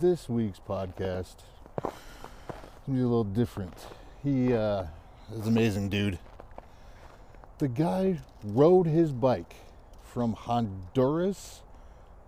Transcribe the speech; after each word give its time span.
this 0.00 0.30
week's 0.30 0.58
podcast 0.58 1.36
is 1.84 1.92
gonna 2.86 2.98
be 2.98 3.00
a 3.00 3.02
little 3.02 3.22
different. 3.22 3.74
He 4.22 4.54
uh, 4.54 4.84
is 5.30 5.46
amazing 5.46 5.90
dude. 5.90 6.18
The 7.58 7.68
guy 7.68 8.18
rode 8.42 8.86
his 8.86 9.12
bike 9.12 9.56
from 10.02 10.32
Honduras 10.32 11.60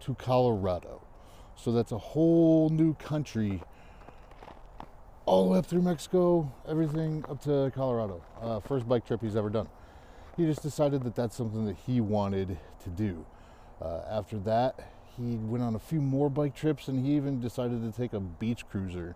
to 0.01 0.15
Colorado. 0.17 1.01
So 1.57 1.73
that's 1.73 1.93
a 1.93 1.99
whole 1.99 2.69
new 2.69 2.93
country, 2.95 3.63
all 5.25 5.45
the 5.45 5.51
way 5.53 5.59
up 5.59 5.65
through 5.65 5.83
Mexico, 5.83 6.53
everything 6.69 7.25
up 7.27 7.43
to 7.45 7.73
Colorado. 7.75 8.23
Uh, 8.43 8.61
first 8.61 8.87
bike 8.87 9.07
trip 9.07 9.23
he's 9.23 9.37
ever 9.37 9.49
done. 9.49 9.69
He 10.37 10.45
just 10.45 10.63
decided 10.63 11.05
that 11.05 11.15
that's 11.15 11.35
something 11.35 11.65
that 11.65 11.77
he 11.87 12.03
wanted 12.03 12.59
to 12.85 12.91
do. 12.91 13.25
Uh, 13.81 14.03
after 14.11 14.39
that, 14.41 14.93
he 15.17 15.37
went 15.37 15.63
on 15.63 15.75
a 15.75 15.79
few 15.79 16.01
more 16.01 16.31
bike 16.31 16.55
trips 16.55 16.89
and 16.89 17.05
he 17.05 17.15
even 17.17 17.41
decided 17.41 17.83
to 17.83 17.97
take 17.97 18.13
a 18.13 18.21
beach 18.21 18.65
cruiser, 18.71 19.15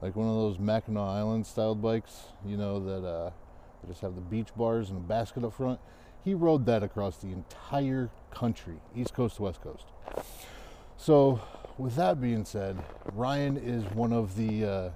like 0.00 0.16
one 0.16 0.28
of 0.28 0.34
those 0.34 0.58
Mackinac 0.58 1.02
Island 1.02 1.46
styled 1.46 1.82
bikes, 1.82 2.26
you 2.46 2.56
know, 2.56 2.80
that, 2.80 3.06
uh, 3.06 3.30
just 3.88 4.00
have 4.00 4.14
the 4.14 4.20
beach 4.20 4.48
bars 4.56 4.90
and 4.90 4.98
a 4.98 5.00
basket 5.00 5.44
up 5.44 5.54
front. 5.54 5.80
He 6.24 6.34
rode 6.34 6.66
that 6.66 6.82
across 6.82 7.16
the 7.18 7.28
entire 7.28 8.10
country, 8.30 8.76
east 8.94 9.12
coast 9.12 9.36
to 9.36 9.42
west 9.42 9.60
coast. 9.60 9.86
So, 10.96 11.40
with 11.78 11.96
that 11.96 12.20
being 12.20 12.44
said, 12.44 12.78
Ryan 13.12 13.56
is 13.56 13.82
one 13.92 14.12
of 14.12 14.36
the 14.36 14.64
uh, 14.64 14.90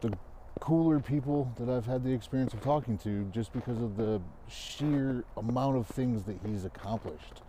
the 0.00 0.16
cooler 0.60 1.00
people 1.00 1.52
that 1.58 1.68
I've 1.68 1.86
had 1.86 2.04
the 2.04 2.12
experience 2.12 2.54
of 2.54 2.60
talking 2.62 2.98
to, 2.98 3.24
just 3.32 3.52
because 3.52 3.80
of 3.80 3.96
the 3.96 4.20
sheer 4.48 5.24
amount 5.36 5.76
of 5.76 5.86
things 5.88 6.22
that 6.24 6.36
he's 6.46 6.64
accomplished, 6.64 7.42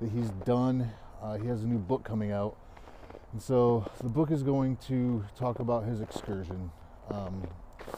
that 0.00 0.10
he's 0.10 0.30
done. 0.44 0.90
Uh, 1.22 1.38
he 1.38 1.46
has 1.46 1.62
a 1.62 1.66
new 1.66 1.78
book 1.78 2.02
coming 2.02 2.32
out, 2.32 2.56
and 3.32 3.40
so 3.40 3.88
the 4.02 4.08
book 4.08 4.32
is 4.32 4.42
going 4.42 4.76
to 4.88 5.24
talk 5.38 5.60
about 5.60 5.84
his 5.84 6.00
excursion 6.00 6.72
um, 7.10 7.46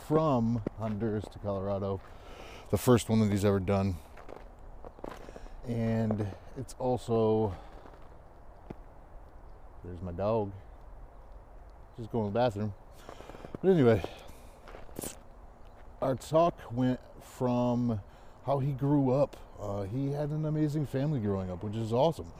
from 0.06 0.60
Honduras 0.78 1.24
to 1.32 1.38
Colorado, 1.38 2.02
the 2.70 2.76
first 2.76 3.08
one 3.08 3.20
that 3.20 3.30
he's 3.30 3.44
ever 3.44 3.60
done, 3.60 3.96
and 5.66 6.26
it's 6.58 6.74
also 6.78 7.56
there's 9.84 10.02
my 10.02 10.12
dog. 10.12 10.52
Just 11.98 12.10
going 12.10 12.28
to 12.28 12.32
the 12.32 12.38
bathroom. 12.38 12.74
But 13.62 13.70
anyway, 13.70 14.02
our 16.02 16.14
talk 16.14 16.58
went 16.72 17.00
from 17.22 18.00
how 18.44 18.58
he 18.58 18.72
grew 18.72 19.12
up. 19.12 19.36
Uh, 19.58 19.84
he 19.84 20.12
had 20.12 20.30
an 20.30 20.44
amazing 20.44 20.84
family 20.86 21.20
growing 21.20 21.50
up, 21.50 21.62
which 21.62 21.76
is 21.76 21.92
awesome. 21.92 22.30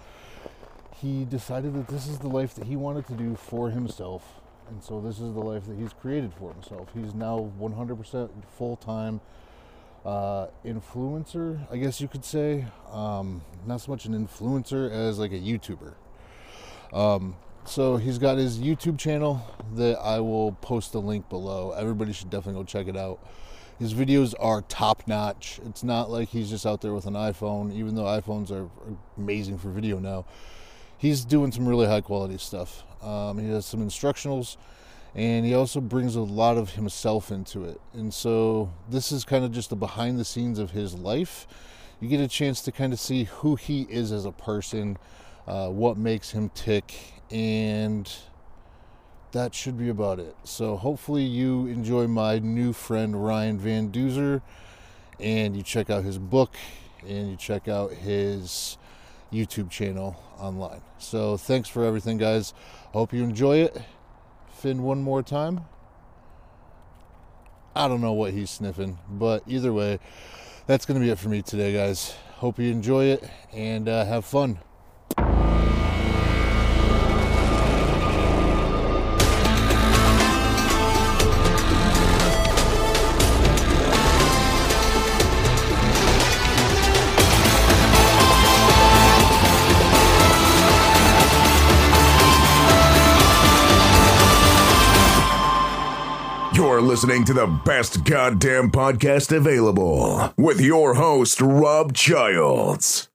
He 1.04 1.26
decided 1.26 1.74
that 1.74 1.88
this 1.88 2.06
is 2.06 2.18
the 2.18 2.28
life 2.28 2.54
that 2.54 2.64
he 2.64 2.76
wanted 2.76 3.06
to 3.08 3.12
do 3.12 3.36
for 3.36 3.68
himself, 3.68 4.40
and 4.70 4.82
so 4.82 5.02
this 5.02 5.16
is 5.16 5.34
the 5.34 5.40
life 5.40 5.66
that 5.66 5.76
he's 5.76 5.92
created 5.92 6.32
for 6.32 6.50
himself. 6.50 6.88
He's 6.94 7.12
now 7.12 7.50
100% 7.60 8.30
full 8.56 8.76
time 8.76 9.20
uh, 10.06 10.46
influencer, 10.64 11.60
I 11.70 11.76
guess 11.76 12.00
you 12.00 12.08
could 12.08 12.24
say. 12.24 12.64
Um, 12.90 13.42
not 13.66 13.82
so 13.82 13.92
much 13.92 14.06
an 14.06 14.14
influencer 14.14 14.90
as 14.90 15.18
like 15.18 15.32
a 15.32 15.38
YouTuber. 15.38 15.92
Um, 16.94 17.36
so 17.66 17.98
he's 17.98 18.16
got 18.16 18.38
his 18.38 18.58
YouTube 18.58 18.98
channel 18.98 19.46
that 19.74 19.98
I 19.98 20.20
will 20.20 20.52
post 20.52 20.92
the 20.92 21.02
link 21.02 21.28
below. 21.28 21.72
Everybody 21.72 22.14
should 22.14 22.30
definitely 22.30 22.62
go 22.62 22.64
check 22.64 22.88
it 22.88 22.96
out. 22.96 23.18
His 23.78 23.92
videos 23.92 24.32
are 24.40 24.62
top 24.62 25.06
notch. 25.06 25.60
It's 25.66 25.84
not 25.84 26.10
like 26.10 26.30
he's 26.30 26.48
just 26.48 26.64
out 26.64 26.80
there 26.80 26.94
with 26.94 27.04
an 27.04 27.12
iPhone, 27.12 27.74
even 27.74 27.94
though 27.94 28.04
iPhones 28.04 28.50
are 28.50 28.70
amazing 29.18 29.58
for 29.58 29.68
video 29.68 29.98
now. 29.98 30.24
He's 30.98 31.24
doing 31.24 31.52
some 31.52 31.68
really 31.68 31.86
high 31.86 32.00
quality 32.00 32.38
stuff. 32.38 32.84
Um, 33.02 33.38
he 33.38 33.50
has 33.50 33.66
some 33.66 33.80
instructionals 33.80 34.56
and 35.14 35.46
he 35.46 35.54
also 35.54 35.80
brings 35.80 36.16
a 36.16 36.20
lot 36.20 36.56
of 36.56 36.70
himself 36.70 37.30
into 37.30 37.64
it. 37.64 37.80
And 37.92 38.12
so 38.12 38.72
this 38.88 39.12
is 39.12 39.24
kind 39.24 39.44
of 39.44 39.52
just 39.52 39.70
the 39.70 39.76
behind 39.76 40.18
the 40.18 40.24
scenes 40.24 40.58
of 40.58 40.72
his 40.72 40.94
life. 40.94 41.46
You 42.00 42.08
get 42.08 42.20
a 42.20 42.28
chance 42.28 42.60
to 42.62 42.72
kind 42.72 42.92
of 42.92 42.98
see 42.98 43.24
who 43.24 43.54
he 43.54 43.82
is 43.82 44.10
as 44.10 44.24
a 44.24 44.32
person 44.32 44.98
uh, 45.46 45.68
what 45.68 45.96
makes 45.96 46.30
him 46.30 46.48
tick, 46.50 46.94
and 47.30 48.10
that 49.32 49.54
should 49.54 49.78
be 49.78 49.88
about 49.88 50.18
it. 50.18 50.34
So 50.44 50.76
hopefully 50.76 51.22
you 51.22 51.66
enjoy 51.66 52.06
my 52.06 52.38
new 52.38 52.72
friend 52.72 53.24
Ryan 53.24 53.58
Van 53.58 53.92
Duzer, 53.92 54.42
and 55.20 55.56
you 55.56 55.62
check 55.62 55.90
out 55.90 56.02
his 56.02 56.18
book, 56.18 56.56
and 57.06 57.30
you 57.30 57.36
check 57.36 57.68
out 57.68 57.92
his 57.92 58.78
YouTube 59.34 59.70
channel 59.70 60.22
online. 60.38 60.80
So 60.98 61.36
thanks 61.36 61.68
for 61.68 61.84
everything, 61.84 62.18
guys. 62.18 62.54
Hope 62.92 63.12
you 63.12 63.22
enjoy 63.22 63.58
it. 63.58 63.76
Finn, 64.54 64.82
one 64.82 65.02
more 65.02 65.22
time. 65.22 65.62
I 67.76 67.88
don't 67.88 68.00
know 68.00 68.12
what 68.12 68.32
he's 68.32 68.50
sniffing, 68.50 68.98
but 69.08 69.42
either 69.46 69.72
way, 69.72 69.98
that's 70.66 70.86
going 70.86 70.98
to 71.00 71.04
be 71.04 71.10
it 71.10 71.18
for 71.18 71.28
me 71.28 71.42
today, 71.42 71.72
guys. 71.72 72.14
Hope 72.36 72.58
you 72.58 72.70
enjoy 72.70 73.06
it 73.06 73.28
and 73.52 73.88
uh, 73.88 74.04
have 74.04 74.24
fun. 74.24 74.58
Listening 96.94 97.24
to 97.24 97.32
the 97.32 97.48
best 97.64 98.04
goddamn 98.04 98.70
podcast 98.70 99.36
available 99.36 100.32
with 100.36 100.60
your 100.60 100.94
host, 100.94 101.40
Rob 101.40 101.92
Childs. 101.92 103.08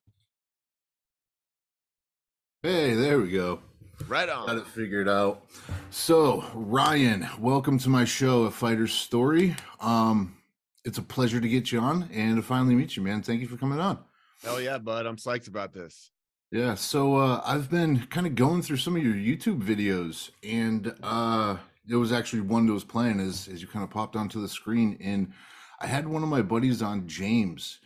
Hey, 2.61 2.93
there 2.93 3.21
we 3.21 3.31
go. 3.31 3.61
Right 4.09 4.27
on. 4.27 4.47
Got 4.47 4.57
it 4.57 4.67
figured 4.67 5.07
out. 5.07 5.45
So, 5.91 6.43
Ryan, 6.53 7.25
welcome 7.39 7.79
to 7.79 7.87
my 7.87 8.03
show, 8.03 8.43
A 8.43 8.51
Fighter's 8.51 8.91
Story. 8.91 9.55
Um, 9.79 10.35
it's 10.83 10.97
a 10.97 11.01
pleasure 11.01 11.39
to 11.39 11.47
get 11.47 11.71
you 11.71 11.79
on 11.79 12.09
and 12.11 12.35
to 12.35 12.41
finally 12.41 12.75
meet 12.75 12.97
you, 12.97 13.01
man. 13.01 13.21
Thank 13.21 13.39
you 13.39 13.47
for 13.47 13.55
coming 13.55 13.79
on. 13.79 13.99
Hell 14.43 14.59
yeah, 14.59 14.77
bud. 14.77 15.05
I'm 15.05 15.15
psyched 15.15 15.47
about 15.47 15.71
this. 15.73 16.11
Yeah, 16.51 16.75
so 16.75 17.15
uh, 17.15 17.41
I've 17.45 17.69
been 17.69 18.07
kind 18.07 18.27
of 18.27 18.35
going 18.35 18.61
through 18.61 18.75
some 18.75 18.97
of 18.97 19.03
your 19.03 19.13
YouTube 19.13 19.63
videos, 19.63 20.31
and 20.43 20.93
uh, 21.01 21.57
there 21.89 21.99
was 21.99 22.11
actually 22.13 22.41
one 22.41 22.67
that 22.67 22.73
was 22.73 22.83
playing 22.85 23.19
as 23.19 23.49
as 23.51 23.61
you 23.61 23.67
kind 23.67 23.83
of 23.83 23.89
popped 23.89 24.15
onto 24.15 24.41
the 24.41 24.47
screen, 24.47 24.97
and 25.01 25.33
I 25.81 25.87
had 25.87 26.07
one 26.07 26.23
of 26.23 26.29
my 26.29 26.41
buddies 26.41 26.81
on 26.81 27.07
James, 27.07 27.79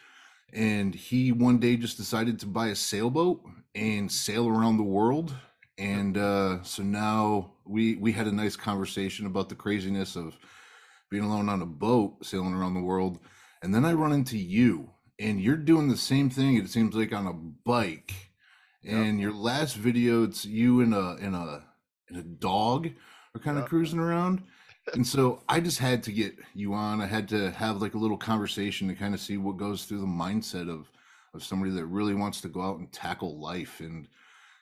and 0.52 0.94
he 0.94 1.32
one 1.32 1.58
day 1.60 1.78
just 1.78 1.98
decided 1.98 2.40
to 2.40 2.48
buy 2.48 2.68
a 2.68 2.76
sailboat 2.76 3.42
and 3.76 4.12
sail 4.12 4.48
around 4.48 4.78
the 4.78 4.84
world, 4.84 5.34
and 5.78 6.18
uh, 6.18 6.62
so 6.64 6.84
now 6.84 7.54
we 7.66 7.96
we 7.96 8.12
had 8.12 8.28
a 8.28 8.32
nice 8.32 8.56
conversation 8.56 9.26
about 9.26 9.50
the 9.50 9.56
craziness 9.56 10.16
of 10.16 10.38
being 11.10 11.24
alone 11.24 11.50
on 11.50 11.62
a 11.62 11.66
boat 11.66 12.26
sailing 12.26 12.54
around 12.54 12.74
the 12.74 12.82
world, 12.82 13.20
and 13.62 13.74
then 13.74 13.86
I 13.86 13.94
run 13.94 14.12
into 14.12 14.38
you, 14.38 14.92
and 15.20 15.40
you're 15.42 15.56
doing 15.58 15.88
the 15.88 15.98
same 15.98 16.30
thing. 16.30 16.58
It 16.58 16.70
seems 16.70 16.96
like 16.96 17.14
on 17.14 17.28
a 17.28 17.34
bike 17.34 18.14
Yep. 18.84 18.94
and 18.96 19.20
your 19.22 19.34
last 19.34 19.78
video 19.78 20.24
it's 20.24 20.44
you 20.44 20.82
and 20.82 20.94
a 20.94 21.16
in 21.22 21.34
a 21.34 21.64
and 22.10 22.18
a 22.18 22.24
dog 22.24 22.90
are 23.36 23.40
kind 23.40 23.58
of 23.58 23.66
cruising 23.66 24.00
around 24.00 24.42
and 24.94 25.06
so 25.06 25.42
i 25.50 25.60
just 25.60 25.80
had 25.80 26.04
to 26.04 26.12
get 26.12 26.36
you 26.54 26.74
on 26.74 27.02
i 27.02 27.06
had 27.06 27.28
to 27.28 27.52
have 27.52 27.82
like 27.82 27.94
a 27.94 27.98
little 27.98 28.18
conversation 28.18 28.88
to 28.88 28.96
kind 28.96 29.14
of 29.14 29.20
see 29.20 29.38
what 29.38 29.58
goes 29.58 29.86
through 29.86 30.00
the 30.00 30.06
mindset 30.06 30.70
of 30.70 30.92
of 31.34 31.44
somebody 31.44 31.72
that 31.72 31.86
really 31.86 32.14
wants 32.14 32.42
to 32.42 32.48
go 32.48 32.62
out 32.62 32.78
and 32.78 32.92
tackle 32.92 33.40
life 33.40 33.80
and 33.80 34.08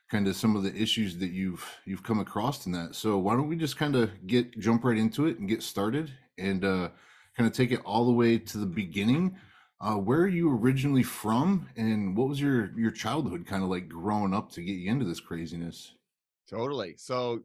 kind 0.09 0.27
of 0.27 0.35
some 0.35 0.55
of 0.55 0.63
the 0.63 0.75
issues 0.75 1.17
that 1.17 1.31
you've 1.31 1.65
you've 1.85 2.03
come 2.03 2.19
across 2.19 2.65
in 2.65 2.71
that 2.71 2.95
so 2.95 3.17
why 3.17 3.33
don't 3.33 3.47
we 3.47 3.55
just 3.55 3.77
kind 3.77 3.95
of 3.95 4.09
get 4.27 4.57
jump 4.59 4.83
right 4.83 4.97
into 4.97 5.25
it 5.25 5.39
and 5.39 5.49
get 5.49 5.63
started 5.63 6.11
and 6.37 6.63
uh 6.63 6.89
kind 7.35 7.47
of 7.47 7.53
take 7.53 7.71
it 7.71 7.81
all 7.85 8.05
the 8.05 8.11
way 8.11 8.37
to 8.37 8.57
the 8.57 8.65
beginning 8.65 9.35
uh, 9.81 9.95
where 9.95 10.19
are 10.19 10.27
you 10.27 10.55
originally 10.55 11.01
from, 11.01 11.67
and 11.75 12.15
what 12.15 12.29
was 12.29 12.39
your 12.39 12.71
your 12.77 12.91
childhood 12.91 13.47
kind 13.47 13.63
of 13.63 13.69
like 13.69 13.89
growing 13.89 14.31
up 14.31 14.51
to 14.51 14.61
get 14.61 14.73
you 14.73 14.91
into 14.91 15.05
this 15.05 15.19
craziness? 15.19 15.93
Totally. 16.47 16.93
So 16.97 17.41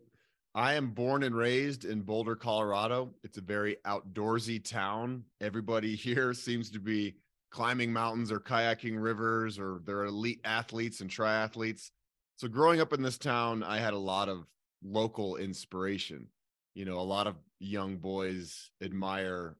I 0.56 0.72
am 0.74 0.92
born 0.92 1.22
and 1.22 1.36
raised 1.36 1.84
in 1.84 2.00
Boulder, 2.00 2.34
Colorado. 2.34 3.14
It's 3.22 3.36
a 3.36 3.42
very 3.42 3.76
outdoorsy 3.86 4.64
town. 4.64 5.24
Everybody 5.38 5.94
here 5.96 6.32
seems 6.32 6.70
to 6.70 6.80
be 6.80 7.16
climbing 7.50 7.92
mountains 7.92 8.32
or 8.32 8.40
kayaking 8.40 9.00
rivers, 9.00 9.58
or 9.58 9.82
they're 9.84 10.06
elite 10.06 10.40
athletes 10.44 11.02
and 11.02 11.10
triathletes. 11.10 11.90
So 12.38 12.48
growing 12.48 12.80
up 12.80 12.94
in 12.94 13.02
this 13.02 13.18
town, 13.18 13.62
I 13.62 13.78
had 13.78 13.92
a 13.92 13.98
lot 13.98 14.30
of 14.30 14.46
local 14.82 15.36
inspiration. 15.36 16.28
You 16.74 16.86
know, 16.86 16.98
a 16.98 17.02
lot 17.02 17.26
of 17.26 17.36
young 17.60 17.98
boys 17.98 18.70
admire 18.82 19.56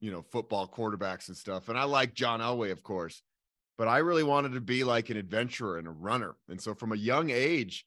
you 0.00 0.10
know, 0.10 0.22
football 0.22 0.66
quarterbacks 0.66 1.28
and 1.28 1.36
stuff. 1.36 1.68
And 1.68 1.78
I 1.78 1.84
like 1.84 2.14
John 2.14 2.40
Elway, 2.40 2.72
of 2.72 2.82
course, 2.82 3.22
but 3.76 3.88
I 3.88 3.98
really 3.98 4.22
wanted 4.22 4.52
to 4.52 4.60
be 4.60 4.82
like 4.84 5.10
an 5.10 5.16
adventurer 5.16 5.78
and 5.78 5.86
a 5.86 5.90
runner. 5.90 6.36
And 6.48 6.60
so 6.60 6.74
from 6.74 6.92
a 6.92 6.96
young 6.96 7.30
age, 7.30 7.84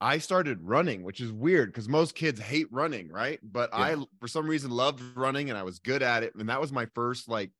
I 0.00 0.18
started 0.18 0.60
running, 0.62 1.02
which 1.02 1.20
is 1.20 1.32
weird 1.32 1.70
because 1.72 1.88
most 1.88 2.14
kids 2.14 2.40
hate 2.40 2.66
running, 2.70 3.08
right? 3.08 3.38
But 3.42 3.70
Yeah. 3.72 3.78
I, 3.78 4.04
for 4.20 4.28
some 4.28 4.46
reason, 4.46 4.70
loved 4.70 5.02
running 5.16 5.50
and 5.50 5.58
I 5.58 5.62
was 5.62 5.78
good 5.78 6.02
at 6.02 6.22
it. 6.22 6.34
And 6.34 6.48
that 6.48 6.60
was 6.60 6.72
my 6.72 6.86
first 6.94 7.28
like 7.28 7.50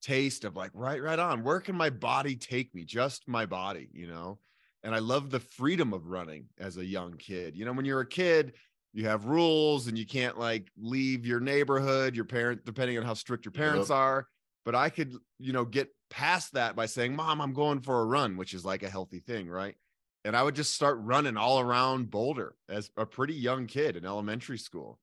taste 0.00 0.44
of 0.44 0.56
like, 0.56 0.72
right, 0.74 1.00
right 1.00 1.18
on. 1.18 1.44
Where 1.44 1.60
can 1.60 1.76
my 1.76 1.90
body 1.90 2.36
take 2.36 2.74
me? 2.74 2.84
Just 2.84 3.28
my 3.28 3.46
body, 3.46 3.88
you 3.92 4.06
know? 4.08 4.40
And 4.82 4.94
I 4.94 4.98
love 4.98 5.30
the 5.30 5.40
freedom 5.40 5.92
of 5.92 6.06
running 6.06 6.48
as 6.58 6.76
a 6.76 6.84
young 6.84 7.14
kid. 7.14 7.56
You 7.56 7.64
know, 7.64 7.72
when 7.72 7.84
you're 7.84 8.00
a 8.00 8.06
kid, 8.06 8.54
you 8.92 9.06
have 9.06 9.26
rules 9.26 9.86
and 9.86 9.96
you 9.96 10.06
can't 10.06 10.38
like 10.38 10.70
leave 10.76 11.24
your 11.24 11.40
neighborhood, 11.40 12.16
your 12.16 12.24
parent, 12.24 12.64
depending 12.64 12.98
on 12.98 13.04
how 13.04 13.14
strict 13.14 13.44
your 13.44 13.52
parents 13.52 13.88
Yep. 13.88 13.96
are. 13.96 14.28
But 14.64 14.74
I 14.74 14.90
could, 14.90 15.14
you 15.38 15.52
know, 15.52 15.64
get 15.64 15.88
past 16.10 16.54
that 16.54 16.76
by 16.76 16.86
saying, 16.86 17.14
Mom, 17.14 17.40
I'm 17.40 17.52
going 17.52 17.80
for 17.80 18.00
a 18.00 18.04
run, 18.04 18.36
which 18.36 18.54
is 18.54 18.64
like 18.64 18.82
a 18.82 18.90
healthy 18.90 19.20
thing, 19.20 19.48
right? 19.48 19.76
And 20.24 20.36
I 20.36 20.42
would 20.42 20.54
just 20.54 20.74
start 20.74 20.98
running 21.00 21.36
all 21.36 21.58
around 21.60 22.10
Boulder 22.10 22.54
as 22.68 22.90
a 22.96 23.04
pretty 23.04 23.34
young 23.34 23.66
kid 23.66 23.96
in 23.96 24.04
elementary 24.04 24.58
school. 24.58 24.98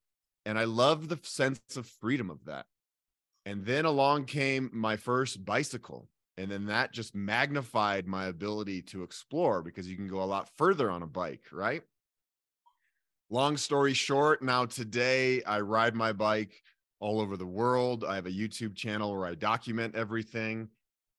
And 0.46 0.58
I 0.58 0.64
loved 0.64 1.10
the 1.10 1.20
sense 1.24 1.60
of 1.76 1.86
freedom 1.86 2.30
of 2.30 2.46
that. 2.46 2.66
And 3.46 3.66
then 3.66 3.86
along 3.86 4.26
came 4.26 4.70
my 4.74 4.96
first 4.96 5.44
bicycle. 5.44 6.08
And 6.38 6.50
then 6.50 6.68
that 6.68 6.94
just 6.94 7.14
magnified 7.14 8.08
my 8.08 8.28
ability 8.28 8.82
to 8.84 9.04
explore 9.04 9.62
because 9.62 9.90
you 9.90 9.98
can 9.98 10.08
go 10.08 10.22
a 10.22 10.26
lot 10.26 10.50
further 10.58 10.90
on 10.90 11.04
a 11.04 11.08
bike, 11.08 11.44
right? 11.52 11.82
Long 13.30 13.58
story 13.58 13.94
short, 13.94 14.42
now 14.42 14.66
today 14.66 15.44
I 15.44 15.60
ride 15.60 15.96
my 15.96 16.14
bike 16.14 16.64
all 17.00 17.20
over 17.20 17.38
the 17.38 17.46
world. 17.46 18.04
I 18.04 18.16
have 18.16 18.26
a 18.26 18.32
YouTube 18.32 18.76
channel 18.76 19.14
where 19.14 19.28
I 19.28 19.36
document 19.36 19.96
everything. 19.96 20.70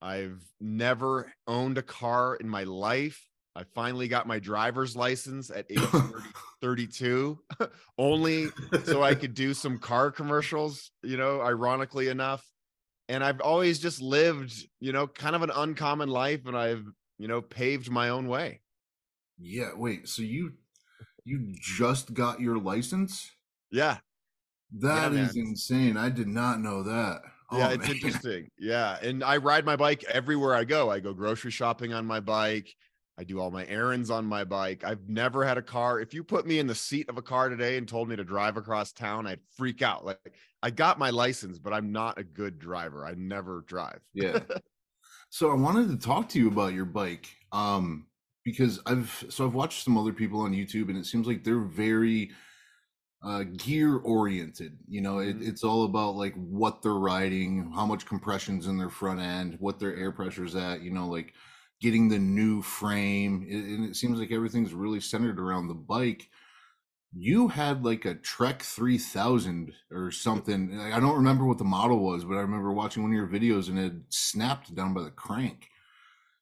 I've 0.02 0.42
never 0.60 1.30
owned 1.46 1.78
a 1.78 1.82
car 1.82 2.36
in 2.36 2.48
my 2.48 2.64
life. 2.64 3.29
I 3.60 3.64
finally 3.74 4.08
got 4.08 4.26
my 4.26 4.38
driver's 4.38 4.96
license 4.96 5.50
at 5.50 5.66
age 5.70 6.02
30 6.10 6.30
32, 6.62 7.40
only 7.98 8.56
so 8.82 9.02
I 9.02 9.14
could 9.14 9.34
do 9.34 9.54
some 9.54 9.78
car 9.78 10.10
commercials, 10.10 10.92
you 11.02 11.16
know, 11.16 11.42
ironically 11.42 12.08
enough. 12.08 12.44
And 13.08 13.24
I've 13.24 13.40
always 13.40 13.80
just 13.80 14.00
lived, 14.00 14.54
you 14.80 14.92
know, 14.92 15.06
kind 15.08 15.36
of 15.36 15.42
an 15.42 15.50
uncommon 15.50 16.08
life 16.08 16.46
and 16.46 16.56
I've, 16.56 16.84
you 17.18 17.28
know, 17.28 17.42
paved 17.42 17.90
my 17.90 18.08
own 18.10 18.28
way. 18.28 18.62
Yeah, 19.38 19.74
wait. 19.74 20.08
So 20.08 20.22
you 20.22 20.58
you 21.24 21.54
just 21.60 22.14
got 22.14 22.40
your 22.40 22.58
license? 22.58 23.30
Yeah. 23.70 24.00
That 24.72 25.12
Yeah, 25.12 25.14
is 25.14 25.36
man. 25.36 25.36
insane. 25.36 25.96
I 25.96 26.10
did 26.10 26.28
not 26.28 26.60
know 26.60 26.82
that. 26.82 27.22
Yeah, 27.50 27.68
Oh, 27.68 27.70
it's 27.70 27.88
man. 27.88 27.88
interesting. 27.88 28.48
Yeah. 28.58 28.98
And 29.02 29.24
I 29.24 29.38
ride 29.38 29.64
my 29.64 29.76
bike 29.76 30.04
everywhere 30.04 30.54
I 30.54 30.64
go. 30.64 30.90
I 30.90 31.00
go 31.00 31.12
grocery 31.12 31.50
shopping 31.50 31.92
on 31.92 32.06
my 32.06 32.20
bike. 32.20 32.74
I 33.20 33.24
do 33.24 33.38
all 33.38 33.50
my 33.50 33.66
errands 33.66 34.10
on 34.10 34.24
my 34.24 34.44
bike. 34.44 34.82
I've 34.82 35.08
never 35.08 35.44
had 35.44 35.58
a 35.58 35.62
car. 35.62 36.00
If 36.00 36.14
you 36.14 36.24
put 36.24 36.46
me 36.46 36.58
in 36.58 36.66
the 36.66 36.74
seat 36.74 37.10
of 37.10 37.18
a 37.18 37.22
car 37.22 37.50
today 37.50 37.76
and 37.76 37.86
told 37.86 38.08
me 38.08 38.16
to 38.16 38.24
drive 38.24 38.56
across 38.56 38.92
town, 38.92 39.26
I'd 39.26 39.42
freak 39.56 39.82
out. 39.82 40.06
Like 40.06 40.34
I 40.62 40.70
got 40.70 40.98
my 40.98 41.10
license, 41.10 41.58
but 41.58 41.74
I'm 41.74 41.92
not 41.92 42.18
a 42.18 42.24
good 42.24 42.58
driver. 42.58 43.04
I 43.04 43.12
never 43.14 43.60
drive. 43.62 44.00
Yeah. 44.14 44.44
so 45.30 45.50
I 45.50 45.54
wanted 45.54 45.88
to 45.88 45.98
talk 46.06 46.28
to 46.30 46.38
you 46.38 46.48
about 46.48 46.74
your 46.74 46.84
bike. 46.84 47.36
Um 47.52 48.08
because 48.44 48.80
I've 48.86 49.24
so 49.30 49.46
I've 49.46 49.54
watched 49.54 49.84
some 49.84 49.98
other 49.98 50.12
people 50.12 50.40
on 50.40 50.52
YouTube 50.52 50.88
and 50.88 50.98
it 50.98 51.06
seems 51.06 51.26
like 51.26 51.44
they're 51.44 51.60
very 51.60 52.32
uh 53.22 53.44
gear 53.44 53.98
oriented. 53.98 54.78
You 54.88 55.02
know, 55.02 55.18
it, 55.20 55.38
Mhm. 55.38 55.42
it's 55.42 55.64
all 55.64 55.84
about 55.84 56.16
like 56.16 56.34
what 56.36 56.82
they're 56.82 56.94
riding, 56.94 57.72
how 57.72 57.86
much 57.86 58.06
compression's 58.06 58.66
in 58.66 58.78
their 58.78 58.90
front 58.90 59.20
end, 59.20 59.56
what 59.60 59.78
their 59.78 59.96
air 59.96 60.12
pressure's 60.12 60.56
at, 60.56 60.82
you 60.82 60.90
know, 60.90 61.08
like 61.08 61.34
getting 61.80 62.08
the 62.08 62.18
new 62.18 62.62
frame. 62.62 63.46
And 63.50 63.88
it 63.88 63.96
seems 63.96 64.18
like 64.18 64.32
everything's 64.32 64.74
really 64.74 65.00
centered 65.00 65.38
around 65.40 65.68
the 65.68 65.74
bike. 65.74 66.28
You 67.12 67.48
had 67.48 67.84
like 67.84 68.04
a 68.04 68.14
Trek 68.14 68.62
3000 68.62 69.72
or 69.90 70.10
something. 70.10 70.78
I 70.80 71.00
don't 71.00 71.16
remember 71.16 71.44
what 71.44 71.58
the 71.58 71.64
model 71.64 71.98
was, 71.98 72.24
but 72.24 72.36
I 72.36 72.40
remember 72.40 72.72
watching 72.72 73.02
one 73.02 73.12
of 73.12 73.16
your 73.16 73.26
videos 73.26 73.68
and 73.68 73.78
it 73.78 73.92
snapped 74.10 74.74
down 74.74 74.94
by 74.94 75.02
the 75.02 75.10
crank. 75.10 75.68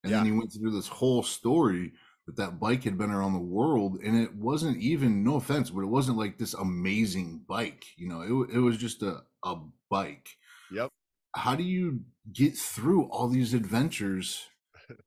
And 0.05 0.13
then 0.13 0.27
you 0.27 0.37
went 0.39 0.53
through 0.53 0.71
this 0.73 0.89
whole 0.89 1.23
story 1.23 1.93
that 2.27 2.37
that 2.37 2.61
bike 2.61 2.85
had 2.85 2.99
been 2.99 3.11
around 3.11 3.33
the 3.33 3.39
world 3.39 3.99
and 4.05 4.17
it 4.21 4.35
wasn't 4.35 4.77
even 4.79 5.25
no 5.25 5.37
offense 5.37 5.71
but 5.71 5.81
it 5.83 5.87
wasn't 5.87 6.19
like 6.19 6.37
this 6.39 6.53
amazing 6.55 7.43
bike 7.49 7.87
you 7.97 8.07
know 8.07 8.21
it, 8.21 8.57
it 8.57 8.61
was 8.61 8.77
just 8.77 9.03
a, 9.03 9.23
a 9.45 9.57
bike 9.91 10.37
Yep. 10.71 10.91
how 11.35 11.55
do 11.55 11.63
you 11.63 12.01
get 12.33 12.57
through 12.57 13.05
all 13.05 13.29
these 13.29 13.55
adventures 13.55 14.47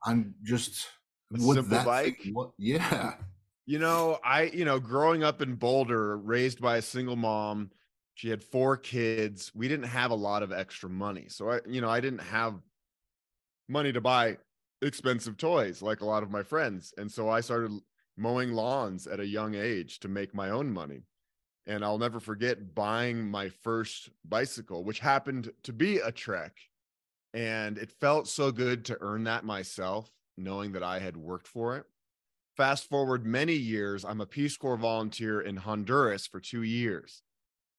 on 0.06 0.34
just 0.44 0.88
with 1.30 1.42
simple 1.42 1.64
that 1.70 1.86
thing? 2.04 2.16
bike? 2.16 2.30
what 2.34 2.52
yeah 2.58 3.16
You 3.66 3.80
know, 3.80 4.20
I, 4.24 4.44
you 4.44 4.66
know, 4.66 4.80
growing 4.80 5.24
up 5.24 5.42
in 5.42 5.56
Boulder, 5.56 6.18
raised 6.18 6.60
by 6.60 6.78
a 6.78 6.82
single 6.82 7.16
mom, 7.16 7.72
she 8.16 8.30
had 8.30 8.44
four 8.44 8.76
kids. 8.76 9.52
We 9.56 9.68
didn't 9.68 9.86
have 9.88 10.12
a 10.12 10.16
lot 10.16 10.44
of 10.44 10.52
extra 10.52 10.90
money. 10.90 11.28
So 11.30 11.52
I, 11.52 11.60
you 11.68 11.80
know, 11.80 11.90
I 11.90 12.02
didn't 12.02 12.24
have 12.24 12.56
money 13.70 13.94
to 13.94 14.02
buy 14.02 14.38
expensive 14.82 15.38
toys 15.38 15.82
like 15.82 16.02
a 16.02 16.06
lot 16.06 16.24
of 16.24 16.32
my 16.32 16.44
friends. 16.44 16.94
And 16.98 17.10
so 17.10 17.30
I 17.30 17.42
started 17.42 17.72
mowing 18.18 18.52
lawns 18.52 19.08
at 19.08 19.20
a 19.20 19.26
young 19.26 19.56
age 19.56 20.00
to 20.02 20.08
make 20.08 20.34
my 20.34 20.50
own 20.50 20.72
money. 20.72 21.04
And 21.68 21.86
I'll 21.86 22.00
never 22.00 22.20
forget 22.20 22.76
buying 22.76 23.30
my 23.30 23.50
first 23.50 24.10
bicycle, 24.26 24.84
which 24.84 25.00
happened 25.00 25.52
to 25.64 25.72
be 25.72 26.00
a 26.00 26.12
Trek. 26.12 26.58
And 27.34 27.78
it 27.78 27.92
felt 27.92 28.28
so 28.28 28.52
good 28.52 28.86
to 28.86 28.98
earn 29.02 29.24
that 29.24 29.46
myself, 29.46 30.12
knowing 30.38 30.74
that 30.74 30.84
I 30.84 31.00
had 31.00 31.16
worked 31.16 31.48
for 31.48 31.78
it. 31.78 31.86
Fast 32.58 32.90
forward 32.90 33.26
many 33.26 33.54
years 33.54 34.04
i'm 34.04 34.22
a 34.22 34.26
peace 34.26 34.58
corps 34.58 34.78
volunteer 34.78 35.42
in 35.42 35.56
honduras 35.56 36.28
for 36.28 36.40
two 36.40 36.64
years 36.64 37.24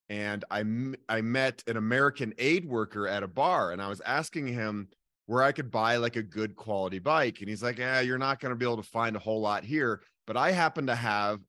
and 0.08 0.44
I, 0.50 0.64
I 1.08 1.20
met 1.20 1.62
an 1.66 1.76
american 1.76 2.34
aid 2.38 2.64
worker 2.64 3.06
at 3.06 3.22
a 3.22 3.28
bar 3.28 3.72
and 3.72 3.82
i 3.82 3.88
was 3.88 4.00
asking 4.00 4.48
him 4.48 4.88
where 5.26 5.42
i 5.42 5.52
could 5.52 5.70
buy 5.70 5.98
like 5.98 6.16
a 6.16 6.22
good 6.22 6.56
quality 6.56 6.98
bike 6.98 7.40
and 7.40 7.48
he's 7.48 7.62
like 7.62 7.78
yeah 7.78 8.00
you're 8.00 8.18
not 8.18 8.40
going 8.40 8.50
to 8.50 8.56
be 8.56 8.64
able 8.64 8.78
to 8.78 8.82
find 8.82 9.14
a 9.14 9.20
whole 9.20 9.40
lot 9.40 9.62
here 9.62 10.00
but 10.26 10.36
i 10.36 10.50
happen 10.50 10.86
to 10.86 10.96
have 10.96 11.40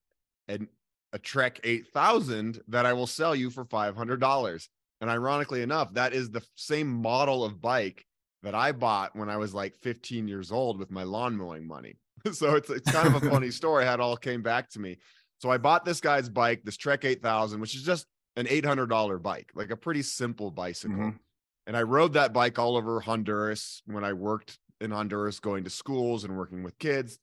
an, 0.49 0.67
a 1.13 1.17
trek 1.17 1.61
8000 1.63 2.61
that 2.67 2.85
i 2.85 2.93
will 2.93 3.07
sell 3.07 3.33
you 3.33 3.49
for 3.49 3.63
$500 3.63 4.67
and 5.03 5.11
ironically 5.11 5.61
enough 5.61 5.93
that 5.93 6.13
is 6.13 6.31
the 6.31 6.41
same 6.55 6.87
model 6.87 7.43
of 7.43 7.61
bike 7.61 8.05
that 8.41 8.55
i 8.55 8.71
bought 8.71 9.15
when 9.15 9.29
i 9.29 9.37
was 9.37 9.53
like 9.53 9.75
15 9.75 10.27
years 10.27 10.51
old 10.51 10.79
with 10.79 10.89
my 10.89 11.03
lawn 11.03 11.37
mowing 11.37 11.67
money 11.67 11.97
so 12.31 12.55
it's 12.55 12.69
it's 12.69 12.91
kind 12.91 13.07
of 13.07 13.21
a 13.21 13.29
funny 13.29 13.51
story 13.61 13.85
how 13.85 13.93
it 13.93 13.99
all 13.99 14.17
came 14.17 14.41
back 14.41 14.69
to 14.71 14.79
me. 14.79 14.97
So 15.39 15.49
I 15.49 15.57
bought 15.57 15.83
this 15.83 15.99
guy's 15.99 16.29
bike, 16.29 16.61
this 16.63 16.77
Trek 16.77 17.03
8000, 17.03 17.59
which 17.59 17.75
is 17.75 17.83
just 17.83 18.07
an 18.37 18.45
$800 18.45 19.21
bike, 19.21 19.51
like 19.55 19.71
a 19.71 19.75
pretty 19.75 20.01
simple 20.01 20.49
bicycle. 20.51 20.97
Mhm. 20.97 21.19
And 21.67 21.75
I 21.77 21.83
rode 21.83 22.13
that 22.13 22.33
bike 22.33 22.57
all 22.57 22.77
over 22.77 23.01
Honduras 23.01 23.81
when 23.85 24.03
I 24.03 24.13
worked 24.13 24.57
in 24.79 24.91
Honduras, 24.91 25.39
going 25.39 25.65
to 25.65 25.69
schools 25.69 26.23
and 26.23 26.37
working 26.37 26.63
with 26.63 26.79
kids. 26.79 27.19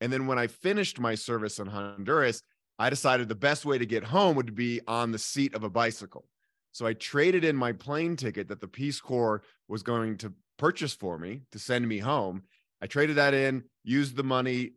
And 0.00 0.12
then 0.12 0.26
when 0.26 0.38
I 0.38 0.46
finished 0.46 0.98
my 1.00 1.14
service 1.14 1.58
in 1.58 1.66
Honduras, 1.66 2.42
I 2.78 2.88
decided 2.88 3.28
the 3.28 3.34
best 3.34 3.64
way 3.66 3.78
to 3.78 3.86
get 3.86 4.04
home 4.04 4.36
would 4.36 4.54
be 4.54 4.80
on 4.86 5.12
the 5.12 5.18
seat 5.18 5.54
of 5.54 5.64
a 5.64 5.70
bicycle. 5.70 6.28
So 6.72 6.86
I 6.86 6.94
traded 6.94 7.44
in 7.44 7.56
my 7.56 7.72
plane 7.72 8.16
ticket 8.16 8.48
that 8.48 8.60
the 8.60 8.68
Peace 8.68 9.00
Corps 9.00 9.42
was 9.68 9.82
going 9.82 10.16
to 10.18 10.32
purchase 10.58 10.94
for 10.94 11.18
me 11.18 11.42
to 11.52 11.58
send 11.58 11.88
me 11.88 11.98
home. 11.98 12.42
I 12.80 12.86
traded 12.86 13.16
that 13.16 13.34
in, 13.34 13.64
used 13.82 14.16
the 14.16 14.22
money 14.22 14.72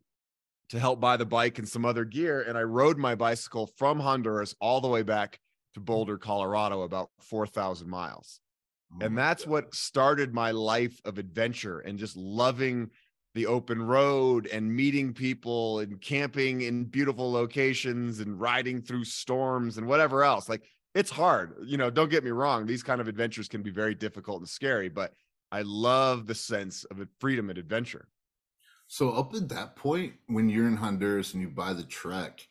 to 0.69 0.79
help 0.79 1.00
buy 1.00 1.17
the 1.17 1.25
bike 1.25 1.59
and 1.59 1.67
some 1.67 1.85
other 1.85 2.05
gear, 2.05 2.41
and 2.41 2.57
I 2.57 2.63
rode 2.63 2.97
my 2.97 3.15
bicycle 3.15 3.67
from 3.77 4.00
Honduras 4.00 4.55
all 4.59 4.81
the 4.81 4.88
way 4.88 5.03
back 5.03 5.39
to 5.75 5.79
Boulder, 5.79 6.17
Colorado, 6.17 6.81
about 6.81 7.09
4,000 7.21 7.88
miles. 7.88 8.39
Oh 8.93 9.05
And 9.05 9.17
that's 9.17 9.43
God. 9.43 9.51
what 9.51 9.75
started 9.75 10.33
my 10.33 10.51
life 10.51 11.00
of 11.05 11.17
adventure 11.17 11.79
and 11.79 12.00
just 12.00 12.15
loving 12.15 12.89
the 13.35 13.47
open 13.47 13.81
road 13.81 14.47
and 14.47 14.73
meeting 14.73 15.13
people 15.13 15.79
and 15.79 16.00
camping 16.00 16.62
in 16.62 16.85
beautiful 16.85 17.31
locations 17.31 18.19
and 18.19 18.39
riding 18.39 18.81
through 18.81 19.03
storms 19.05 19.77
and 19.77 19.88
whatever 19.88 20.23
else. 20.23 20.47
Like 20.47 20.63
it's 20.93 21.12
hard, 21.12 21.55
you 21.63 21.77
know, 21.77 21.89
don't 21.89 22.09
get 22.09 22.23
me 22.23 22.31
wrong. 22.31 22.65
These 22.65 22.83
kind 22.83 23.01
of 23.01 23.07
adventures 23.07 23.47
can 23.47 23.62
be 23.62 23.71
very 23.71 23.95
difficult 23.95 24.39
and 24.39 24.50
scary, 24.50 24.89
but 24.89 25.13
I 25.51 25.62
love 25.63 26.27
the 26.27 26.35
sense 26.35 26.83
of 26.85 27.05
freedom 27.19 27.50
and 27.50 27.57
adventure. 27.57 28.07
So 28.88 29.12
up 29.12 29.33
at 29.33 29.50
that 29.50 29.75
point, 29.75 30.13
when 30.27 30.50
you're 30.50 30.67
in 30.67 30.77
Honduras 30.77 31.33
and 31.33 31.41
you 31.41 31.50
buy 31.50 31.73
the 31.73 31.83
Trek, 31.83 32.47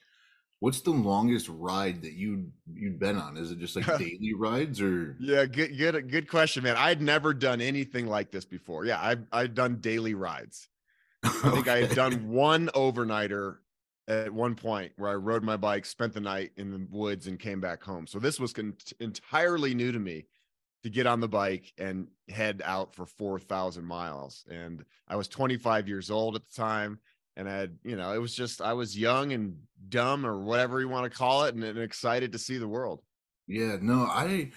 what's 0.61 0.80
the 0.80 0.90
longest 0.90 1.49
ride 1.49 2.02
that 2.02 2.14
you 2.14 2.50
you've 2.72 2.99
been 2.99 3.16
on? 3.16 3.37
Is 3.37 3.50
it 3.50 3.58
just 3.58 3.76
like 3.76 3.87
daily 3.96 4.34
rides 4.37 4.80
or 4.80 5.16
Yeah, 5.18 5.44
good, 5.46 5.76
good, 5.76 6.11
good 6.11 6.28
question, 6.28 6.64
man. 6.64 6.76
I'd 6.76 7.00
never 7.00 7.32
done 7.34 7.61
anything 7.61 8.06
like 8.06 8.30
this 8.30 8.44
before. 8.44 8.84
Yeah, 8.84 9.00
I've 9.00 9.25
I've 9.32 9.54
done 9.54 9.76
daily 9.80 10.14
rides. 10.14 10.68
I 11.44 11.50
think 11.50 11.68
I 11.68 11.78
had 11.78 11.90
done 11.94 12.28
one 12.28 12.68
overnighter 12.75 13.58
at 14.09 14.32
one 14.32 14.54
point 14.54 14.92
where 14.97 15.11
I 15.11 15.14
rode 15.14 15.42
my 15.42 15.56
bike, 15.56 15.87
spent 15.87 16.12
the 16.12 16.21
night 16.21 16.52
in 16.56 16.71
the 16.71 16.87
woods, 16.90 17.26
and 17.26 17.38
came 17.38 17.61
back 17.61 17.82
home. 17.82 18.06
So 18.06 18.18
this 18.18 18.40
was 18.40 18.52
con- 18.52 18.76
entirely 19.00 19.75
new 19.75 19.92
to 19.92 19.99
me 19.99 20.26
to 20.82 20.90
get 20.90 21.06
on 21.06 21.21
the 21.21 21.28
bike 21.28 21.73
and 21.78 22.09
head 22.28 22.61
out 22.64 22.94
for 22.94 23.06
4,000 23.06 23.85
miles. 23.85 24.44
And 24.50 24.85
I 25.06 25.16
was 25.16 25.28
25 25.28 25.87
years 25.87 26.11
old 26.11 26.35
at 26.35 26.42
the 26.44 26.54
time. 26.54 26.99
and 27.37 27.49
I 27.49 27.56
had, 27.56 27.78
you 27.85 27.97
know, 27.97 28.12
it 28.12 28.18
was 28.18 28.35
just 28.35 28.61
I 28.61 28.73
was 28.73 28.99
young 28.99 29.32
and 29.32 29.56
dumb 29.88 30.26
or 30.26 30.38
whatever 30.38 30.80
you 30.80 30.88
want 30.88 31.11
to 31.11 31.16
call 31.16 31.44
it, 31.44 31.54
and, 31.54 31.62
and 31.64 31.78
excited 31.78 32.32
to 32.32 32.38
see 32.38 32.59
the 32.59 32.68
world. 32.68 33.00
Yeah, 33.47 33.76
no, 33.80 34.02
I 34.02 34.50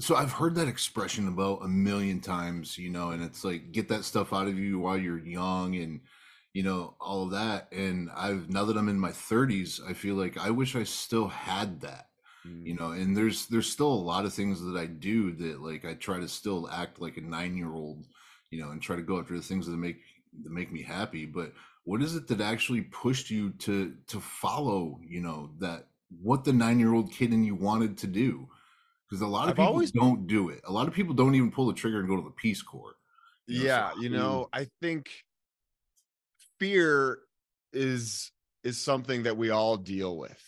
so 0.00 0.14
I've 0.14 0.32
heard 0.32 0.54
that 0.54 0.68
expression 0.68 1.28
about 1.28 1.64
a 1.64 1.68
million 1.68 2.20
times, 2.20 2.78
you 2.78 2.90
know, 2.90 3.10
and 3.10 3.22
it's 3.22 3.44
like 3.44 3.72
get 3.72 3.88
that 3.88 4.04
stuff 4.04 4.32
out 4.32 4.46
of 4.46 4.58
you 4.58 4.78
while 4.78 4.96
you're 4.96 5.18
young 5.18 5.76
and 5.76 6.00
you 6.58 6.62
know 6.64 6.96
all 7.00 7.24
of 7.24 7.30
that. 7.32 7.72
And 7.72 8.10
I've 8.10 8.48
now 8.50 8.64
that 8.66 8.76
I'm 8.76 8.88
in 8.88 9.00
my 9.00 9.12
30s, 9.12 9.80
I 9.86 9.92
feel 9.94 10.16
like 10.16 10.36
I 10.38 10.50
wish 10.50 10.76
I 10.76 10.84
still 10.84 11.28
had 11.28 11.80
that. 11.82 12.08
You 12.64 12.74
Mm. 12.74 12.78
know, 12.78 12.90
and 12.90 13.16
there's 13.16 13.46
there's 13.46 13.70
still 13.70 13.92
a 13.92 14.06
lot 14.12 14.24
of 14.24 14.34
things 14.34 14.60
that 14.62 14.76
I 14.76 14.86
do 14.86 15.32
that 15.36 15.60
like 15.62 15.84
I 15.84 15.94
try 15.94 16.18
to 16.18 16.28
still 16.28 16.68
act 16.70 17.00
like 17.00 17.16
a 17.16 17.20
9-year-old, 17.22 18.06
you 18.50 18.60
know, 18.60 18.70
and 18.70 18.82
try 18.82 18.96
to 18.96 19.02
go 19.02 19.18
after 19.20 19.34
the 19.36 19.42
things 19.42 19.66
that 19.66 19.76
make 19.76 20.02
that 20.42 20.52
make 20.52 20.72
me 20.72 20.82
happy, 20.82 21.24
but 21.24 21.52
what 21.84 22.02
is 22.02 22.14
it 22.14 22.28
that 22.28 22.40
actually 22.42 22.82
pushed 22.82 23.30
you 23.30 23.50
to 23.52 23.96
to 24.08 24.20
follow, 24.20 25.00
you 25.02 25.20
know, 25.20 25.50
that 25.58 25.88
what 26.20 26.44
the 26.44 26.52
9-year-old 26.52 27.12
kid 27.12 27.32
in 27.32 27.44
you 27.44 27.54
wanted 27.54 27.96
to 27.98 28.06
do? 28.06 28.48
Because 29.08 29.22
a 29.22 29.26
lot 29.26 29.48
of 29.48 29.54
I've 29.54 29.56
people 29.56 29.80
always 29.80 29.92
don't 29.94 30.26
do 30.26 30.50
it. 30.50 30.60
A 30.66 30.72
lot 30.72 30.88
of 30.88 30.94
people 30.94 31.14
don't 31.14 31.34
even 31.34 31.50
pull 31.52 31.66
the 31.66 31.74
trigger 31.74 32.00
and 32.00 32.08
go 32.08 32.16
to 32.16 32.22
the 32.22 32.30
Peace 32.30 32.62
Corps. 32.62 32.96
You 33.50 33.60
know, 33.60 33.66
Yeah, 33.66 33.92
do 34.00 34.00
you 34.00 34.10
know, 34.10 34.48
I 34.52 34.68
think 34.82 35.24
fear 36.58 37.18
is 37.72 38.32
is 38.64 38.82
something 38.82 39.22
that 39.24 39.36
we 39.36 39.50
all 39.50 39.76
deal 39.76 40.16
with. 40.16 40.42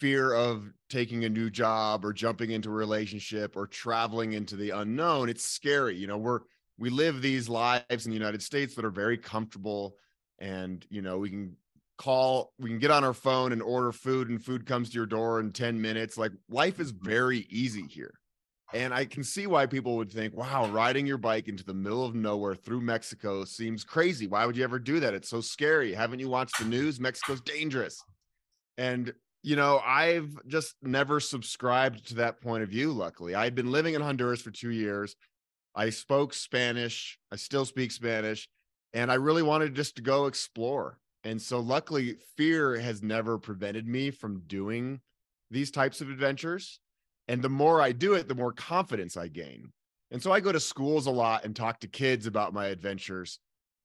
Fear 0.00 0.32
of 0.34 0.72
taking 0.90 1.24
a 1.24 1.28
new 1.28 1.50
job 1.50 2.04
or 2.04 2.12
jumping 2.12 2.50
into 2.50 2.68
a 2.68 2.72
relationship 2.72 3.56
or 3.56 3.66
traveling 3.66 4.32
into 4.32 4.56
the 4.56 4.70
unknown. 4.70 5.28
It's 5.28 5.44
scary. 5.44 5.96
You 5.96 6.06
know, 6.06 6.18
we're 6.18 6.40
we 6.78 6.90
live 6.90 7.22
these 7.22 7.48
lives 7.48 8.06
in 8.06 8.10
the 8.10 8.18
United 8.18 8.42
States 8.42 8.74
that 8.74 8.84
are 8.84 8.90
very 8.90 9.18
comfortable 9.18 9.96
and, 10.38 10.84
you 10.90 11.02
know, 11.02 11.18
we 11.18 11.30
can 11.30 11.56
call, 11.96 12.52
we 12.58 12.70
can 12.70 12.78
get 12.78 12.90
on 12.90 13.04
our 13.04 13.14
phone 13.14 13.52
and 13.52 13.62
order 13.62 13.92
food 13.92 14.28
and 14.28 14.44
food 14.44 14.66
comes 14.66 14.90
to 14.90 14.94
your 14.96 15.06
door 15.06 15.40
in 15.40 15.52
10 15.52 15.80
minutes. 15.80 16.18
Like 16.18 16.32
life 16.48 16.80
is 16.80 16.90
very 16.90 17.46
easy 17.48 17.86
here. 17.88 18.14
And 18.74 18.92
I 18.92 19.04
can 19.04 19.22
see 19.22 19.46
why 19.46 19.66
people 19.66 19.96
would 19.96 20.10
think, 20.10 20.34
wow, 20.34 20.66
riding 20.66 21.06
your 21.06 21.16
bike 21.16 21.46
into 21.46 21.64
the 21.64 21.72
middle 21.72 22.04
of 22.04 22.16
nowhere 22.16 22.56
through 22.56 22.80
Mexico 22.80 23.44
seems 23.44 23.84
crazy. 23.84 24.26
Why 24.26 24.44
would 24.44 24.56
you 24.56 24.64
ever 24.64 24.80
do 24.80 24.98
that? 24.98 25.14
It's 25.14 25.28
so 25.28 25.40
scary. 25.40 25.94
Haven't 25.94 26.18
you 26.18 26.28
watched 26.28 26.58
the 26.58 26.64
news? 26.64 26.98
Mexico's 26.98 27.40
dangerous. 27.40 28.02
And, 28.76 29.14
you 29.44 29.54
know, 29.54 29.80
I've 29.86 30.36
just 30.48 30.74
never 30.82 31.20
subscribed 31.20 32.08
to 32.08 32.14
that 32.16 32.40
point 32.40 32.64
of 32.64 32.68
view, 32.68 32.90
luckily. 32.90 33.36
I'd 33.36 33.54
been 33.54 33.70
living 33.70 33.94
in 33.94 34.02
Honduras 34.02 34.42
for 34.42 34.50
two 34.50 34.72
years. 34.72 35.14
I 35.76 35.90
spoke 35.90 36.34
Spanish. 36.34 37.16
I 37.30 37.36
still 37.36 37.64
speak 37.64 37.92
Spanish. 37.92 38.48
And 38.92 39.10
I 39.10 39.14
really 39.14 39.44
wanted 39.44 39.76
just 39.76 39.94
to 39.96 40.02
go 40.02 40.26
explore. 40.26 40.98
And 41.22 41.40
so, 41.40 41.60
luckily, 41.60 42.16
fear 42.36 42.76
has 42.80 43.04
never 43.04 43.38
prevented 43.38 43.86
me 43.86 44.10
from 44.10 44.42
doing 44.48 45.00
these 45.48 45.70
types 45.70 46.00
of 46.00 46.10
adventures. 46.10 46.80
And 47.28 47.42
the 47.42 47.48
more 47.48 47.80
I 47.80 47.92
do 47.92 48.14
it, 48.14 48.28
the 48.28 48.34
more 48.34 48.52
confidence 48.52 49.16
I 49.16 49.28
gain. 49.28 49.72
And 50.10 50.22
so 50.22 50.32
I 50.32 50.40
go 50.40 50.52
to 50.52 50.60
schools 50.60 51.06
a 51.06 51.10
lot 51.10 51.44
and 51.44 51.56
talk 51.56 51.80
to 51.80 51.88
kids 51.88 52.26
about 52.26 52.52
my 52.52 52.66
adventures 52.66 53.38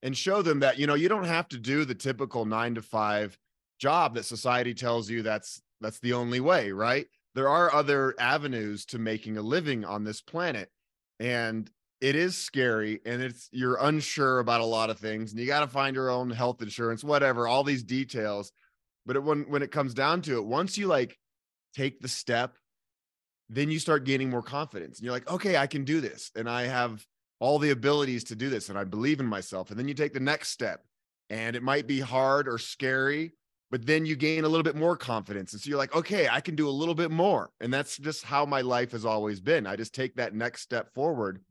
and 0.03 0.15
show 0.15 0.41
them 0.41 0.59
that, 0.59 0.77
you 0.77 0.87
know, 0.87 0.95
you 0.95 1.09
don't 1.09 1.23
have 1.23 1.47
to 1.49 1.57
do 1.57 1.85
the 1.85 1.95
typical 1.95 2.45
nine 2.45 2.75
to 2.75 2.81
five 2.81 3.37
job 3.79 4.15
that 4.15 4.25
society 4.25 4.73
tells 4.73 5.09
you 5.09 5.21
that's 5.23 5.61
that's 5.81 5.99
the 5.99 6.13
only 6.13 6.39
way, 6.39 6.71
right? 6.71 7.07
There 7.35 7.49
are 7.49 7.73
other 7.73 8.13
avenues 8.19 8.85
to 8.87 8.99
making 8.99 9.37
a 9.37 9.41
living 9.41 9.85
on 9.85 10.03
this 10.03 10.21
planet. 10.21 10.69
And 11.19 11.69
it 12.01 12.15
is 12.15 12.37
scary 12.37 13.01
and 13.05 13.21
it's 13.21 13.49
you're 13.51 13.77
unsure 13.81 14.39
about 14.39 14.61
a 14.61 14.65
lot 14.65 14.89
of 14.89 14.99
things 14.99 15.31
and 15.31 15.39
you 15.39 15.45
got 15.47 15.61
to 15.61 15.67
find 15.67 15.95
your 15.95 16.09
own 16.09 16.29
health 16.29 16.61
insurance, 16.61 17.03
whatever, 17.03 17.47
all 17.47 17.63
these 17.63 17.83
details. 17.83 18.51
But 19.05 19.15
it, 19.15 19.23
when 19.23 19.49
when 19.49 19.63
it 19.63 19.71
comes 19.71 19.93
down 19.93 20.21
to 20.23 20.37
it, 20.37 20.45
once 20.45 20.77
you 20.77 20.87
like 20.87 21.17
take 21.73 21.99
the 21.99 22.07
step 22.07 22.55
then 23.49 23.71
you 23.71 23.79
start 23.79 24.05
gaining 24.05 24.29
more 24.29 24.43
confidence 24.43 24.99
and 24.99 25.05
you're 25.05 25.13
like 25.13 25.29
okay 25.29 25.57
i 25.57 25.67
can 25.67 25.83
do 25.83 26.01
this 26.01 26.31
and 26.35 26.49
i 26.49 26.63
have 26.63 27.05
all 27.39 27.59
the 27.59 27.71
abilities 27.71 28.23
to 28.23 28.35
do 28.35 28.49
this 28.49 28.69
and 28.69 28.77
i 28.77 28.83
believe 28.83 29.19
in 29.19 29.25
myself 29.25 29.69
and 29.69 29.79
then 29.79 29.87
you 29.87 29.93
take 29.93 30.13
the 30.13 30.19
next 30.19 30.49
step 30.49 30.83
and 31.29 31.55
it 31.55 31.63
might 31.63 31.87
be 31.87 31.99
hard 31.99 32.47
or 32.47 32.57
scary 32.57 33.33
but 33.71 33.85
then 33.85 34.05
you 34.05 34.15
gain 34.15 34.45
a 34.45 34.47
little 34.47 34.63
bit 34.63 34.75
more 34.75 34.97
confidence 34.97 35.53
and 35.53 35.61
so 35.61 35.69
you're 35.69 35.77
like 35.77 35.95
okay 35.95 36.27
i 36.27 36.41
can 36.41 36.55
do 36.55 36.67
a 36.67 36.71
little 36.71 36.95
bit 36.95 37.11
more 37.11 37.49
and 37.59 37.73
that's 37.73 37.97
just 37.97 38.23
how 38.23 38.45
my 38.45 38.61
life 38.61 38.91
has 38.91 39.05
always 39.05 39.39
been. 39.39 39.67
I 39.67 39.75
just 39.75 39.93
take 39.93 40.15
that 40.15 40.33
next 40.33 40.61
step 40.61 40.93
forward 40.93 41.41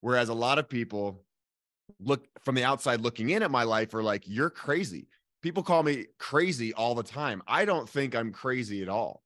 whereas 0.00 0.28
a 0.28 0.34
lot 0.34 0.58
of 0.58 0.68
people 0.68 1.24
look 2.00 2.26
from 2.44 2.54
the 2.54 2.64
outside 2.64 3.00
looking 3.00 3.30
in 3.30 3.42
at 3.42 3.50
my 3.50 3.62
life 3.62 3.94
are 3.94 4.02
like 4.02 4.24
you're 4.26 4.50
crazy. 4.50 5.08
People 5.42 5.62
call 5.62 5.82
me 5.82 6.06
crazy 6.18 6.72
all 6.72 6.94
the 6.94 7.02
time. 7.02 7.42
I 7.46 7.64
don't 7.64 7.88
think 7.88 8.14
i'm 8.14 8.32
crazy 8.32 8.82
at 8.82 8.88
all 8.88 9.22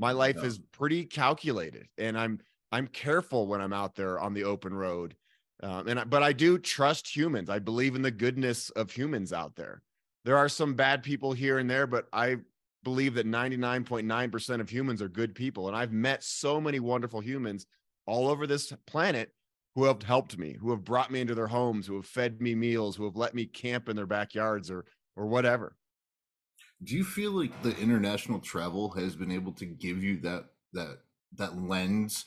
my 0.00 0.12
life 0.12 0.36
Yeah. 0.36 0.44
is 0.44 0.58
pretty 0.72 1.04
calculated 1.04 1.88
and 1.98 2.18
i'm 2.18 2.40
i'm 2.72 2.86
careful 2.86 3.46
when 3.46 3.60
i'm 3.60 3.72
out 3.72 3.94
there 3.94 4.18
on 4.18 4.34
the 4.34 4.44
open 4.44 4.74
road 4.74 5.16
um, 5.62 5.88
and 5.88 6.00
I, 6.00 6.04
but 6.04 6.22
i 6.22 6.32
do 6.32 6.58
trust 6.58 7.14
humans. 7.14 7.50
I 7.50 7.58
believe 7.58 7.94
in 7.94 8.02
the 8.02 8.10
goodness 8.10 8.70
of 8.70 8.90
humans 8.90 9.32
out 9.32 9.56
there. 9.56 9.82
There 10.24 10.38
are 10.38 10.48
some 10.48 10.74
bad 10.74 11.02
people 11.02 11.32
here 11.32 11.58
and 11.58 11.68
there 11.68 11.86
but 11.86 12.06
i 12.12 12.36
believe 12.82 13.14
that 13.14 13.26
99.9% 13.26 14.60
of 14.60 14.70
humans 14.70 15.02
are 15.02 15.08
good 15.08 15.34
people 15.34 15.68
and 15.68 15.76
i've 15.76 15.92
met 15.92 16.24
so 16.24 16.60
many 16.60 16.80
wonderful 16.80 17.20
humans 17.20 17.66
all 18.06 18.28
over 18.28 18.46
this 18.46 18.72
planet 18.86 19.32
who 19.74 19.84
have 19.84 20.02
helped 20.02 20.38
me 20.38 20.56
who 20.58 20.70
have 20.70 20.84
brought 20.84 21.10
me 21.10 21.20
into 21.20 21.34
their 21.34 21.46
homes 21.46 21.86
who 21.86 21.96
have 21.96 22.06
fed 22.06 22.40
me 22.40 22.54
meals 22.54 22.96
who 22.96 23.04
have 23.04 23.16
let 23.16 23.34
me 23.34 23.44
camp 23.46 23.88
in 23.88 23.96
their 23.96 24.06
backyards 24.06 24.70
or 24.70 24.84
or 25.16 25.26
whatever 25.26 25.76
Do 26.82 26.96
you 26.96 27.04
feel 27.04 27.32
like 27.32 27.62
the 27.62 27.76
international 27.78 28.40
travel 28.40 28.90
has 28.92 29.14
been 29.14 29.30
able 29.30 29.52
to 29.52 29.66
give 29.66 30.02
you 30.02 30.18
that 30.20 30.46
that 30.72 30.98
that 31.36 31.56
lens 31.60 32.24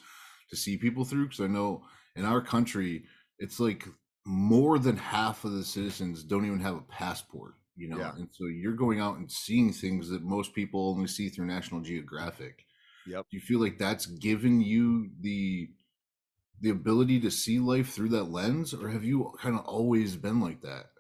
to 0.50 0.56
see 0.56 0.78
people 0.78 1.06
through? 1.06 1.26
Because 1.26 1.42
I 1.42 1.48
know 1.48 1.84
in 2.16 2.26
our 2.26 2.42
country, 2.42 3.06
it's 3.40 3.60
like 3.60 3.88
more 4.26 4.80
than 4.80 4.96
half 4.98 5.44
of 5.44 5.52
the 5.54 5.64
citizens 5.64 6.24
don't 6.24 6.46
even 6.46 6.60
have 6.62 6.76
a 6.76 6.82
passport. 6.82 7.56
You 7.76 7.90
know, 7.90 7.98
Yeah. 7.98 8.14
and 8.16 8.30
so 8.32 8.46
you're 8.46 8.76
going 8.76 9.00
out 9.00 9.18
and 9.18 9.32
seeing 9.32 9.74
things 9.74 10.08
that 10.10 10.22
most 10.24 10.54
people 10.54 10.90
only 10.92 11.08
see 11.08 11.30
through 11.30 11.48
National 11.48 11.82
Geographic. 11.82 12.66
Yep. 13.08 13.26
Do 13.32 13.36
you 13.38 13.42
feel 13.42 13.60
like 13.60 13.78
that's 13.80 14.06
given 14.06 14.62
you 14.62 15.10
the 15.20 15.72
the 16.62 16.70
ability 16.70 17.20
to 17.20 17.32
see 17.32 17.60
life 17.60 17.92
through 17.92 18.10
that 18.10 18.26
lens, 18.26 18.74
or 18.74 18.90
have 18.90 19.04
you 19.04 19.34
kind 19.40 19.56
of 19.58 19.66
always 19.66 20.16
been 20.16 20.40
like 20.40 20.62
that? 20.62 20.92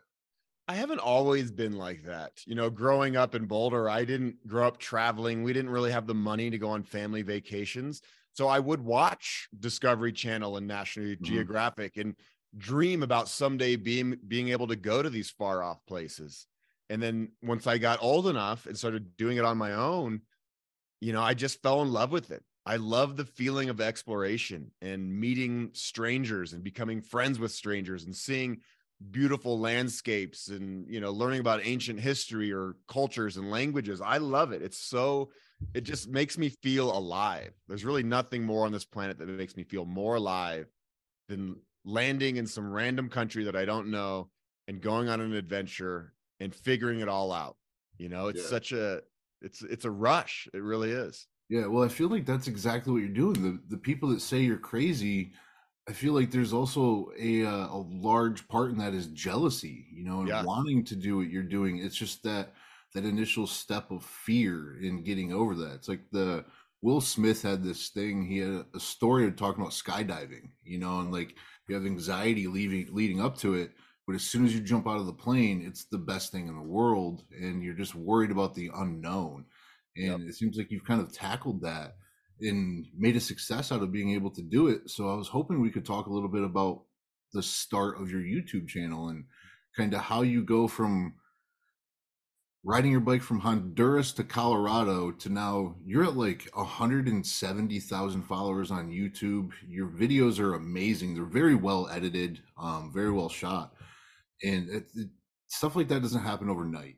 I 0.67 0.75
haven't 0.75 0.99
always 0.99 1.51
been 1.51 1.73
like 1.73 2.03
that. 2.03 2.41
You 2.47 2.55
know, 2.55 2.69
growing 2.69 3.17
up 3.17 3.35
in 3.35 3.47
Boulder, 3.47 3.89
I 3.89 4.05
didn't 4.05 4.47
grow 4.47 4.65
up 4.67 4.77
traveling. 4.77 5.43
We 5.43 5.51
didn't 5.51 5.71
really 5.71 5.91
have 5.91 6.07
the 6.07 6.13
money 6.15 6.49
to 6.49 6.57
go 6.57 6.69
on 6.69 6.83
family 6.83 7.21
vacations. 7.21 8.01
So 8.31 8.47
I 8.47 8.59
would 8.59 8.81
watch 8.81 9.49
Discovery 9.59 10.13
Channel 10.13 10.55
and 10.57 10.65
National 10.65 11.15
Mhm. 11.19 11.53
Geographic 11.55 11.97
and 11.97 12.15
dream 12.57 13.03
about 13.03 13.27
someday 13.27 13.75
being 13.75 14.17
being 14.27 14.49
able 14.49 14.67
to 14.67 14.75
go 14.75 15.01
to 15.03 15.09
these 15.09 15.29
far 15.29 15.61
off 15.61 15.85
places. 15.85 16.47
And 16.89 17.01
then 17.01 17.33
once 17.41 17.67
I 17.67 17.77
got 17.77 18.01
old 18.01 18.27
enough 18.27 18.65
and 18.65 18.77
started 18.77 19.17
doing 19.17 19.37
it 19.37 19.45
on 19.45 19.57
my 19.57 19.73
own, 19.73 20.21
you 21.01 21.13
know, 21.13 21.21
I 21.21 21.33
just 21.33 21.61
fell 21.61 21.81
in 21.81 21.91
love 21.91 22.11
with 22.11 22.31
it. 22.31 22.43
I 22.65 22.77
love 22.77 23.17
the 23.17 23.25
feeling 23.25 23.69
of 23.69 23.81
exploration 23.81 24.71
and 24.81 25.19
meeting 25.19 25.71
strangers 25.73 26.53
and 26.53 26.63
becoming 26.63 27.01
friends 27.01 27.39
with 27.39 27.51
strangers 27.51 28.05
and 28.05 28.15
seeing 28.15 28.61
beautiful 29.11 29.59
landscapes 29.59 30.47
and 30.47 30.87
you 30.89 30.99
know 30.99 31.11
learning 31.11 31.39
about 31.39 31.61
ancient 31.63 31.99
history 31.99 32.51
or 32.53 32.75
cultures 32.87 33.37
and 33.37 33.49
languages 33.51 34.01
i 34.01 34.17
love 34.17 34.51
it. 34.51 34.61
It's 34.61 34.77
so 34.77 35.31
it 35.73 35.81
just 35.81 36.09
makes 36.09 36.37
me 36.37 36.49
feel 36.61 36.95
alive. 36.95 37.53
There's 37.67 37.85
really 37.85 38.03
nothing 38.03 38.43
more 38.43 38.65
on 38.65 38.71
this 38.71 38.85
planet 38.85 39.17
that 39.19 39.27
makes 39.27 39.55
me 39.55 39.63
feel 39.63 39.85
more 39.85 40.15
alive 40.15 40.67
than 41.29 41.55
landing 41.85 42.37
in 42.37 42.47
some 42.47 42.71
random 42.71 43.09
country 43.09 43.43
that 43.45 43.55
i 43.55 43.65
don't 43.65 43.91
know 43.91 44.29
and 44.67 44.81
going 44.81 45.09
on 45.09 45.19
an 45.19 45.33
adventure 45.33 46.13
and 46.39 46.55
figuring 46.55 47.01
it 47.01 47.09
all 47.09 47.31
out 47.31 47.57
you 47.97 48.09
know? 48.09 48.27
It's 48.27 48.41
Yeah. 48.41 48.49
such 48.49 48.71
a 48.71 49.01
it's 49.41 49.61
it's 49.61 49.85
a 49.85 49.91
rush. 49.91 50.47
It 50.53 50.63
really 50.63 50.91
is. 50.91 51.27
Yeah, 51.49 51.67
well, 51.67 51.83
I 51.83 51.89
feel 51.89 52.07
like 52.07 52.25
that's 52.25 52.47
exactly 52.47 52.91
what 52.91 52.99
you're 52.99 53.09
doing. 53.09 53.33
The 53.43 53.61
the 53.67 53.77
people 53.77 54.09
that 54.09 54.21
say 54.21 54.39
you're 54.41 54.57
crazy, 54.57 55.33
I 55.87 55.91
feel 55.93 56.13
like 56.13 56.31
there's 56.31 56.53
also 56.53 57.11
a 57.19 57.45
uh, 57.45 57.67
a 57.67 57.77
large 57.77 58.47
part 58.47 58.71
in 58.71 58.77
that 58.77 58.93
is 58.93 59.07
jealousy, 59.07 59.87
you 59.91 60.03
know, 60.05 60.21
and 60.21 60.31
Yeah. 60.31 60.43
wanting 60.43 60.85
to 60.85 60.95
do 60.95 61.17
what 61.17 61.29
you're 61.29 61.43
doing. 61.43 61.77
It's 61.79 61.95
just 61.95 62.23
that 62.23 62.53
that 62.93 63.03
initial 63.05 63.47
step 63.47 63.91
of 63.91 64.03
fear 64.05 64.79
in 64.81 65.03
getting 65.03 65.33
over 65.33 65.55
that. 65.55 65.73
It's 65.75 65.89
like 65.89 66.09
the 66.11 66.45
Will 66.81 67.01
Smith 67.01 67.41
had 67.41 67.63
this 67.63 67.89
thing. 67.89 68.25
He 68.25 68.37
had 68.37 68.65
a 68.73 68.79
story 68.79 69.25
of 69.27 69.35
talking 69.35 69.61
about 69.61 69.73
skydiving, 69.73 70.51
you 70.63 70.77
know, 70.79 70.99
and 70.99 71.11
like 71.11 71.35
you 71.67 71.75
have 71.75 71.85
anxiety 71.85 72.47
leaving 72.47 72.93
leading 72.93 73.19
up 73.19 73.37
to 73.39 73.55
it, 73.55 73.73
but 74.07 74.15
as 74.15 74.23
soon 74.23 74.45
as 74.45 74.53
you 74.55 74.61
jump 74.61 74.87
out 74.87 74.99
of 74.99 75.05
the 75.05 75.13
plane, 75.13 75.65
it's 75.65 75.85
the 75.85 75.97
best 75.97 76.31
thing 76.31 76.47
in 76.47 76.55
the 76.55 76.61
world, 76.61 77.25
and 77.31 77.61
you're 77.63 77.73
just 77.73 77.95
worried 77.95 78.31
about 78.31 78.53
the 78.55 78.69
unknown 78.73 79.45
Yep. 79.95 80.21
and 80.21 80.27
it 80.27 80.33
seems 80.35 80.57
like 80.57 80.71
you've 80.71 80.83
kind 80.85 81.01
of 81.01 81.11
tackled 81.13 81.61
that 81.61 81.97
and 82.43 82.85
made 82.95 83.15
a 83.15 83.19
success 83.19 83.71
out 83.71 83.81
of 83.81 83.91
being 83.91 84.11
able 84.11 84.29
to 84.29 84.41
do 84.41 84.67
it 84.67 84.89
so 84.89 85.09
i 85.09 85.15
was 85.15 85.27
hoping 85.27 85.61
we 85.61 85.71
could 85.71 85.85
talk 85.85 86.07
a 86.07 86.13
little 86.13 86.29
bit 86.29 86.43
about 86.43 86.83
the 87.33 87.43
start 87.43 87.99
of 87.99 88.11
your 88.11 88.21
youtube 88.21 88.67
channel 88.67 89.09
and 89.09 89.25
kind 89.75 89.93
of 89.93 90.01
how 90.01 90.21
you 90.21 90.43
go 90.43 90.67
from 90.67 91.15
riding 92.63 92.91
your 92.91 93.01
bike 93.01 93.21
from 93.21 93.39
Honduras 93.39 94.13
to 94.13 94.23
Colorado 94.23 95.11
to 95.11 95.29
now 95.29 95.75
you're 95.85 96.05
at 96.05 96.15
like 96.15 96.49
170,000 96.53 98.21
followers 98.23 98.71
on 98.71 98.89
YouTube. 98.89 99.51
Your 99.67 99.87
videos 99.87 100.39
are 100.39 100.55
amazing. 100.55 101.13
They're 101.13 101.25
very 101.25 101.55
well 101.55 101.89
edited, 101.91 102.39
um, 102.57 102.91
very 102.93 103.11
well 103.11 103.29
shot. 103.29 103.73
And 104.43 104.69
it, 104.69 104.85
it, 104.95 105.09
stuff 105.49 105.75
like 105.75 105.89
that 105.89 106.01
doesn't 106.01 106.23
happen 106.23 106.49
overnight. 106.49 106.95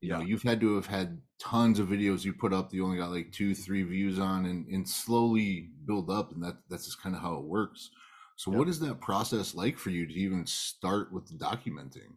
You 0.00 0.10
know, 0.10 0.20
you've 0.20 0.42
had 0.42 0.60
to 0.60 0.74
have 0.74 0.86
had 0.86 1.20
tons 1.38 1.78
of 1.78 1.88
videos 1.88 2.24
you 2.24 2.32
put 2.32 2.52
up 2.52 2.70
that 2.70 2.76
you 2.76 2.84
only 2.84 2.98
got 2.98 3.10
like 3.10 3.32
two, 3.32 3.54
three 3.54 3.82
views 3.82 4.18
on 4.18 4.46
and, 4.46 4.66
and 4.68 4.88
slowly 4.88 5.70
build 5.84 6.10
up. 6.10 6.32
And 6.32 6.42
that 6.42 6.56
that's 6.68 6.86
just 6.86 7.02
kind 7.02 7.14
of 7.14 7.22
how 7.22 7.36
it 7.36 7.44
works. 7.44 7.90
So 8.36 8.50
Yeah. 8.50 8.58
what 8.58 8.68
is 8.68 8.80
that 8.80 9.00
process 9.00 9.54
like 9.54 9.78
for 9.78 9.90
you 9.90 10.06
to 10.06 10.12
even 10.14 10.46
start 10.46 11.12
with 11.12 11.38
documenting? 11.38 12.16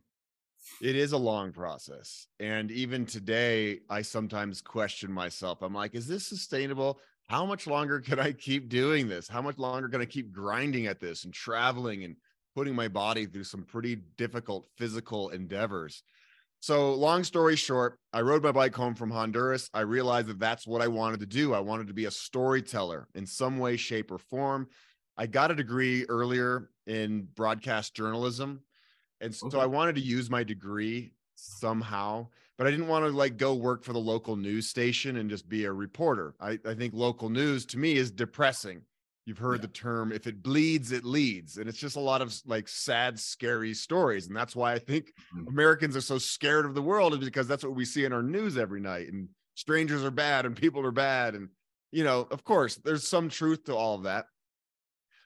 It 0.82 0.96
is 0.96 1.12
a 1.12 1.18
long 1.18 1.52
process. 1.52 2.28
And 2.40 2.72
even 2.72 3.06
today, 3.06 3.82
I 3.90 4.02
sometimes 4.02 4.62
question 4.62 5.12
myself. 5.12 5.62
I'm 5.62 5.74
like, 5.74 5.96
is 5.96 6.08
this 6.08 6.26
sustainable? 6.26 7.00
How 7.28 7.46
much 7.46 7.68
longer 7.68 8.00
can 8.00 8.20
I 8.20 8.32
keep 8.32 8.70
doing 8.70 9.08
this? 9.08 9.28
How 9.28 9.42
much 9.42 9.58
longer 9.58 9.90
can 9.90 10.02
I 10.02 10.06
keep 10.06 10.32
grinding 10.32 10.88
at 10.88 11.00
this 11.00 11.26
and 11.26 11.34
traveling 11.34 12.04
and 12.04 12.16
putting 12.56 12.76
my 12.76 12.88
body 12.88 13.26
through 13.26 13.44
some 13.44 13.64
pretty 13.64 13.96
difficult 13.96 14.70
physical 14.78 15.30
endeavors? 15.30 16.04
So, 16.62 16.94
long 16.94 17.24
story 17.24 17.56
short, 17.56 18.00
I 18.12 18.22
rode 18.22 18.44
my 18.44 18.52
bike 18.52 18.76
home 18.76 18.94
from 18.94 19.12
Honduras. 19.12 19.70
I 19.74 19.82
realized 19.82 20.28
that 20.28 20.40
that's 20.40 20.68
what 20.68 20.82
I 20.82 20.88
wanted 20.88 21.22
to 21.22 21.26
do. 21.26 21.54
I 21.54 21.60
wanted 21.60 21.88
to 21.88 21.94
be 21.94 22.06
a 22.06 22.12
storyteller 22.12 23.08
in 23.16 23.26
some 23.26 23.60
way, 23.60 23.78
shape, 23.78 24.12
or 24.12 24.18
form. 24.18 24.68
I 25.16 25.28
got 25.28 25.52
a 25.52 25.56
degree 25.56 26.06
earlier 26.10 26.72
in 26.86 27.24
broadcast 27.24 27.96
journalism. 27.96 28.64
And 29.22 29.36
so 29.36 29.48
Okay. 29.48 29.60
I 29.60 29.68
wanted 29.68 29.96
to 29.96 30.02
use 30.02 30.30
my 30.30 30.44
degree 30.44 31.14
somehow, 31.36 32.30
but 32.58 32.68
I 32.68 32.72
didn't 32.72 32.88
want 32.88 33.06
to 33.06 33.12
like 33.12 33.38
go 33.38 33.56
work 33.56 33.84
for 33.84 33.94
the 33.94 34.00
local 34.00 34.36
news 34.36 34.68
station 34.70 35.18
and 35.18 35.30
just 35.30 35.50
be 35.50 35.66
a 35.66 35.74
reporter. 35.74 36.36
I, 36.40 36.60
I 36.66 36.76
think 36.76 36.94
local 36.94 37.30
news 37.30 37.66
to 37.68 37.78
me 37.78 37.98
is 37.98 38.12
depressing. 38.12 38.86
You've 39.26 39.38
heard 39.38 39.60
Yeah. 39.60 39.68
the 39.68 39.68
term, 39.74 40.12
if 40.12 40.26
it 40.28 40.42
bleeds, 40.42 40.92
it 40.92 41.06
leads. 41.06 41.58
And 41.58 41.70
it's 41.70 41.78
just 41.78 41.96
a 41.96 42.00
lot 42.02 42.22
of 42.22 42.34
like 42.46 42.68
sad, 42.68 43.20
scary 43.20 43.74
stories. 43.74 44.28
And 44.28 44.36
that's 44.36 44.56
why 44.56 44.74
I 44.74 44.80
think 44.80 45.14
Mhm. 45.36 45.48
Americans 45.48 45.96
are 45.96 46.02
so 46.02 46.18
scared 46.18 46.66
of 46.66 46.74
the 46.74 46.82
world, 46.82 47.14
is 47.14 47.20
because 47.20 47.48
that's 47.48 47.64
what 47.64 47.76
we 47.76 47.86
see 47.86 48.06
in 48.06 48.14
our 48.14 48.24
news 48.24 48.58
every 48.58 48.80
night. 48.80 49.12
And 49.12 49.30
strangers 49.56 50.04
are 50.04 50.12
bad 50.12 50.46
and 50.46 50.56
people 50.56 50.84
are 50.86 50.92
bad. 50.92 51.36
And, 51.36 51.50
you 51.92 52.04
know, 52.04 52.22
of 52.32 52.44
course, 52.44 52.78
there's 52.78 53.08
some 53.08 53.30
truth 53.30 53.66
to 53.66 53.76
all 53.76 53.96
of 53.96 54.04
that. 54.04 54.26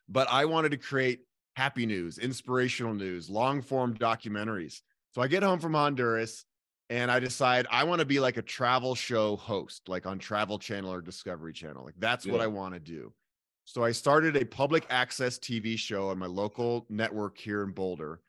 But 0.10 0.28
I 0.30 0.46
wanted 0.46 0.70
to 0.72 0.78
create 0.78 1.22
happy 1.56 1.86
news, 1.86 2.18
inspirational 2.18 2.94
news, 2.94 3.30
long 3.30 3.62
form 3.62 3.96
documentaries. 3.96 4.82
So 5.12 5.22
I 5.22 5.28
get 5.28 5.44
home 5.44 5.60
from 5.60 5.76
Honduras 5.76 6.46
and 6.90 7.10
I 7.10 7.20
decide 7.20 7.68
I 7.72 7.86
want 7.86 8.00
to 8.00 8.06
be 8.06 8.20
like 8.20 8.36
a 8.38 8.42
travel 8.42 8.96
show 8.96 9.38
host, 9.38 9.88
like 9.88 10.06
on 10.06 10.20
Travel 10.20 10.60
Channel 10.60 10.92
or 10.92 11.02
Discovery 11.02 11.54
Channel. 11.54 11.86
Like 11.86 11.96
that's 11.98 12.28
what 12.28 12.42
I 12.42 12.48
want 12.48 12.74
to 12.74 12.80
do. 12.80 13.14
So 13.65 13.84
I 13.84 13.91
started 13.91 14.36
a 14.36 14.46
public 14.46 14.86
access 14.89 15.39
TV 15.39 15.77
show 15.77 16.10
on 16.10 16.20
my 16.20 16.25
local 16.25 16.86
network 16.89 17.38
here 17.38 17.63
in 17.63 17.72
Boulder. 17.72 18.20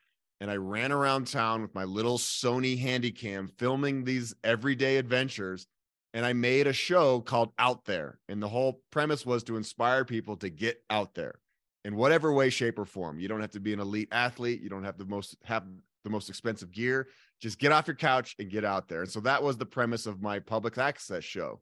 And 0.41 0.51
I 0.51 0.55
ran 0.55 0.91
around 0.91 1.27
town 1.27 1.61
with 1.61 1.73
my 1.75 1.83
little 1.83 2.17
Sony 2.17 2.81
Handycam 2.81 3.49
filming 3.57 4.03
these 4.03 4.35
everyday 4.43 4.97
adventures. 4.97 5.67
And 6.13 6.25
I 6.25 6.33
made 6.33 6.67
a 6.67 6.73
show 6.73 7.19
called 7.19 7.51
Out 7.57 7.85
There. 7.85 8.19
And 8.29 8.41
the 8.41 8.47
whole 8.47 8.81
premise 8.91 9.25
was 9.25 9.43
to 9.43 9.57
inspire 9.57 10.05
people 10.05 10.37
to 10.37 10.49
get 10.49 10.81
out 10.89 11.15
there 11.15 11.39
in 11.83 11.95
whatever 11.95 12.33
way, 12.33 12.49
shape, 12.49 12.79
or 12.79 12.85
form. 12.85 13.19
You 13.19 13.27
don't 13.27 13.41
have 13.41 13.51
to 13.51 13.59
be 13.59 13.73
an 13.73 13.79
elite 13.79 14.09
athlete. 14.11 14.61
You 14.61 14.69
don't 14.69 14.83
have 14.83 14.97
the 14.97 15.05
most 15.05 15.35
have 15.43 15.65
the 16.03 16.09
most 16.09 16.29
expensive 16.29 16.71
gear. 16.71 17.07
Just 17.41 17.59
get 17.59 17.71
off 17.71 17.87
your 17.87 17.95
couch 17.95 18.35
and 18.39 18.49
get 18.49 18.63
out 18.63 18.87
there. 18.87 19.01
And 19.01 19.11
so 19.11 19.19
that 19.21 19.43
was 19.43 19.57
the 19.57 19.65
premise 19.65 20.05
of 20.05 20.21
my 20.21 20.39
public 20.39 20.77
access 20.77 21.23
show. 21.23 21.59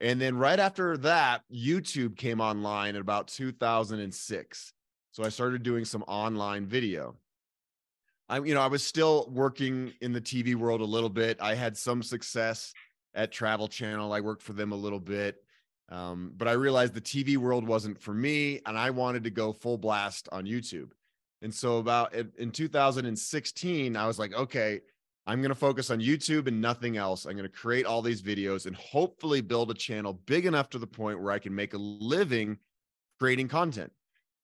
And 0.00 0.20
then 0.20 0.36
right 0.36 0.58
after 0.58 0.96
that, 0.98 1.42
YouTube 1.52 2.16
came 2.16 2.40
online 2.40 2.96
in 2.96 3.00
about 3.00 3.28
2006. 3.28 4.72
So 5.12 5.24
I 5.24 5.28
started 5.30 5.62
doing 5.62 5.84
some 5.84 6.02
online 6.06 6.66
video. 6.66 7.16
I'm, 8.28 8.44
you 8.44 8.54
know, 8.54 8.60
I 8.60 8.66
was 8.66 8.82
still 8.82 9.28
working 9.32 9.92
in 10.00 10.12
the 10.12 10.20
TV 10.20 10.54
world 10.54 10.80
a 10.80 10.84
little 10.84 11.08
bit. 11.08 11.38
I 11.40 11.54
had 11.54 11.76
some 11.76 12.02
success 12.02 12.74
at 13.14 13.32
Travel 13.32 13.68
Channel. 13.68 14.12
I 14.12 14.20
worked 14.20 14.42
for 14.42 14.52
them 14.52 14.72
a 14.72 14.76
little 14.76 15.00
bit. 15.00 15.42
Um, 15.88 16.32
but 16.36 16.48
I 16.48 16.52
realized 16.52 16.94
the 16.94 17.00
TV 17.00 17.36
world 17.36 17.66
wasn't 17.66 18.00
for 18.00 18.12
me, 18.12 18.60
and 18.66 18.76
I 18.76 18.90
wanted 18.90 19.24
to 19.24 19.30
go 19.30 19.52
full 19.52 19.78
blast 19.78 20.28
on 20.32 20.44
YouTube. 20.44 20.90
And 21.42 21.54
so, 21.54 21.78
about 21.78 22.12
in 22.12 22.32
in 22.38 22.50
2016, 22.50 23.96
I 23.96 24.06
was 24.06 24.18
like, 24.18 24.34
okay, 24.34 24.80
I'm 25.26 25.40
going 25.40 25.50
to 25.50 25.54
focus 25.56 25.90
on 25.90 26.00
YouTube 26.00 26.46
and 26.46 26.60
nothing 26.60 26.96
else. 26.96 27.24
I'm 27.24 27.32
going 27.32 27.48
to 27.48 27.56
create 27.56 27.84
all 27.84 28.00
these 28.00 28.22
videos 28.22 28.66
and 28.66 28.76
hopefully 28.76 29.40
build 29.40 29.70
a 29.70 29.74
channel 29.74 30.12
big 30.26 30.46
enough 30.46 30.70
to 30.70 30.78
the 30.78 30.86
point 30.86 31.20
where 31.20 31.32
I 31.32 31.38
can 31.38 31.54
make 31.54 31.74
a 31.74 31.78
living 31.78 32.58
creating 33.18 33.48
content. 33.48 33.92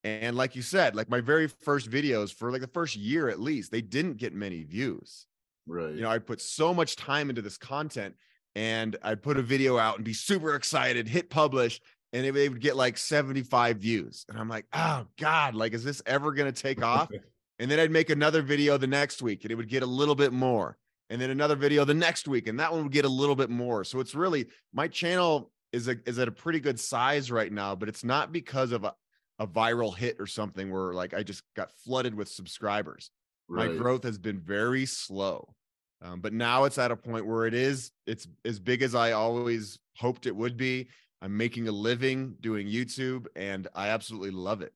And 0.04 0.36
like 0.36 0.56
you 0.56 0.62
said, 0.62 0.96
like 0.96 1.08
my 1.08 1.20
very 1.20 1.46
first 1.46 1.88
videos 1.88 2.34
for 2.34 2.50
like 2.50 2.60
the 2.60 2.66
first 2.66 2.96
year 2.96 3.28
at 3.28 3.40
least, 3.40 3.70
they 3.70 3.80
didn't 3.80 4.16
get 4.16 4.34
many 4.34 4.64
views 4.64 5.26
Right. 5.66 5.94
you 5.94 6.00
know, 6.00 6.10
I 6.10 6.18
put 6.18 6.40
so 6.40 6.74
much 6.74 6.96
time 6.96 7.30
into 7.30 7.42
this 7.42 7.56
content 7.56 8.16
and 8.54 8.96
I'd 9.02 9.22
put 9.22 9.36
a 9.36 9.42
video 9.42 9.78
out 9.78 9.96
and 9.96 10.04
be 10.04 10.12
super 10.12 10.54
excited, 10.54 11.08
hit 11.08 11.30
publish, 11.30 11.80
and 12.12 12.26
it, 12.26 12.32
they 12.32 12.48
would 12.48 12.60
get 12.60 12.76
like 12.76 12.98
75 12.98 13.78
views. 13.78 14.26
And 14.28 14.38
I'm 14.38 14.48
like, 14.48 14.66
oh 14.72 15.06
God, 15.18 15.54
like, 15.54 15.72
is 15.72 15.84
this 15.84 16.02
ever 16.04 16.32
going 16.32 16.52
to 16.52 16.62
take 16.62 16.82
off? 16.82 17.10
And 17.62 17.70
then 17.70 17.78
I'd 17.80 17.90
make 17.90 18.10
another 18.10 18.42
video 18.42 18.76
the 18.76 18.86
next 18.86 19.22
week 19.22 19.44
and 19.44 19.52
it 19.52 19.54
would 19.54 19.68
get 19.68 19.82
a 19.82 19.86
little 19.86 20.14
bit 20.14 20.32
more. 20.32 20.76
And 21.10 21.20
then 21.20 21.30
another 21.30 21.56
video 21.56 21.84
the 21.84 21.94
next 21.94 22.26
week, 22.26 22.48
and 22.48 22.58
that 22.58 22.72
one 22.72 22.82
would 22.84 22.92
get 22.92 23.04
a 23.04 23.08
little 23.08 23.36
bit 23.36 23.50
more. 23.50 23.84
So 23.84 24.00
it's 24.00 24.14
really 24.14 24.46
my 24.72 24.88
channel 24.88 25.50
is 25.72 25.88
a, 25.88 25.96
is 26.06 26.18
at 26.18 26.28
a 26.28 26.32
pretty 26.32 26.60
good 26.60 26.80
size 26.80 27.30
right 27.30 27.52
now, 27.52 27.74
but 27.74 27.88
it's 27.88 28.02
not 28.02 28.32
because 28.32 28.72
of 28.72 28.84
a, 28.84 28.94
a 29.38 29.46
viral 29.46 29.96
hit 29.96 30.16
or 30.18 30.26
something 30.26 30.70
where 30.70 30.92
like 30.92 31.14
I 31.14 31.22
just 31.22 31.42
got 31.54 31.70
flooded 31.70 32.14
with 32.14 32.28
subscribers 32.28 33.10
my 33.48 33.66
growth 33.78 34.04
has 34.04 34.18
been 34.18 34.40
very 34.40 34.86
slow 34.86 35.54
um, 36.00 36.20
but 36.20 36.32
now 36.32 36.64
it's 36.64 36.78
at 36.78 36.90
a 36.90 36.96
point 36.96 37.26
where 37.26 37.46
it 37.46 37.54
is 37.54 37.90
it's 38.06 38.26
as 38.44 38.58
big 38.58 38.82
as 38.82 38.94
i 38.94 39.12
always 39.12 39.78
hoped 39.96 40.26
it 40.26 40.34
would 40.34 40.56
be 40.56 40.88
i'm 41.20 41.36
making 41.36 41.68
a 41.68 41.72
living 41.72 42.34
doing 42.40 42.66
youtube 42.66 43.26
and 43.36 43.68
i 43.74 43.88
absolutely 43.88 44.30
love 44.30 44.62
it 44.62 44.72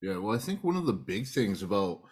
Yeah, 0.00 0.18
well, 0.18 0.34
I 0.34 0.38
think 0.38 0.62
one 0.62 0.76
of 0.76 0.86
the 0.86 0.92
big 0.92 1.26
things 1.26 1.62
about 1.62 2.02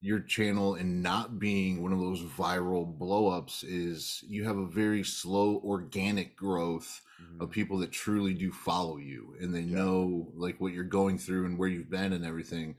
your 0.00 0.20
channel 0.20 0.76
and 0.76 1.02
not 1.02 1.38
being 1.38 1.82
one 1.82 1.92
of 1.92 1.98
those 1.98 2.22
viral 2.22 2.96
blowups 2.98 3.62
is 3.66 4.24
you 4.26 4.44
have 4.44 4.56
a 4.56 4.66
very 4.66 5.04
slow 5.04 5.60
organic 5.64 6.36
growth 6.36 7.02
of 7.38 7.50
people 7.50 7.76
that 7.78 7.92
truly 7.92 8.32
do 8.32 8.50
follow 8.50 8.96
you 8.96 9.36
and 9.40 9.54
they 9.54 9.60
Yeah. 9.60 9.76
know 9.76 10.32
like 10.34 10.58
what 10.58 10.72
you're 10.72 10.84
going 10.84 11.18
through 11.18 11.44
and 11.44 11.58
where 11.58 11.68
you've 11.68 11.90
been 11.90 12.14
and 12.14 12.24
everything. 12.24 12.76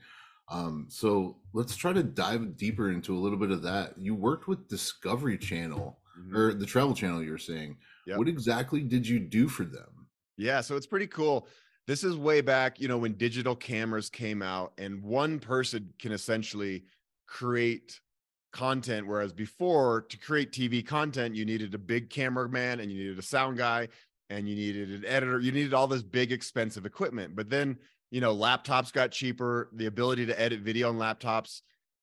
Um, 0.48 0.86
so 0.90 1.38
let's 1.52 1.76
try 1.76 1.92
to 1.92 2.02
dive 2.02 2.56
deeper 2.56 2.90
into 2.90 3.16
a 3.16 3.20
little 3.20 3.38
bit 3.38 3.52
of 3.52 3.62
that. 3.62 3.96
You 3.96 4.16
worked 4.16 4.48
with 4.48 4.66
Discovery 4.68 5.38
Channel 5.38 6.00
Mhm. 6.18 6.36
or 6.36 6.54
the 6.54 6.66
Travel 6.66 6.92
Channel. 6.94 7.22
You 7.22 7.30
were 7.30 7.38
saying, 7.38 7.78
Yep. 8.06 8.18
what 8.18 8.26
exactly 8.28 8.82
did 8.82 9.06
you 9.06 9.20
do 9.20 9.46
for 9.48 9.64
them? 9.64 10.08
Yeah, 10.36 10.60
so 10.60 10.76
it's 10.76 10.86
pretty 10.86 11.06
cool. 11.06 11.46
This 11.86 12.02
is 12.02 12.16
way 12.16 12.40
back, 12.40 12.80
you 12.80 12.88
know, 12.88 12.98
when 12.98 13.14
digital 13.14 13.54
cameras 13.54 14.10
came 14.10 14.42
out 14.42 14.72
and 14.76 15.02
one 15.04 15.38
person 15.38 15.94
can 16.00 16.10
essentially 16.12 16.84
create 17.32 18.00
content 18.52 19.06
whereas 19.06 19.32
before 19.32 20.02
to 20.02 20.18
create 20.18 20.52
TV 20.52 20.86
content 20.86 21.34
you 21.34 21.46
needed 21.46 21.74
a 21.74 21.78
big 21.78 22.10
cameraman 22.10 22.80
and 22.80 22.92
you 22.92 22.98
needed 22.98 23.18
a 23.18 23.22
sound 23.22 23.56
guy 23.56 23.88
and 24.28 24.48
you 24.48 24.54
needed 24.54 24.90
an 24.90 25.04
editor, 25.06 25.40
you 25.40 25.52
needed 25.52 25.74
all 25.74 25.86
this 25.86 26.02
big 26.02 26.32
expensive 26.32 26.86
equipment. 26.86 27.36
But 27.36 27.50
then, 27.50 27.78
you 28.10 28.20
know, 28.20 28.34
laptops 28.34 28.92
got 28.92 29.10
cheaper, 29.10 29.68
the 29.72 29.86
ability 29.86 30.26
to 30.26 30.40
edit 30.40 30.60
video 30.60 30.88
on 30.88 30.96
laptops 30.96 31.60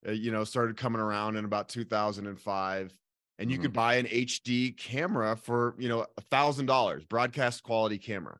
uh, 0.07 0.11
you 0.11 0.31
know, 0.31 0.43
started 0.45 0.77
coming 0.77 1.01
around 1.01 1.35
in 1.35 1.43
about 1.43 1.67
2005 1.67 2.93
and 3.37 3.51
you 3.51 3.57
could 3.57 3.73
buy 3.73 3.95
an 3.95 4.05
HD 4.05 4.77
camera 4.77 5.35
for, 5.35 5.75
you 5.77 5.87
know, 5.87 6.05
a 6.17 6.21
thousand 6.29 6.65
dollars, 6.65 7.05
broadcast 7.05 7.63
quality 7.63 7.97
camera. 7.97 8.37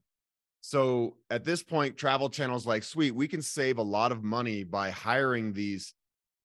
So 0.62 1.16
at 1.30 1.46
this 1.46 1.64
point, 1.64 1.96
travel 1.96 2.30
channels 2.30 2.66
like, 2.66 2.84
sweet, 2.84 3.16
we 3.16 3.28
can 3.28 3.42
save 3.42 3.78
a 3.78 3.84
lot 3.84 4.12
of 4.12 4.24
money 4.24 4.66
by 4.66 4.90
hiring 4.90 5.54
these 5.54 5.94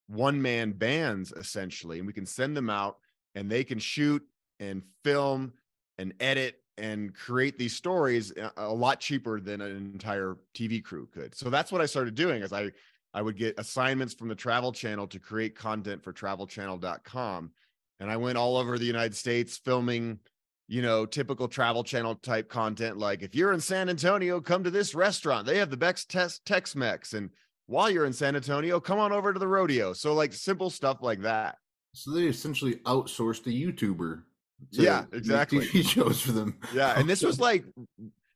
one 0.07 0.41
man 0.41 0.73
bands 0.73 1.33
essentially, 1.33 1.99
and 1.99 2.07
we 2.07 2.13
can 2.13 2.27
send 2.27 2.57
them 2.57 2.71
out 2.71 2.99
and 3.35 3.51
they 3.51 3.65
can 3.65 3.79
shoot 3.79 4.23
and 4.61 4.83
film 5.03 5.53
and 5.99 6.15
edit 6.21 6.57
and 6.77 7.15
create 7.15 7.59
these 7.59 7.75
stories 7.75 8.33
a- 8.57 8.73
lot 8.73 9.01
cheaper 9.01 9.41
than 9.41 9.61
an 9.61 9.77
entire 9.77 10.37
TV 10.55 10.83
crew 10.83 11.09
could. 11.13 11.35
So 11.35 11.51
that's 11.51 11.71
what 11.71 11.81
I 11.81 11.87
started 11.87 12.15
doing 12.15 12.43
as 12.43 12.53
I 12.53 12.71
I 13.13 13.23
would 13.23 13.37
get 13.37 13.61
assignments 13.61 14.13
from 14.13 14.27
the 14.27 14.35
travel 14.35 14.73
channel 14.73 15.07
to 15.07 15.21
create 15.21 15.55
content 15.55 16.03
for 16.03 16.13
travelchannel.com 16.13 17.53
and 18.01 18.11
I 18.11 18.17
went 18.17 18.39
all 18.39 18.57
over 18.57 18.77
the 18.77 18.85
United 18.85 19.15
States 19.15 19.57
filming 19.57 20.19
you 20.67 20.81
know, 20.81 21.05
typical 21.05 21.47
travel 21.47 21.85
channel 21.85 22.15
type 22.15 22.49
content. 22.49 22.97
Like 22.97 23.23
if 23.23 23.35
you're 23.35 23.53
in 23.53 23.61
San 23.61 23.89
Antonio, 23.89 24.41
come 24.41 24.65
to 24.65 24.71
this 24.71 24.95
restaurant. 24.95 25.47
They 25.47 25.59
have 25.59 25.71
the 25.71 25.77
best 25.77 26.11
Tex 26.11 26.75
Mex. 26.75 27.13
And 27.13 27.31
while 27.67 27.91
you're 27.91 28.07
in 28.07 28.13
San 28.13 28.37
Antonio, 28.37 28.81
come 28.81 28.99
on 28.99 29.13
over 29.13 29.33
to 29.33 29.39
the 29.39 29.49
rodeo. 29.49 29.93
So 29.93 30.15
like 30.15 30.33
simple 30.33 30.71
stuff 30.71 30.99
like 31.03 31.23
that. 31.23 31.57
So 31.95 32.11
they 32.13 32.25
essentially 32.27 32.77
outsourced 32.87 33.47
a 33.47 33.51
YouTuber 33.51 34.23
Yeah, 34.71 35.05
exactly. 35.13 35.67
TV 35.67 35.89
shows 35.89 36.21
for 36.21 36.33
them. 36.33 36.59
Yeah, 36.73 36.99
and 36.99 37.09
this 37.09 37.23
was 37.23 37.41
like 37.41 37.65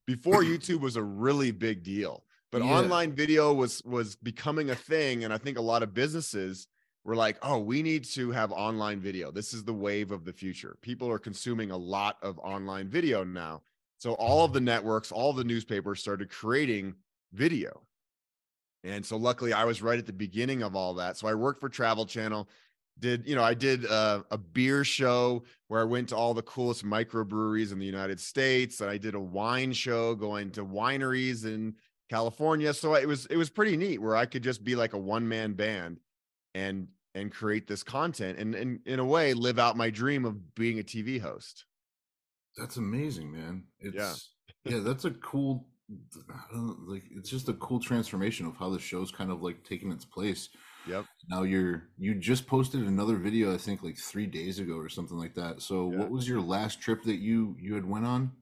before 0.06 0.42
YouTube 0.42 0.80
was 0.80 0.96
a 0.96 1.02
really 1.02 1.50
big 1.50 1.82
deal. 1.82 2.24
But 2.50 2.62
Yeah. 2.62 2.78
online 2.78 3.12
video 3.12 3.52
was 3.52 3.82
was 3.84 4.16
becoming 4.16 4.70
a 4.70 4.74
thing 4.76 5.24
and 5.24 5.32
I 5.32 5.38
think 5.38 5.58
a 5.58 5.62
lot 5.62 5.82
of 5.82 5.92
businesses 5.92 6.66
were 7.04 7.16
like, 7.16 7.38
"Oh, 7.42 7.58
we 7.58 7.82
need 7.82 8.04
to 8.04 8.30
have 8.30 8.52
online 8.52 9.00
video. 9.00 9.30
This 9.30 9.52
is 9.52 9.64
the 9.64 9.74
wave 9.74 10.10
of 10.12 10.24
the 10.24 10.32
future. 10.32 10.76
People 10.80 11.10
are 11.10 11.18
consuming 11.18 11.70
a 11.70 11.76
lot 11.76 12.16
of 12.22 12.38
online 12.38 12.88
video 12.88 13.24
now." 13.24 13.62
So 13.98 14.12
all 14.14 14.44
of 14.44 14.52
the 14.52 14.60
networks, 14.60 15.10
all 15.10 15.32
the 15.32 15.44
newspapers 15.44 16.00
started 16.00 16.30
creating 16.30 16.94
video. 17.32 17.82
And 18.84 19.04
so 19.04 19.16
luckily 19.16 19.52
I 19.52 19.64
was 19.64 19.82
right 19.82 19.98
at 19.98 20.06
the 20.06 20.12
beginning 20.12 20.62
of 20.62 20.76
all 20.76 20.94
that. 20.94 21.16
So 21.16 21.26
I 21.26 21.34
worked 21.34 21.60
for 21.60 21.68
Travel 21.68 22.06
Channel, 22.06 22.48
did, 22.98 23.26
you 23.26 23.34
know, 23.34 23.42
I 23.42 23.54
did 23.54 23.84
a, 23.84 24.24
a 24.30 24.38
beer 24.38 24.84
show 24.84 25.44
where 25.68 25.80
I 25.80 25.84
went 25.84 26.08
to 26.10 26.16
all 26.16 26.34
the 26.34 26.42
coolest 26.42 26.84
microbreweries 26.84 27.72
in 27.72 27.78
the 27.78 27.86
United 27.86 28.18
States. 28.20 28.80
And 28.80 28.90
I 28.90 28.98
did 28.98 29.14
a 29.14 29.20
wine 29.20 29.72
show 29.72 30.14
going 30.14 30.50
to 30.52 30.64
wineries 30.64 31.44
in 31.44 31.74
California. 32.08 32.72
So 32.74 32.94
it 32.94 33.06
was 33.06 33.26
it 33.26 33.36
was 33.36 33.50
pretty 33.50 33.76
neat 33.76 34.00
where 34.00 34.16
I 34.16 34.26
could 34.26 34.42
just 34.42 34.64
be 34.64 34.74
like 34.74 34.94
a 34.94 34.98
one-man 34.98 35.52
band 35.52 36.00
and 36.54 36.88
and 37.14 37.32
create 37.32 37.66
this 37.66 37.82
content 37.82 38.38
and, 38.38 38.54
and 38.54 38.80
in 38.86 39.00
a 39.00 39.04
way 39.04 39.34
live 39.34 39.58
out 39.58 39.76
my 39.76 39.90
dream 39.90 40.24
of 40.24 40.54
being 40.54 40.78
a 40.78 40.82
TV 40.82 41.20
host. 41.20 41.64
That's 42.56 42.76
amazing, 42.76 43.32
man. 43.32 43.64
It's 43.80 43.94
Yeah. 43.94 44.14
yeah, 44.64 44.80
that's 44.80 45.04
a 45.04 45.10
cool 45.12 45.66
I 45.66 45.66
don't 45.66 45.66
know, 45.66 45.77
like 46.52 47.04
it's 47.10 47.30
just 47.30 47.48
a 47.48 47.54
cool 47.54 47.80
transformation 47.80 48.46
of 48.46 48.56
how 48.56 48.68
the 48.68 48.78
show's 48.78 49.10
kind 49.10 49.30
of 49.30 49.42
like 49.42 49.64
taking 49.64 49.90
its 49.92 50.04
place. 50.04 50.50
Yep. 50.86 51.06
Now 51.30 51.42
you're 51.42 51.88
you 51.98 52.14
just 52.14 52.46
posted 52.46 52.82
another 52.86 53.16
video, 53.16 53.54
I 53.54 53.58
think 53.58 53.82
like 53.82 53.98
three 53.98 54.26
days 54.26 54.58
ago 54.58 54.74
or 54.74 54.88
something 54.88 55.16
like 55.16 55.34
that. 55.34 55.62
So 55.62 55.90
Yeah. 55.90 55.98
what 55.98 56.10
was 56.10 56.28
your 56.28 56.40
last 56.40 56.80
trip 56.80 57.02
that 57.04 57.16
you 57.16 57.56
you 57.58 57.74
had 57.74 57.84
went 57.88 58.06
on? 58.06 58.32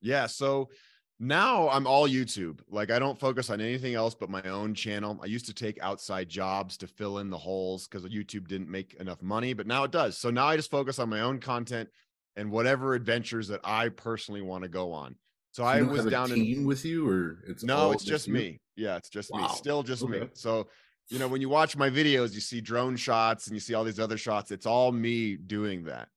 Yeah. 0.00 0.26
So 0.26 0.70
now 1.18 1.68
I'm 1.68 1.86
all 1.86 2.08
YouTube. 2.08 2.60
Like 2.68 2.90
I 2.90 2.98
don't 2.98 3.18
focus 3.18 3.50
on 3.50 3.60
anything 3.60 3.94
else 3.94 4.14
but 4.14 4.30
my 4.30 4.42
own 4.42 4.74
channel. 4.74 5.20
I 5.22 5.26
used 5.26 5.46
to 5.46 5.54
take 5.54 5.80
outside 5.82 6.28
jobs 6.28 6.76
to 6.78 6.86
fill 6.88 7.18
in 7.18 7.30
the 7.30 7.38
holes 7.38 7.86
because 7.86 8.04
YouTube 8.06 8.48
didn't 8.48 8.68
make 8.70 8.94
enough 8.94 9.22
money, 9.22 9.52
but 9.54 9.66
now 9.66 9.84
it 9.84 9.92
does. 9.92 10.18
So 10.18 10.30
now 10.30 10.46
I 10.46 10.56
just 10.56 10.70
focus 10.70 10.98
on 10.98 11.08
my 11.08 11.20
own 11.20 11.38
content 11.38 11.90
and 12.36 12.50
whatever 12.50 12.94
adventures 12.94 13.48
that 13.48 13.60
I 13.62 13.90
personally 13.90 14.42
want 14.42 14.62
to 14.64 14.68
go 14.68 14.92
on. 14.92 15.16
So 15.52 15.64
You 15.64 15.68
I 15.68 15.82
was 15.82 16.06
down 16.06 16.32
in 16.32 16.64
with 16.64 16.84
you 16.84 17.06
or 17.08 17.44
it's 17.46 17.62
no, 17.62 17.76
all 17.76 17.92
it's 17.92 18.04
just 18.04 18.26
you? 18.26 18.32
me. 18.32 18.60
Yeah, 18.74 18.96
it's 18.96 19.10
just 19.10 19.32
me. 19.34 19.46
Still 19.48 19.82
just 19.82 20.06
me. 20.08 20.22
So, 20.32 20.68
you 21.10 21.18
know, 21.18 21.28
when 21.28 21.42
you 21.42 21.50
watch 21.50 21.76
my 21.76 21.90
videos, 21.90 22.32
you 22.32 22.40
see 22.40 22.62
drone 22.62 22.96
shots 22.96 23.46
and 23.46 23.54
you 23.54 23.60
see 23.60 23.74
all 23.74 23.84
these 23.84 24.00
other 24.00 24.16
shots. 24.16 24.50
It's 24.50 24.64
all 24.64 24.92
me 24.92 25.36
doing 25.36 25.84
that. 25.84 26.08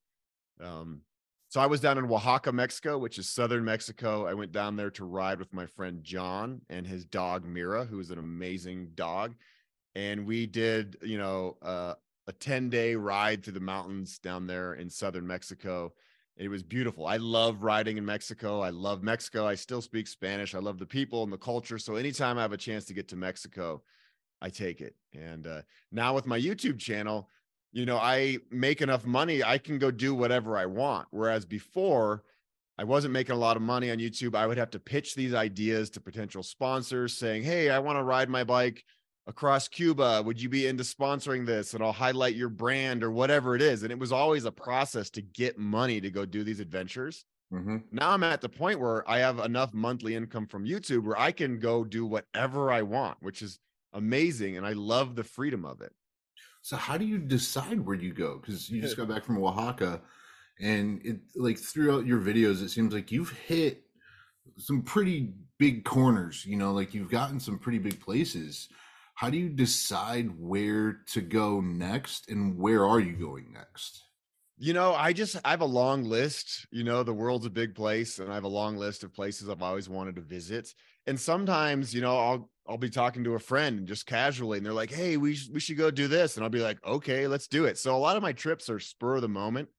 Um, 0.61 1.01
so 1.49 1.59
I 1.59 1.65
was 1.65 1.81
down 1.81 1.97
in 1.97 2.05
Oaxaca, 2.05 2.53
Mexico, 2.53 2.97
which 2.97 3.19
is 3.19 3.27
southern 3.27 3.65
Mexico. 3.65 4.25
I 4.25 4.33
went 4.33 4.53
down 4.53 4.77
there 4.77 4.91
to 4.91 5.03
ride 5.03 5.39
with 5.39 5.53
my 5.53 5.65
friend 5.65 6.01
John 6.01 6.61
and 6.69 6.87
his 6.87 7.03
dog 7.03 7.45
Mira, 7.45 7.83
who 7.83 7.99
is 7.99 8.11
an 8.11 8.19
amazing 8.19 8.91
dog. 8.95 9.35
And 9.95 10.25
we 10.25 10.47
did, 10.47 10.95
you 11.01 11.17
know, 11.17 11.57
uh, 11.61 11.95
a 12.27 12.31
10 12.31 12.69
day 12.69 12.95
ride 12.95 13.43
through 13.43 13.53
the 13.53 13.59
mountains 13.59 14.17
down 14.17 14.47
there 14.47 14.75
in 14.75 14.89
southern 14.89 15.27
Mexico. 15.27 15.93
It 16.37 16.49
was 16.49 16.63
beautiful. 16.63 17.07
I 17.07 17.17
love 17.17 17.63
riding 17.63 17.97
in 17.97 18.05
Mexico. 18.05 18.59
I 18.59 18.69
love 18.69 19.03
Mexico. 19.03 19.47
I 19.47 19.55
still 19.55 19.81
speak 19.81 20.07
Spanish. 20.07 20.53
I 20.53 20.59
love 20.59 20.79
the 20.79 20.85
people 20.85 21.23
and 21.23 21.31
the 21.31 21.37
culture. 21.37 21.77
So 21.77 21.95
anytime 21.95 22.37
I 22.37 22.41
have 22.41 22.51
a 22.51 22.57
chance 22.57 22.85
to 22.85 22.93
get 22.93 23.07
to 23.09 23.15
Mexico, 23.15 23.83
I 24.41 24.49
take 24.49 24.81
it. 24.81 24.95
And 25.13 25.47
uh, 25.47 25.61
now 25.93 26.13
with 26.13 26.25
my 26.25 26.39
YouTube 26.39 26.77
channel, 26.77 27.29
you 27.71 27.85
know, 27.85 27.97
I 27.97 28.37
make 28.51 28.81
enough 28.81 29.05
money, 29.05 29.43
I 29.43 29.57
can 29.57 29.79
go 29.79 29.91
do 29.91 30.13
whatever 30.13 30.57
I 30.57 30.65
want. 30.65 31.07
Whereas 31.11 31.45
before, 31.45 32.23
I 32.77 32.83
wasn't 32.83 33.13
making 33.13 33.35
a 33.35 33.39
lot 33.39 33.55
of 33.55 33.63
money 33.63 33.89
on 33.89 33.97
YouTube. 33.99 34.35
I 34.35 34.45
would 34.45 34.57
have 34.57 34.71
to 34.71 34.79
pitch 34.79 35.15
these 35.15 35.33
ideas 35.33 35.89
to 35.91 36.01
potential 36.01 36.43
sponsors 36.43 37.17
saying, 37.17 37.43
Hey, 37.43 37.69
I 37.69 37.79
want 37.79 37.97
to 37.97 38.03
ride 38.03 38.29
my 38.29 38.43
bike 38.43 38.83
across 39.27 39.67
Cuba. 39.67 40.21
Would 40.23 40.41
you 40.41 40.49
be 40.49 40.67
into 40.67 40.83
sponsoring 40.83 41.45
this? 41.45 41.73
And 41.73 41.83
I'll 41.83 41.91
highlight 41.91 42.35
your 42.35 42.49
brand 42.49 43.03
or 43.03 43.11
whatever 43.11 43.55
it 43.55 43.61
is. 43.61 43.83
And 43.83 43.91
it 43.91 43.99
was 43.99 44.11
always 44.11 44.45
a 44.45 44.51
process 44.51 45.09
to 45.11 45.21
get 45.21 45.57
money 45.57 45.99
to 46.01 46.11
go 46.11 46.25
do 46.25 46.43
these 46.43 46.59
adventures. 46.59 47.25
Mhm. 47.53 47.83
Now 47.91 48.11
I'm 48.11 48.23
at 48.23 48.41
the 48.41 48.49
point 48.49 48.79
where 48.79 49.07
I 49.09 49.19
have 49.19 49.39
enough 49.39 49.73
monthly 49.73 50.15
income 50.15 50.47
from 50.47 50.65
YouTube 50.65 51.03
where 51.03 51.19
I 51.19 51.31
can 51.31 51.59
go 51.59 51.83
do 51.83 52.05
whatever 52.05 52.71
I 52.71 52.81
want, 52.81 53.21
which 53.21 53.41
is 53.41 53.59
amazing. 53.93 54.57
And 54.57 54.65
I 54.65 54.73
love 54.73 55.15
the 55.15 55.23
freedom 55.23 55.65
of 55.65 55.81
it. 55.81 55.93
So 56.61 56.75
how 56.77 56.97
do 56.97 57.05
you 57.05 57.19
decide 57.19 57.79
where 57.79 57.95
you 57.95 58.13
go? 58.13 58.39
Because 58.39 58.69
you 58.69 58.81
just 58.81 58.97
got 58.97 59.07
back 59.07 59.23
from 59.23 59.37
Oaxaca, 59.37 60.01
and 60.59 61.05
it 61.05 61.21
like 61.35 61.59
throughout 61.59 62.05
your 62.05 62.19
videos, 62.19 62.61
it 62.63 62.69
seems 62.69 62.93
like 62.93 63.11
you've 63.11 63.31
hit 63.31 63.83
some 64.57 64.81
pretty 64.81 65.33
big 65.59 65.85
corners. 65.85 66.45
You 66.45 66.57
know, 66.57 66.73
like 66.73 66.93
you've 66.93 67.11
gotten 67.11 67.39
some 67.39 67.59
pretty 67.59 67.79
big 67.79 67.99
places. 67.99 68.69
How 69.15 69.29
do 69.31 69.37
you 69.37 69.49
decide 69.49 70.39
where 70.39 70.93
to 71.07 71.21
go 71.21 71.59
next, 71.59 72.29
and 72.29 72.57
where 72.57 72.85
are 72.85 72.99
you 72.99 73.17
going 73.17 73.51
next? 73.51 74.03
You 74.57 74.71
know, 74.73 74.93
I 74.93 75.11
just 75.11 75.35
I 75.43 75.49
have 75.51 75.59
a 75.61 75.65
long 75.65 76.03
list. 76.05 76.65
You 76.71 76.83
know, 76.85 77.03
the 77.03 77.13
world's 77.13 77.45
a 77.45 77.49
big 77.49 77.75
place, 77.75 78.19
and 78.19 78.31
I 78.31 78.35
have 78.35 78.45
a 78.45 78.49
long 78.49 78.77
list 78.77 79.03
of 79.03 79.13
places 79.13 79.49
I've 79.49 79.61
always 79.61 79.89
wanted 79.89 80.15
to 80.15 80.21
visit. 80.21 80.73
And 81.05 81.19
sometimes, 81.19 81.93
you 81.93 81.99
know, 82.01 82.17
I'll 82.17 82.51
I'll 82.65 82.77
be 82.77 82.89
talking 82.89 83.23
to 83.25 83.33
a 83.33 83.39
friend 83.39 83.85
just 83.85 84.05
casually, 84.05 84.57
and 84.57 84.65
they're 84.65 84.71
like, 84.73 84.91
"Hey, 84.91 85.17
we 85.17 85.35
sh- 85.35 85.49
we 85.49 85.59
should 85.59 85.77
go 85.77 85.91
do 85.91 86.07
this," 86.07 86.37
and 86.37 86.43
I'll 86.43 86.49
be 86.49 86.61
like, 86.61 86.81
"Okay, 86.85 87.27
let's 87.27 87.47
do 87.49 87.65
it." 87.65 87.77
So 87.77 87.95
a 87.95 87.99
lot 87.99 88.15
of 88.15 88.23
my 88.23 88.31
trips 88.31 88.69
are 88.69 88.79
spur 88.79 89.15
of 89.17 89.21
the 89.23 89.27
moment. 89.29 89.69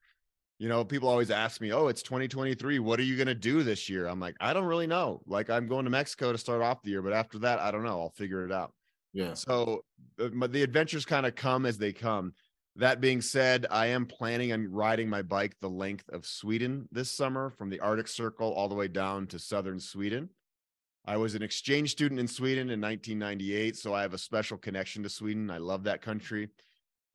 You 0.59 0.69
know, 0.69 0.85
people 0.85 1.09
always 1.09 1.31
ask 1.33 1.61
me, 1.61 1.73
"Oh, 1.73 1.89
it's 1.89 2.03
2023. 2.03 2.79
What 2.81 3.01
are 3.01 3.05
you 3.05 3.17
going 3.17 3.29
to 3.29 3.37
do 3.37 3.65
this 3.65 3.89
year?" 3.91 4.07
I'm 4.09 4.21
like, 4.21 4.37
"I 4.41 4.55
don't 4.55 4.67
really 4.67 4.89
know. 4.89 5.23
Like, 5.27 5.51
I'm 5.51 5.69
going 5.69 5.87
to 5.87 5.93
Mexico 5.93 6.33
to 6.33 6.39
start 6.39 6.63
off 6.63 6.83
the 6.83 6.91
year, 6.93 7.03
but 7.03 7.15
after 7.15 7.41
that, 7.41 7.61
I 7.61 7.73
don't 7.73 7.85
know. 7.85 8.01
I'll 8.03 8.11
figure 8.11 8.47
it 8.47 8.53
out." 8.53 8.76
Yeah. 9.17 9.33
So 9.33 9.83
uh, 10.21 10.47
the 10.47 10.63
adventures 10.63 11.07
kind 11.07 11.25
of 11.25 11.35
come 11.35 11.65
as 11.65 11.79
they 11.79 11.93
come. 11.93 12.35
That 12.77 13.01
being 13.01 13.23
said, 13.23 13.67
I 13.71 13.87
am 13.87 14.05
planning 14.05 14.53
on 14.53 14.71
riding 14.71 15.09
my 15.09 15.23
bike 15.23 15.57
the 15.63 15.71
length 15.71 16.07
of 16.11 16.27
Sweden 16.27 16.87
this 16.93 17.11
summer 17.11 17.49
from 17.49 17.71
the 17.71 17.81
Arctic 17.81 18.09
Circle 18.09 18.53
all 18.53 18.69
the 18.69 18.75
way 18.75 18.89
down 18.89 19.27
to 19.29 19.39
southern 19.39 19.81
Sweden. 19.81 20.29
I 21.07 21.17
was 21.17 21.35
an 21.35 21.43
exchange 21.43 21.93
student 21.93 22.21
in 22.21 22.29
Sweden 22.29 22.69
in 22.69 22.79
1998, 22.79 23.77
so 23.77 23.95
I 23.95 24.03
have 24.03 24.13
a 24.13 24.19
special 24.19 24.59
connection 24.59 25.03
to 25.05 25.09
Sweden. 25.09 25.51
I 25.51 25.59
love 25.59 25.85
that 25.85 26.03
country. 26.03 26.51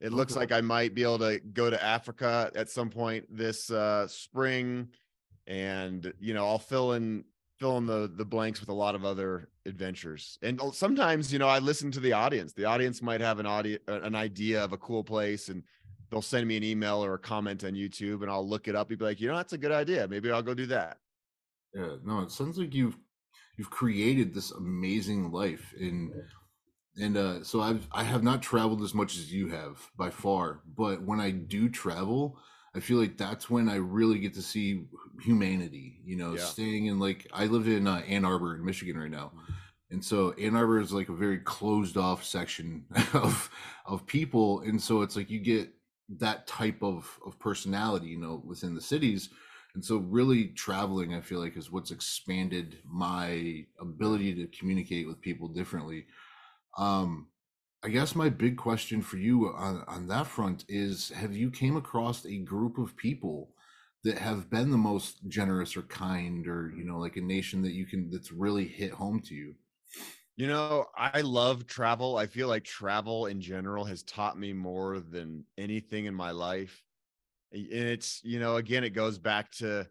It 0.00 0.12
looks 0.12 0.34
like 0.34 0.50
I 0.50 0.60
might 0.60 0.96
be 0.96 1.04
able 1.04 1.20
to 1.20 1.38
go 1.52 1.70
to 1.70 1.80
Africa 1.80 2.50
at 2.56 2.68
some 2.68 2.90
point 2.90 3.24
this 3.30 3.70
uh, 3.70 4.08
spring, 4.08 4.88
and 5.46 6.12
you 6.18 6.34
know 6.34 6.48
I'll 6.48 6.58
fill 6.58 6.94
in 6.94 7.24
fill 7.62 7.78
in 7.78 7.86
the 7.86 8.10
the 8.16 8.24
blanks 8.24 8.58
with 8.60 8.68
a 8.68 8.74
lot 8.74 8.96
of 8.96 9.04
other 9.04 9.48
adventures. 9.66 10.36
And 10.42 10.60
uh, 10.60 10.72
sometimes 10.72 11.32
you 11.32 11.38
know 11.38 11.48
I 11.48 11.60
listen 11.60 11.92
to 11.92 12.00
the 12.00 12.12
audience. 12.12 12.52
The 12.52 12.64
audience 12.64 13.00
might 13.00 13.20
have 13.20 13.38
an 13.38 13.46
audio 13.46 13.78
an 13.86 14.16
idea 14.16 14.62
of 14.64 14.72
a 14.72 14.78
cool 14.78 15.04
place, 15.04 15.48
and 15.48 15.62
they'll 16.10 16.22
send 16.22 16.48
me 16.48 16.56
an 16.56 16.64
email 16.64 17.04
or 17.04 17.14
a 17.14 17.18
comment 17.18 17.62
on 17.62 17.72
YouTube, 17.72 18.22
and 18.22 18.30
I'll 18.30 18.46
look 18.46 18.66
it 18.66 18.74
up. 18.74 18.90
and 18.90 18.98
be 18.98 19.04
like, 19.04 19.20
you 19.20 19.28
know, 19.28 19.36
that's 19.36 19.52
a 19.52 19.58
good 19.58 19.70
idea. 19.70 20.08
Maybe 20.08 20.30
I'll 20.30 20.42
go 20.42 20.54
do 20.54 20.66
that. 20.66 20.98
Yeah, 21.72 21.96
no, 22.04 22.20
it 22.20 22.32
sounds 22.32 22.58
like 22.58 22.74
you've 22.74 22.98
you've 23.56 23.70
created 23.70 24.34
this 24.34 24.50
amazing 24.50 25.30
life 25.30 25.72
and 25.78 26.12
and 26.96 27.16
uh 27.16 27.44
so 27.44 27.60
I've 27.60 27.86
I 27.92 28.02
have 28.02 28.24
not 28.24 28.42
traveled 28.42 28.82
as 28.82 28.92
much 28.92 29.16
as 29.16 29.32
you 29.32 29.48
have 29.48 29.78
by 29.96 30.10
far, 30.10 30.62
but 30.76 31.02
when 31.02 31.20
I 31.20 31.30
do 31.30 31.68
travel, 31.68 32.38
I 32.74 32.80
feel 32.80 32.98
like 32.98 33.16
that's 33.18 33.50
when 33.50 33.68
I 33.68 33.76
really 33.76 34.18
get 34.18 34.34
to 34.34 34.42
see 34.42 34.84
humanity, 35.20 36.00
you 36.04 36.16
know, 36.16 36.34
Yeah. 36.34 36.44
staying 36.44 36.86
in 36.86 36.98
like 36.98 37.26
I 37.32 37.46
live 37.46 37.68
in 37.68 37.86
uh, 37.86 38.02
Ann 38.08 38.24
Arbor 38.24 38.54
in 38.54 38.64
Michigan 38.64 38.98
right 38.98 39.10
now. 39.10 39.32
And 39.90 40.02
so 40.02 40.32
Ann 40.32 40.56
Arbor 40.56 40.80
is 40.80 40.92
like 40.92 41.10
a 41.10 41.14
very 41.14 41.38
closed 41.38 41.96
off 41.96 42.24
section 42.24 42.84
of 43.14 43.50
of 43.84 44.06
people 44.06 44.60
and 44.60 44.80
so 44.80 45.02
it's 45.02 45.16
like 45.16 45.28
you 45.30 45.38
get 45.40 45.70
that 46.18 46.46
type 46.46 46.82
of 46.82 47.18
of 47.26 47.38
personality, 47.38 48.08
you 48.08 48.18
know, 48.18 48.42
within 48.44 48.74
the 48.74 48.80
cities. 48.80 49.28
And 49.74 49.82
so, 49.82 49.96
really, 49.96 50.48
traveling, 50.48 51.14
I 51.14 51.22
feel 51.22 51.40
like, 51.40 51.56
is 51.56 51.70
what's 51.72 51.92
expanded 51.92 52.76
my 52.84 53.64
ability 53.80 54.34
to 54.34 54.46
communicate 54.48 55.08
with 55.08 55.18
people 55.22 55.48
differently. 55.48 56.04
Um, 56.76 57.28
I 57.84 57.88
guess 57.88 58.14
my 58.14 58.28
big 58.28 58.56
question 58.56 59.02
for 59.02 59.16
you 59.16 59.48
on, 59.48 59.82
on 59.88 60.06
that 60.06 60.28
front 60.28 60.64
is 60.68 61.08
Have 61.10 61.34
you 61.34 61.50
came 61.50 61.76
across 61.76 62.24
a 62.24 62.38
group 62.38 62.78
of 62.78 62.96
people 62.96 63.54
that 64.04 64.18
have 64.18 64.48
been 64.48 64.70
the 64.70 64.76
most 64.76 65.26
generous 65.28 65.76
or 65.76 65.82
kind, 65.82 66.46
or, 66.46 66.72
you 66.76 66.84
know, 66.84 66.98
like 66.98 67.16
a 67.16 67.20
nation 67.20 67.60
that 67.62 67.72
you 67.72 67.86
can, 67.86 68.10
that's 68.10 68.30
really 68.30 68.66
hit 68.66 68.92
home 68.92 69.20
to 69.22 69.34
you? 69.34 69.54
You 70.36 70.46
know, 70.46 70.86
I 70.96 71.20
love 71.22 71.66
travel. 71.66 72.16
I 72.16 72.26
feel 72.26 72.48
like 72.48 72.64
travel 72.64 73.26
in 73.26 73.40
general 73.40 73.84
has 73.84 74.02
taught 74.02 74.38
me 74.38 74.52
more 74.52 75.00
than 75.00 75.44
anything 75.58 76.06
in 76.06 76.14
my 76.14 76.30
life. 76.30 76.82
And 77.52 77.66
it's, 77.70 78.22
you 78.24 78.40
know, 78.40 78.56
again, 78.56 78.82
it 78.82 78.90
goes 78.90 79.18
back 79.18 79.50
to, 79.56 79.88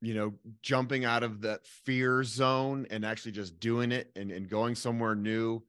you 0.00 0.14
know, 0.14 0.34
jumping 0.62 1.04
out 1.04 1.22
of 1.22 1.40
that 1.42 1.66
fear 1.66 2.22
zone 2.22 2.86
and 2.90 3.04
actually 3.04 3.32
just 3.32 3.58
doing 3.58 3.90
it 3.90 4.12
and, 4.16 4.30
and 4.30 4.48
going 4.48 4.74
somewhere 4.74 5.14
new 5.14 5.62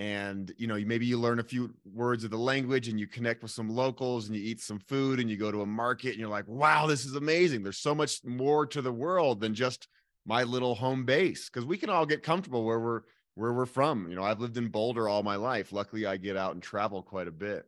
and 0.00 0.54
you 0.56 0.66
know 0.66 0.78
maybe 0.86 1.04
you 1.04 1.18
learn 1.18 1.40
a 1.40 1.44
few 1.44 1.74
words 1.84 2.24
of 2.24 2.30
the 2.30 2.38
language 2.38 2.88
and 2.88 2.98
you 2.98 3.06
connect 3.06 3.42
with 3.42 3.50
some 3.50 3.68
locals 3.68 4.26
and 4.26 4.34
you 4.34 4.42
eat 4.42 4.58
some 4.58 4.78
food 4.78 5.20
and 5.20 5.28
you 5.28 5.36
go 5.36 5.52
to 5.52 5.60
a 5.60 5.66
market 5.66 6.12
and 6.12 6.18
you're 6.18 6.26
like 6.26 6.48
wow 6.48 6.86
this 6.86 7.04
is 7.04 7.16
amazing. 7.16 7.62
There's 7.62 7.76
so 7.76 7.94
much 7.94 8.24
more 8.24 8.64
to 8.66 8.80
the 8.80 8.90
world 8.90 9.40
than 9.40 9.54
just 9.54 9.88
my 10.24 10.42
little 10.42 10.74
home 10.74 11.04
base. 11.04 11.50
Because 11.50 11.66
we 11.66 11.76
can 11.76 11.90
all 11.90 12.06
get 12.06 12.22
comfortable 12.22 12.64
where 12.64 12.80
we're 12.80 13.02
where 13.34 13.52
we're 13.52 13.66
from. 13.66 14.08
You 14.08 14.16
know 14.16 14.24
i've 14.24 14.40
lived 14.40 14.56
in 14.56 14.68
boulder 14.68 15.06
all 15.06 15.22
my 15.22 15.36
life. 15.36 15.70
Luckily 15.70 16.06
i 16.06 16.16
get 16.16 16.36
out 16.36 16.54
and 16.54 16.62
travel 16.62 17.02
quite 17.02 17.28
a 17.28 17.32
bit. 17.32 17.66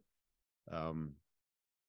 Um 0.72 1.12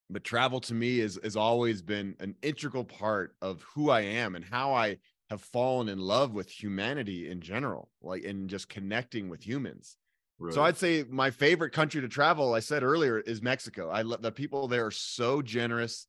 but 0.10 0.26
travel 0.26 0.60
to 0.60 0.74
me 0.74 1.00
is 1.00 1.18
has 1.24 1.38
always 1.38 1.82
been 1.82 2.18
an 2.20 2.36
integral 2.42 2.84
part 2.84 3.34
of 3.42 3.64
who 3.74 3.90
i 3.90 4.02
am 4.02 4.36
and 4.36 4.44
how 4.44 4.74
i 4.74 4.98
have 5.30 5.42
fallen 5.42 5.88
in 5.88 5.98
love 5.98 6.34
with 6.34 6.50
humanity 6.50 7.32
in 7.32 7.40
general 7.40 7.90
like 8.02 8.26
and 8.26 8.50
just 8.50 8.68
connecting 8.68 9.30
with 9.30 9.42
humans 9.42 9.98
Right. 10.38 10.52
so 10.52 10.62
I'd 10.64 10.78
say 10.78 11.04
my 11.04 11.32
favorite 11.32 11.72
country 11.72 12.02
to 12.02 12.08
travel, 12.08 12.54
I 12.54 12.60
said 12.60 12.84
earlier, 12.84 13.20
is 13.20 13.42
Mexico. 13.42 13.90
I 13.90 14.04
love 14.04 14.22
the 14.22 14.32
people 14.32 14.68
there 14.68 14.86
are 14.86 14.92
so 14.92 15.42
generous 15.42 16.08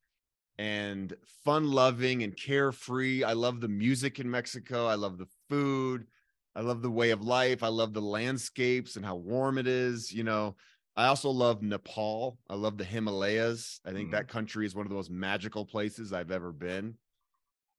and 0.58 1.14
fun 1.44 1.70
loving 1.70 2.22
and 2.22 2.36
carefree. 2.36 3.24
I 3.24 3.34
love 3.34 3.60
the 3.60 3.68
music 3.68 4.20
in 4.20 4.30
Mexico. 4.30 4.86
I 4.86 4.96
love 4.96 5.18
the 5.18 5.28
food. 5.50 6.08
I 6.54 6.62
love 6.62 6.82
the 6.82 6.90
way 6.90 7.10
of 7.10 7.22
life. 7.22 7.62
I 7.62 7.68
love 7.68 7.94
the 7.94 8.02
landscapes 8.02 8.96
and 8.96 9.04
how 9.06 9.16
warm 9.16 9.58
it 9.58 9.66
is. 9.66 10.12
You 10.12 10.24
know, 10.24 10.56
I 10.96 11.06
also 11.06 11.30
love 11.30 11.62
Nepal. 11.62 12.38
I 12.48 12.54
love 12.54 12.78
the 12.78 12.84
Himalayas. 12.84 13.80
I 13.84 13.92
think 13.92 14.10
Mhm. 14.10 14.12
that 14.12 14.28
country 14.28 14.66
is 14.66 14.74
one 14.74 14.86
of 14.86 14.90
the 14.90 14.96
most 14.96 15.10
magical 15.10 15.66
places 15.66 16.12
I've 16.12 16.30
ever 16.32 16.52
been. 16.52 16.98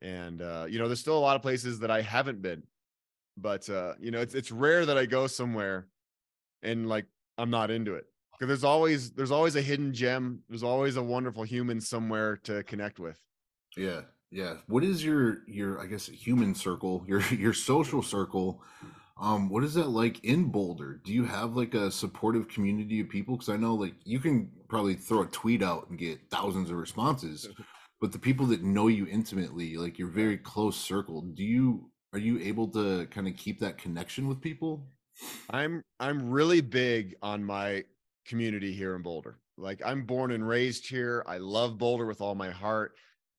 And 0.02 0.42
uh, 0.42 0.68
you 0.70 0.80
know, 0.80 0.88
there's 0.88 1.00
still 1.00 1.18
a 1.18 1.20
lot 1.20 1.36
of 1.36 1.42
places 1.42 1.80
that 1.80 1.92
I 1.92 2.02
haven't 2.02 2.42
been. 2.42 2.68
But 3.38 3.70
uh, 3.70 3.96
you 4.00 4.12
know, 4.12 4.22
it's 4.22 4.36
it's 4.36 4.52
rare 4.52 4.86
that 4.86 4.98
I 4.98 5.06
go 5.06 5.28
somewhere 5.28 5.90
and 6.66 6.90
like 6.90 7.06
I'm 7.38 7.50
not 7.50 7.72
into 7.72 7.96
it. 7.96 8.06
Because 8.34 8.48
there's 8.50 8.64
always 8.64 9.12
there's 9.12 9.32
always 9.32 9.56
a 9.56 9.62
hidden 9.62 9.94
gem. 9.94 10.44
There's 10.50 10.64
always 10.64 10.98
a 10.98 11.04
wonderful 11.04 11.44
human 11.44 11.80
somewhere 11.80 12.38
to 12.44 12.64
connect 12.64 13.00
with. 13.00 13.18
Yeah, 13.78 14.02
yeah. 14.32 14.56
What 14.68 14.84
is 14.84 15.04
your 15.04 15.40
your 15.48 15.80
I 15.80 15.86
guess 15.86 16.08
human 16.08 16.54
circle, 16.56 17.04
your 17.08 17.22
your 17.34 17.54
social 17.54 18.02
circle? 18.02 18.62
Um, 19.18 19.48
what 19.48 19.64
is 19.64 19.76
that 19.76 19.88
like 19.88 20.22
in 20.26 20.46
Boulder? 20.46 21.00
Do 21.06 21.14
you 21.14 21.24
have 21.24 21.56
like 21.56 21.74
a 21.74 21.90
supportive 21.90 22.50
community 22.50 23.00
of 23.00 23.08
people? 23.08 23.38
Because 23.38 23.48
I 23.48 23.56
know 23.56 23.74
like 23.74 23.94
you 24.04 24.20
can 24.20 24.52
probably 24.68 24.96
throw 24.96 25.22
a 25.22 25.28
tweet 25.28 25.64
out 25.64 25.90
and 25.90 25.98
get 25.98 26.30
thousands 26.30 26.70
of 26.70 26.76
responses, 26.76 27.48
but 28.02 28.12
the 28.12 28.20
people 28.20 28.46
that 28.48 28.64
know 28.64 28.88
you 28.88 29.08
intimately, 29.08 29.78
like 29.78 29.98
your 29.98 30.10
very 30.10 30.38
close 30.38 30.76
circle, 30.76 31.22
do 31.22 31.44
you 31.44 31.90
are 32.12 32.20
you 32.20 32.40
able 32.40 32.68
to 32.70 33.06
kind 33.08 33.28
of 33.28 33.36
keep 33.38 33.60
that 33.60 33.78
connection 33.78 34.28
with 34.28 34.42
people? 34.42 34.86
I'm 35.50 35.84
I'm 36.00 36.30
really 36.30 36.62
big 36.62 37.16
on 37.22 37.44
my 37.44 37.86
community 38.26 38.74
here 38.74 38.96
in 38.96 39.02
Boulder. 39.02 39.40
Like 39.58 39.82
I'm 39.86 40.04
born 40.06 40.32
and 40.32 40.48
raised 40.48 40.88
here. 40.88 41.24
I 41.28 41.38
love 41.38 41.78
Boulder 41.78 42.06
with 42.06 42.22
all 42.22 42.36
my 42.36 42.52
heart. 42.52 42.96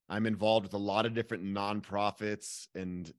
I'm 0.08 0.26
involved 0.26 0.64
with 0.64 0.74
a 0.74 0.78
lot 0.78 1.04
of 1.06 1.14
different 1.14 1.44
nonprofits 1.44 2.68
and 2.74 3.12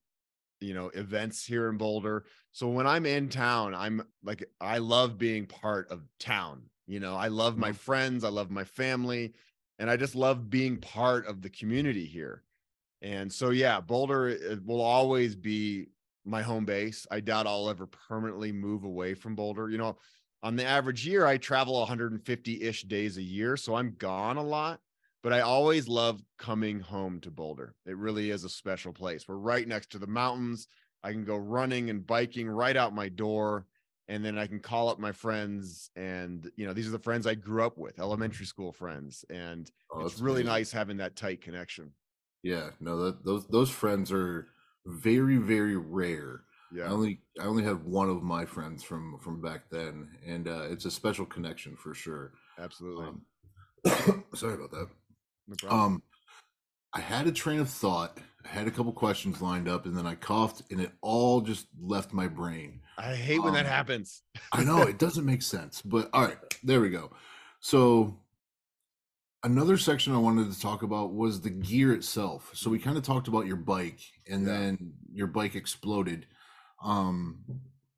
you 0.62 0.74
know 0.74 0.88
events 0.90 1.46
here 1.46 1.70
in 1.70 1.78
Boulder. 1.78 2.26
So 2.52 2.68
when 2.70 2.88
I'm 2.88 3.06
in 3.06 3.30
town, 3.30 3.76
I'm 3.76 4.04
like 4.24 4.46
I 4.62 4.80
love 4.80 5.18
being 5.18 5.46
part 5.46 5.92
of 5.92 6.04
town. 6.20 6.64
You 6.88 7.00
know, 7.00 7.16
I 7.16 7.28
love 7.28 7.58
my 7.58 7.72
Mhm. 7.72 7.76
friends, 7.76 8.24
I 8.24 8.30
love 8.30 8.50
my 8.52 8.64
family, 8.64 9.34
and 9.80 9.90
I 9.90 9.98
just 9.98 10.16
love 10.16 10.50
being 10.50 10.78
part 10.78 11.28
of 11.28 11.42
the 11.42 11.50
community 11.50 12.06
here. 12.06 12.44
And 13.02 13.32
so 13.32 13.52
yeah, 13.52 13.82
Boulder 13.82 14.60
will 14.66 14.82
always 14.82 15.36
be 15.36 15.88
my 16.28 16.42
home 16.42 16.66
base. 16.66 17.08
I 17.10 17.20
doubt 17.20 17.48
I'll 17.48 17.70
ever 17.70 17.88
permanently 17.88 18.52
move 18.52 18.84
away 18.84 19.14
from 19.14 19.36
Boulder. 19.36 19.70
You 19.70 19.78
know, 19.78 19.98
on 20.44 20.56
the 20.56 20.66
average 20.66 21.06
year, 21.06 21.26
I 21.26 21.38
travel 21.38 21.80
150 21.80 22.62
ish 22.62 22.84
days 22.84 23.18
a 23.18 23.22
year. 23.22 23.58
So 23.58 23.76
I'm 23.76 23.96
gone 23.98 24.38
a 24.38 24.44
lot, 24.44 24.80
but 25.24 25.34
I 25.34 25.42
always 25.42 25.88
love 25.88 26.22
coming 26.38 26.80
home 26.80 27.20
to 27.22 27.32
Boulder. 27.32 27.76
It 27.86 27.98
really 27.98 28.30
is 28.30 28.44
a 28.44 28.50
special 28.50 28.94
place. 28.94 29.28
We're 29.28 29.36
right 29.36 29.68
next 29.68 29.92
to 29.92 30.00
the 30.00 30.08
mountains. 30.08 30.68
I 31.04 31.12
can 31.12 31.24
go 31.24 31.38
running 31.38 31.90
and 31.90 32.06
biking 32.06 32.48
right 32.50 32.76
out 32.76 32.94
my 32.94 33.10
door. 33.10 33.66
And 34.10 34.24
then 34.24 34.38
I 34.38 34.48
can 34.48 34.62
call 34.62 34.88
up 34.88 35.00
my 35.00 35.12
friends. 35.12 35.90
And, 35.98 36.50
you 36.56 36.66
know, 36.66 36.72
these 36.72 36.88
are 36.88 36.92
the 36.92 37.00
friends 37.00 37.28
I 37.28 37.36
grew 37.36 37.64
up 37.64 37.78
with, 37.78 38.00
elementary 38.00 38.46
mm-hmm. 38.46 38.50
school 38.50 38.72
friends. 38.72 39.26
And 39.30 39.70
Oh, 39.92 40.06
it's 40.06 40.20
really 40.20 40.42
amazing. 40.42 40.54
nice 40.54 40.72
having 40.72 40.98
that 40.98 41.16
tight 41.18 41.42
connection. 41.42 41.92
Yeah, 42.44 42.70
no, 42.80 42.98
that 43.04 43.26
those 43.26 43.46
those 43.48 43.70
friends 43.70 44.12
are 44.12 44.48
very 44.88 45.38
very 45.38 45.76
rare. 45.78 46.42
Yeah. 46.74 46.86
I 46.86 46.88
only 46.88 47.22
I 47.40 47.46
only 47.46 47.64
had 47.64 47.84
one 47.84 48.10
of 48.10 48.24
my 48.24 48.46
friends 48.46 48.84
from 48.84 49.20
from 49.20 49.42
back 49.42 49.70
then, 49.70 50.10
and 50.26 50.48
uh, 50.48 50.64
it's 50.70 50.86
a 50.86 50.92
special 50.92 51.26
connection 51.26 51.76
for 51.76 51.94
sure. 51.94 52.34
Absolutely. 52.60 53.08
Um, 53.08 54.26
sorry 54.34 54.56
about 54.56 54.72
that. 54.72 54.88
no. 55.64 55.70
Um, 55.70 56.04
I 56.94 57.00
had 57.00 57.28
a 57.28 57.32
train 57.32 57.60
of 57.60 57.70
thought. 57.70 58.18
I 58.46 58.48
had 58.48 58.68
a 58.68 58.72
couple 58.72 58.92
questions 58.94 59.42
lined 59.42 59.68
up, 59.68 59.86
and 59.86 59.98
then 59.98 60.08
I 60.08 60.16
coughed, 60.16 60.64
and 60.72 60.82
it 60.82 60.92
all 61.02 61.42
just 61.42 61.68
left 61.80 62.14
my 62.14 62.28
brain. 62.28 62.82
I 62.98 63.16
hate 63.16 63.44
when 63.44 63.54
that 63.54 63.66
um, 63.66 63.72
happens. 63.72 64.24
I 64.52 64.64
know 64.64 64.82
it 64.82 64.98
doesn't 64.98 65.26
make 65.26 65.42
sense, 65.42 65.82
but 65.82 66.10
all 66.14 66.24
right, 66.24 66.38
there 66.64 66.82
we 66.82 66.90
go. 66.90 67.12
So 67.60 68.18
another 69.44 69.78
section 69.78 70.14
I 70.14 70.18
wanted 70.18 70.52
to 70.52 70.60
talk 70.60 70.84
about 70.84 71.14
was 71.14 71.42
the 71.42 71.50
gear 71.50 71.94
itself. 71.94 72.52
So 72.54 72.70
we 72.70 72.80
kind 72.80 72.98
of 72.98 73.04
talked 73.04 73.28
about 73.28 73.46
your 73.46 73.56
bike 73.58 74.02
and 74.28 74.46
Yeah. 74.46 74.48
then 74.48 74.94
your 75.12 75.28
bike 75.28 75.56
exploded. 75.56 76.28
Um 76.82 77.46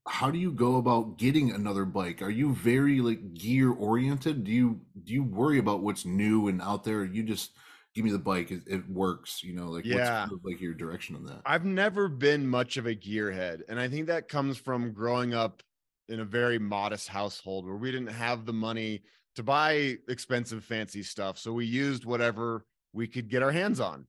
how 0.08 0.32
do 0.32 0.39
you 0.39 0.52
go 0.52 0.78
about 0.78 1.17
getting 1.17 1.52
another 1.52 1.86
bike? 1.86 2.21
Are 2.23 2.32
you 2.32 2.54
very 2.56 2.99
like 3.02 3.34
gear 3.36 3.71
oriented? 3.71 4.43
Do 4.43 4.52
you 4.52 4.82
do 5.04 5.13
you 5.13 5.23
worry 5.23 5.60
about 5.60 5.82
what's 5.84 6.06
new 6.06 6.47
and 6.47 6.62
out 6.62 6.84
there? 6.84 7.06
You 7.06 7.23
just 7.23 7.52
give 7.93 8.06
me 8.06 8.12
the 8.12 8.19
bike, 8.19 8.52
it, 8.52 8.63
it 8.67 8.89
works, 8.89 9.43
you 9.43 9.54
know, 9.54 9.69
like 9.69 9.86
what's 9.89 10.10
Yeah. 10.10 10.19
kind 10.21 10.32
of 10.34 10.39
like 10.43 10.62
your 10.62 10.73
direction 10.73 11.15
on 11.15 11.25
that? 11.25 11.45
I've 11.45 11.65
never 11.65 12.10
been 12.10 12.47
much 12.47 12.78
of 12.78 12.86
a 12.86 12.95
gearhead. 12.95 13.62
And 13.69 13.80
I 13.80 13.88
think 13.88 14.08
that 14.08 14.28
comes 14.28 14.58
from 14.58 14.93
growing 14.93 15.34
up 15.34 15.63
in 16.08 16.19
a 16.19 16.25
very 16.25 16.60
modest 16.60 17.08
household 17.08 17.65
where 17.65 17.78
we 17.78 17.91
didn't 17.91 18.08
have 18.08 18.45
the 18.45 18.54
money 18.54 19.04
to 19.39 19.43
buy 19.43 19.97
expensive, 20.10 20.65
fancy 20.65 21.02
stuff. 21.02 21.38
So 21.38 21.54
we 21.54 21.65
used 21.65 22.04
whatever 22.04 22.65
we 22.91 23.08
could 23.08 23.30
get 23.30 23.41
our 23.41 23.52
hands 23.54 23.80
on. 23.80 24.06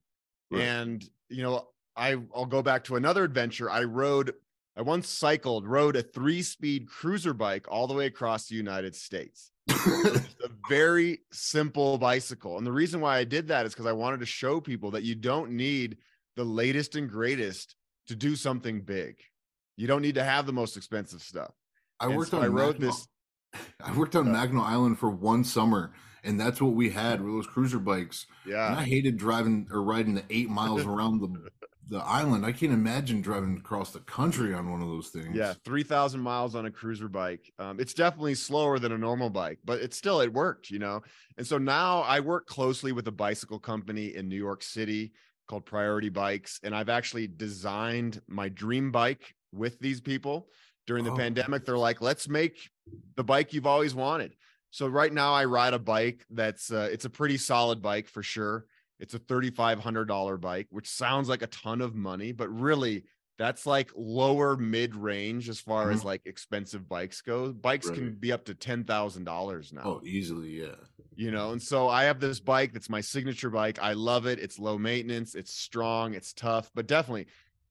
Right. 0.51 0.61
And, 0.63 1.05
you 1.29 1.41
know, 1.41 1.69
I, 1.95 2.17
I'll 2.35 2.45
go 2.45 2.61
back 2.61 2.83
to 2.85 2.97
another 2.97 3.23
adventure. 3.23 3.69
I 3.69 3.83
rode, 3.85 4.33
I 4.75 4.81
once 4.81 5.07
cycled, 5.07 5.65
rode 5.65 5.95
a 5.95 6.01
three 6.01 6.41
speed 6.41 6.85
cruiser 6.89 7.33
bike 7.33 7.65
all 7.69 7.87
the 7.87 7.93
way 7.93 8.07
across 8.07 8.47
the 8.47 8.55
United 8.55 8.93
States. 8.93 9.51
A 9.69 10.21
very 10.69 11.19
simple 11.31 11.97
bicycle. 11.97 12.57
And 12.57 12.67
the 12.67 12.71
reason 12.73 12.99
why 12.99 13.17
I 13.17 13.23
did 13.23 13.47
that 13.47 13.65
is 13.65 13.71
because 13.73 13.85
I 13.85 13.93
wanted 13.93 14.19
to 14.19 14.25
show 14.25 14.59
people 14.59 14.91
that 14.91 15.03
you 15.03 15.15
don't 15.15 15.51
need 15.51 15.97
the 16.35 16.43
latest 16.43 16.97
and 16.97 17.09
greatest 17.09 17.77
to 18.07 18.17
do 18.17 18.35
something 18.35 18.81
big. 18.81 19.15
You 19.77 19.87
don't 19.87 20.01
need 20.01 20.15
to 20.15 20.25
have 20.25 20.45
the 20.45 20.51
most 20.51 20.75
expensive 20.75 21.21
stuff. 21.21 21.53
I 22.01 22.07
And 22.07 22.17
worked 22.17 22.31
so 22.31 22.39
on 22.39 22.43
I 22.43 22.47
rode 22.47 22.79
this- 22.81 23.07
I 23.83 23.95
worked 23.95 24.15
on 24.15 24.27
Uh, 24.27 24.31
Mackinac 24.31 24.65
Island 24.65 24.99
for 24.99 25.09
one 25.09 25.43
summer, 25.43 25.93
and 26.23 26.39
that's 26.39 26.61
what 26.61 26.73
we 26.73 26.89
had 26.89 27.21
were 27.21 27.31
those 27.31 27.47
cruiser 27.47 27.79
bikes. 27.79 28.25
Yeah, 28.45 28.67
and 28.71 28.79
I 28.79 28.83
hated 28.83 29.17
driving 29.17 29.67
or 29.71 29.81
riding 29.83 30.13
the 30.15 30.23
eight 30.29 30.49
miles 30.49 30.85
around 30.85 31.21
the 31.21 31.49
the 31.87 31.97
island. 31.97 32.45
I 32.45 32.53
can't 32.53 32.71
imagine 32.71 33.21
driving 33.21 33.57
across 33.57 33.91
the 33.91 33.99
country 33.99 34.53
on 34.53 34.71
one 34.71 34.81
of 34.81 34.87
those 34.87 35.09
things. 35.09 35.35
Yeah. 35.35 35.53
3,000 35.65 36.21
miles 36.21 36.55
on 36.55 36.65
a 36.65 36.71
cruiser 36.71 37.09
bike. 37.09 37.51
Um, 37.59 37.81
it's 37.81 37.93
definitely 37.93 38.35
slower 38.35 38.79
than 38.79 38.93
a 38.93 38.97
normal 38.97 39.29
bike, 39.29 39.59
but 39.65 39.81
it's 39.81 39.97
still, 39.97 40.21
it 40.21 40.31
worked, 40.31 40.69
you 40.69 40.79
know? 40.79 41.01
And 41.37 41.45
so 41.45 41.57
now 41.57 41.99
I 42.03 42.21
work 42.21 42.47
closely 42.47 42.93
with 42.93 43.09
a 43.09 43.11
bicycle 43.11 43.59
company 43.59 44.15
in 44.15 44.29
New 44.29 44.37
York 44.37 44.63
City 44.63 45.11
called 45.49 45.65
Priority 45.65 46.07
Bikes. 46.07 46.61
And 46.63 46.73
I've 46.73 46.87
actually 46.87 47.27
designed 47.27 48.21
my 48.25 48.47
dream 48.47 48.93
bike 48.93 49.35
with 49.51 49.77
these 49.79 49.99
people 49.99 50.47
during 50.91 51.05
the 51.05 51.11
Oh. 51.11 51.15
pandemic. 51.15 51.63
They're 51.63 51.77
like, 51.77 52.01
let's 52.01 52.27
make 52.27 52.69
the 53.15 53.23
bike 53.23 53.53
you've 53.53 53.65
always 53.65 53.95
wanted. 53.95 54.35
So 54.71 54.87
right 54.87 55.11
now 55.13 55.33
I 55.33 55.45
ride 55.45 55.73
a 55.73 55.79
bike 55.79 56.25
that's 56.29 56.69
uh, 56.69 56.89
it's 56.91 57.05
a 57.05 57.09
pretty 57.09 57.37
solid 57.37 57.81
bike 57.81 58.09
for 58.09 58.21
sure. 58.21 58.65
It's 58.99 59.13
a 59.13 59.19
$3500 59.19 60.39
bike, 60.41 60.67
which 60.69 60.89
sounds 60.89 61.29
like 61.29 61.41
a 61.43 61.47
ton 61.47 61.79
of 61.79 61.95
money, 61.95 62.33
but 62.33 62.49
really 62.49 63.05
that's 63.37 63.65
like 63.65 63.89
lower 63.95 64.57
mid 64.57 64.95
range 64.95 65.47
as 65.49 65.59
far 65.61 65.91
as 65.91 66.03
like 66.03 66.21
expensive 66.25 66.87
bikes 66.89 67.21
go. 67.21 67.53
Bikes 67.53 67.89
can 67.89 68.15
be 68.15 68.31
up 68.33 68.43
to 68.45 68.53
$10,000 68.53 69.73
now 69.73 69.81
Oh, 69.83 70.01
easily, 70.03 70.61
yeah. 70.61 70.75
you 71.15 71.31
know 71.31 71.51
and 71.51 71.61
so 71.61 71.87
i 71.89 72.03
have 72.03 72.19
this 72.19 72.39
bike 72.39 72.71
that's 72.73 72.89
my 72.89 73.01
signature 73.01 73.49
bike 73.49 73.77
i 73.81 73.93
love 73.93 74.25
it 74.27 74.39
it's 74.39 74.57
low 74.59 74.77
maintenance 74.77 75.35
it's 75.35 75.53
strong 75.53 76.13
it's 76.13 76.31
tough 76.33 76.69
but 76.75 76.87
definitely 76.87 77.27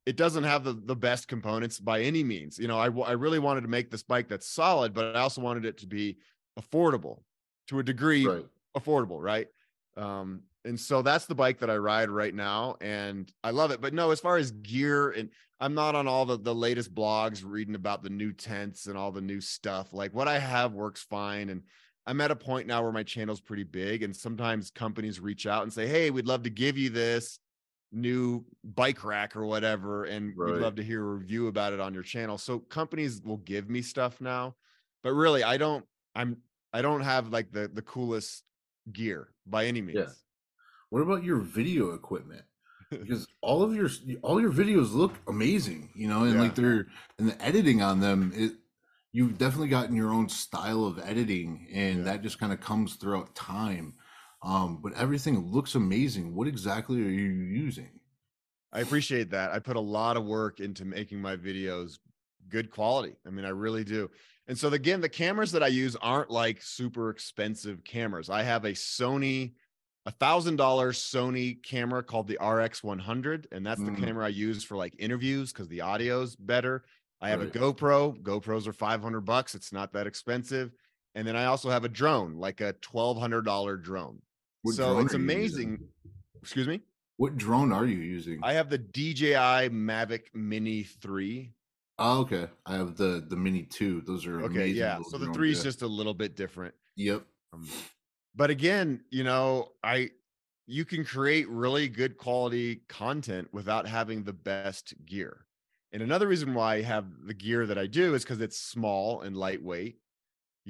it 0.06 0.16
doesn't 0.16 0.44
have 0.44 0.64
the, 0.64 0.72
the 0.72 0.96
best 0.96 1.28
components 1.28 1.78
by 1.78 2.00
any 2.00 2.24
means 2.24 2.58
you 2.58 2.68
know 2.68 2.78
I, 2.78 2.86
I 2.86 3.12
really 3.12 3.38
wanted 3.38 3.62
to 3.62 3.68
make 3.68 3.90
this 3.90 4.02
bike 4.02 4.28
that's 4.28 4.46
solid 4.46 4.94
but 4.94 5.14
i 5.16 5.20
also 5.20 5.40
wanted 5.40 5.64
it 5.64 5.78
to 5.78 5.86
be 5.86 6.18
affordable 6.58 7.22
to 7.68 7.78
a 7.78 7.82
degree 7.82 8.26
Right. 8.26 8.46
affordable 8.76 9.20
right 9.20 9.48
um 9.96 10.42
and 10.64 10.78
so 10.78 11.00
that's 11.00 11.24
the 11.24 11.34
bike 11.34 11.58
that 11.60 11.70
I 11.70 11.76
ride 11.78 12.10
right 12.10 12.34
now, 12.34 12.76
and 12.82 13.32
I 13.42 13.48
love 13.48 13.70
it. 13.70 13.80
But 13.80 13.94
no, 13.94 14.10
as 14.10 14.20
far 14.20 14.36
as 14.36 14.50
gear, 14.50 15.08
and 15.12 15.30
I'm 15.58 15.72
not 15.72 15.94
on 15.94 16.06
all 16.06 16.26
the 16.26 16.36
the 16.38 16.54
latest 16.54 16.94
blogs 16.94 17.42
reading 17.42 17.74
about 17.74 18.02
the 18.02 18.10
new 18.10 18.30
tents 18.34 18.86
and 18.86 18.94
all 18.94 19.10
the 19.10 19.22
new 19.22 19.40
stuff. 19.40 19.94
Like 19.94 20.12
what 20.12 20.28
I 20.28 20.38
have 20.38 20.74
works 20.74 21.02
fine, 21.02 21.48
and 21.48 21.62
I'm 22.04 22.20
at 22.20 22.30
a 22.30 22.36
point 22.36 22.66
now 22.66 22.82
where 22.82 22.92
my 22.92 23.02
channel's 23.04 23.40
pretty 23.40 23.62
big, 23.62 24.02
and 24.02 24.14
sometimes 24.14 24.70
companies 24.70 25.18
reach 25.18 25.46
out 25.46 25.62
and 25.62 25.72
say, 25.72 25.86
"Hey, 25.86 26.10
we'd 26.10 26.26
love 26.26 26.42
to 26.42 26.50
give 26.50 26.76
you 26.76 26.90
this 26.90 27.38
new 27.92 28.44
bike 28.64 29.05
rack 29.05 29.37
or 29.37 29.44
whatever, 29.46 30.05
and 30.05 30.35
Right. 30.37 30.55
we'd 30.55 30.62
love 30.62 30.76
to 30.76 30.83
hear 30.83 31.03
a 31.03 31.14
review 31.14 31.48
about 31.48 31.72
it 31.72 31.81
on 31.81 31.94
your 31.94 32.03
channel." 32.03 32.38
So 32.38 32.59
companies 32.59 33.20
will 33.22 33.38
give 33.38 33.68
me 33.68 33.83
stuff 33.83 34.20
now, 34.20 34.57
but 35.03 35.12
really, 35.12 35.42
I 35.42 35.57
don't. 35.57 35.85
I'm 36.14 36.42
I 36.72 36.83
don't 36.83 37.03
have 37.03 37.29
like 37.29 37.53
the 37.53 37.68
the 37.68 37.83
coolest 37.83 38.44
gear 38.92 39.35
by 39.46 39.66
any 39.66 39.83
means. 39.83 40.24
What 40.90 41.03
about 41.03 41.24
your 41.24 41.38
video 41.38 41.92
equipment? 41.94 42.42
Because 42.90 43.26
all 43.40 43.62
of 43.62 43.74
your 43.74 43.88
all 44.22 44.40
your 44.40 44.53
videos 44.53 44.92
look 44.92 45.14
amazing, 45.29 45.90
you 45.94 46.09
know, 46.09 46.24
and 46.24 46.35
Yeah. 46.35 46.40
like 46.40 46.55
they're 46.55 46.87
and 47.18 47.29
the 47.29 47.42
editing 47.42 47.83
on 47.83 48.00
them, 48.00 48.33
it 48.35 48.53
you've 49.12 49.38
definitely 49.38 49.68
gotten 49.68 49.94
your 49.96 50.12
own 50.12 50.29
style 50.29 50.85
of 50.85 50.98
editing, 50.98 51.68
and 51.72 51.98
Yeah. 51.98 52.05
that 52.05 52.22
just 52.22 52.38
kind 52.38 52.53
of 52.53 52.61
comes 52.61 52.96
throughout 52.96 53.35
time. 53.35 53.94
Um, 54.42 54.79
but 54.83 54.94
everything 54.94 55.50
looks 55.50 55.74
amazing. 55.74 56.35
What 56.35 56.48
exactly 56.48 56.96
are 57.03 57.09
you 57.11 57.29
using? 57.29 57.90
I 58.72 58.81
appreciate 58.81 59.31
that. 59.31 59.50
I 59.53 59.59
put 59.59 59.76
a 59.76 59.81
lot 59.81 60.16
of 60.16 60.24
work 60.24 60.61
into 60.61 60.85
making 60.85 61.20
my 61.20 61.37
videos 61.37 61.98
good 62.48 62.70
quality. 62.70 63.16
I 63.26 63.31
mean, 63.31 63.44
I 63.44 63.50
really 63.50 63.85
do. 63.85 64.11
And 64.46 64.57
so 64.59 64.68
again, 64.68 65.00
the 65.00 65.09
cameras 65.09 65.53
that 65.53 65.62
I 65.62 65.66
use 65.68 65.96
aren't 65.96 66.31
like 66.31 66.62
super 66.62 67.11
expensive 67.11 67.85
cameras. 67.85 68.31
I 68.31 68.42
have 68.42 68.64
a 68.64 68.72
Sony, 68.72 69.53
a 70.07 70.11
thousand 70.11 70.57
dollar 70.57 70.92
Sony 70.92 71.62
camera 71.62 72.03
called 72.03 72.26
the 72.26 72.38
RX100, 72.40 73.46
and 73.53 73.64
that's 73.66 73.81
the 73.83 73.90
Mm. 73.90 73.98
camera 74.05 74.24
I 74.24 74.29
use 74.29 74.64
for 74.64 74.76
like 74.76 74.94
interviews 74.98 75.53
because 75.53 75.68
the 75.68 75.83
audio's 75.83 76.35
better. 76.37 76.85
I 77.20 77.29
have 77.29 77.40
Right. 77.40 77.55
a 77.55 77.59
GoPro. 77.59 78.20
GoPros 78.22 78.66
are 78.66 78.72
500 78.72 79.20
bucks. 79.20 79.55
It's 79.55 79.72
not 79.72 79.92
that 79.92 80.07
expensive. 80.07 80.72
And 81.14 81.26
then 81.26 81.37
I 81.37 81.44
also 81.46 81.70
have 81.70 81.85
a 81.85 81.88
drone, 81.88 82.37
like 82.37 82.61
a 82.61 82.72
$1,200 82.74 83.76
drone. 83.76 84.22
What 84.62 84.75
so 84.75 84.99
it's 84.99 85.14
are 85.14 85.18
you 85.18 85.23
using? 85.25 85.68
amazing. 85.68 85.88
Excuse 86.42 86.68
me. 86.68 86.81
What 87.16 87.37
drone 87.37 87.73
are 87.73 87.87
you 87.87 87.99
using? 87.99 88.40
I 88.42 88.55
have 88.55 88.70
the 88.70 88.79
DJI 88.79 89.68
Mavic 89.70 90.23
Mini 90.35 90.83
3. 90.85 91.53
oh, 91.99 92.20
okay. 92.20 92.49
I 92.66 92.75
have 92.77 92.96
the 92.96 93.25
the 93.29 93.37
Mini 93.37 93.64
Two. 93.64 94.01
Those 94.03 94.27
are 94.27 94.40
Okay, 94.42 94.55
amazing 94.57 94.77
yeah. 94.77 94.99
So 95.11 95.18
the 95.18 95.33
3 95.33 95.53
is 95.53 95.62
just 95.62 95.83
a 95.83 95.87
little 95.87 96.14
bit 96.14 96.35
different. 96.37 96.75
Yep. 96.96 97.23
Um, 97.53 97.68
but 98.35 98.49
again, 98.51 99.03
you 99.11 99.25
know, 99.25 99.73
I 99.83 100.11
you 100.66 100.85
can 100.85 101.05
create 101.05 101.49
really 101.49 101.88
good 101.88 102.16
quality 102.16 102.77
content 102.88 103.49
without 103.53 103.87
having 103.88 104.23
the 104.23 104.33
best 104.33 104.94
gear. 105.05 105.44
And 105.92 106.03
another 106.03 106.29
reason 106.29 106.55
why 106.55 106.77
I 106.77 106.83
have 106.83 107.07
the 107.27 107.35
gear 107.35 107.66
that 107.66 107.77
I 107.77 107.87
do 107.87 108.14
is 108.14 108.23
because 108.23 108.40
it's 108.40 108.57
small 108.57 109.20
and 109.23 109.37
lightweight. 109.37 109.99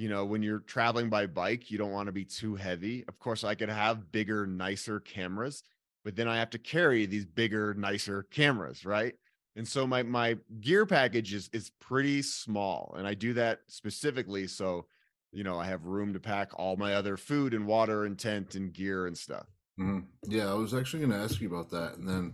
You 0.01 0.09
know, 0.09 0.25
when 0.25 0.41
you're 0.41 0.61
traveling 0.61 1.09
by 1.09 1.27
bike, 1.27 1.69
you 1.69 1.77
don't 1.77 1.91
want 1.91 2.07
to 2.07 2.11
be 2.11 2.25
too 2.25 2.55
heavy. 2.55 3.05
Of 3.07 3.19
course, 3.19 3.43
I 3.43 3.53
could 3.53 3.69
have 3.69 4.11
bigger, 4.11 4.47
nicer 4.47 4.99
cameras, 4.99 5.61
but 6.03 6.15
then 6.15 6.27
I 6.27 6.39
have 6.39 6.49
to 6.49 6.57
carry 6.57 7.05
these 7.05 7.27
bigger, 7.27 7.75
nicer 7.75 8.23
cameras, 8.23 8.83
right? 8.83 9.13
And 9.55 9.67
so 9.67 9.85
my 9.85 10.01
my 10.01 10.37
gear 10.59 10.87
package 10.87 11.35
is 11.35 11.51
is 11.53 11.69
pretty 11.79 12.23
small, 12.23 12.95
and 12.97 13.05
I 13.05 13.13
do 13.13 13.33
that 13.33 13.59
specifically 13.67 14.47
so 14.47 14.87
you 15.31 15.43
know 15.43 15.59
I 15.59 15.65
have 15.67 15.85
room 15.85 16.13
to 16.13 16.19
pack 16.19 16.49
all 16.55 16.77
my 16.77 16.95
other 16.95 17.15
food 17.15 17.53
and 17.53 17.67
water 17.67 18.05
and 18.05 18.17
tent 18.17 18.55
and 18.55 18.73
gear 18.73 19.05
and 19.05 19.15
stuff. 19.15 19.45
Mhm. 19.81 20.05
Yeah, 20.27 20.51
I 20.51 20.53
was 20.53 20.73
actually 20.73 20.99
going 20.99 21.11
to 21.11 21.23
ask 21.23 21.41
you 21.41 21.47
about 21.47 21.71
that, 21.71 21.97
and 21.97 22.07
then 22.07 22.33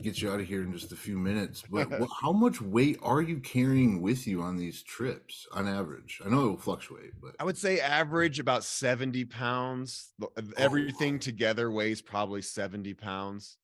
get 0.00 0.22
you 0.22 0.30
out 0.30 0.40
of 0.40 0.46
here 0.46 0.62
in 0.62 0.72
just 0.72 0.92
a 0.92 0.96
few 0.96 1.18
minutes. 1.18 1.64
But 1.68 1.90
what, 1.98 2.10
how 2.20 2.32
much 2.32 2.60
weight 2.60 2.98
are 3.02 3.20
you 3.20 3.40
carrying 3.40 4.00
with 4.00 4.26
you 4.26 4.42
on 4.42 4.56
these 4.56 4.82
trips 4.82 5.46
on 5.52 5.66
average? 5.66 6.20
I 6.24 6.28
know 6.28 6.46
it 6.46 6.50
will 6.50 6.56
fluctuate, 6.56 7.20
but 7.20 7.34
I 7.38 7.44
would 7.44 7.58
say 7.58 7.80
average 7.80 8.38
about 8.38 8.64
70 8.64 9.24
pounds. 9.24 10.12
Uh, 10.22 10.42
Everything 10.56 11.18
together 11.18 11.70
weighs 11.70 12.00
probably 12.00 12.42
70 12.42 12.94
pounds. 12.94 13.58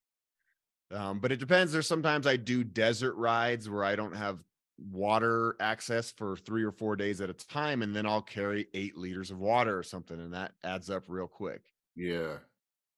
Um, 0.90 1.20
but 1.20 1.30
it 1.30 1.36
depends. 1.36 1.72
There's 1.72 1.86
sometimes 1.86 2.26
I 2.26 2.36
do 2.36 2.64
desert 2.64 3.14
rides 3.14 3.70
where 3.70 3.84
I 3.84 3.94
don't 3.94 4.16
have 4.16 4.42
water 4.90 5.54
access 5.60 6.10
for 6.10 6.36
three 6.36 6.64
or 6.64 6.72
four 6.72 6.96
days 6.96 7.20
at 7.20 7.30
a 7.30 7.34
time, 7.34 7.82
and 7.82 7.94
then 7.94 8.06
I'll 8.06 8.22
carry 8.22 8.66
eight 8.74 8.96
liters 8.96 9.30
of 9.30 9.38
water 9.38 9.78
or 9.78 9.84
something, 9.84 10.18
and 10.18 10.34
that 10.34 10.54
adds 10.64 10.90
up 10.90 11.04
real 11.06 11.28
quick. 11.28 11.62
yeah, 11.94 12.38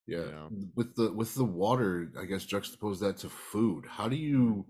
yeah. 0.07 0.19
know? 0.25 0.51
With 0.75 0.95
the 0.97 1.13
with 1.13 1.35
the 1.35 1.45
water, 1.45 2.11
I 2.21 2.25
guess 2.25 2.45
juxtapose 2.47 3.01
that 3.01 3.19
to 3.19 3.29
food. 3.29 3.85
How 3.89 4.09
do 4.09 4.17
you? 4.17 4.67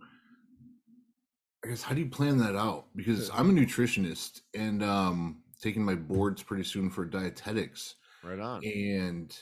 I 1.64 1.68
guess 1.68 1.82
how 1.82 1.94
do 1.94 2.00
you 2.00 2.08
plan 2.10 2.38
that 2.38 2.56
out? 2.56 2.86
Because 2.96 3.30
I'm 3.32 3.50
a 3.50 3.52
nutritionist 3.52 4.40
and 4.54 4.82
um 4.82 5.42
taking 5.60 5.84
my 5.84 5.94
boards 5.94 6.42
pretty 6.42 6.64
soon 6.64 6.90
for 6.90 7.04
dietetics. 7.04 7.94
Right 8.24 8.38
on. 8.38 8.64
and 8.64 9.36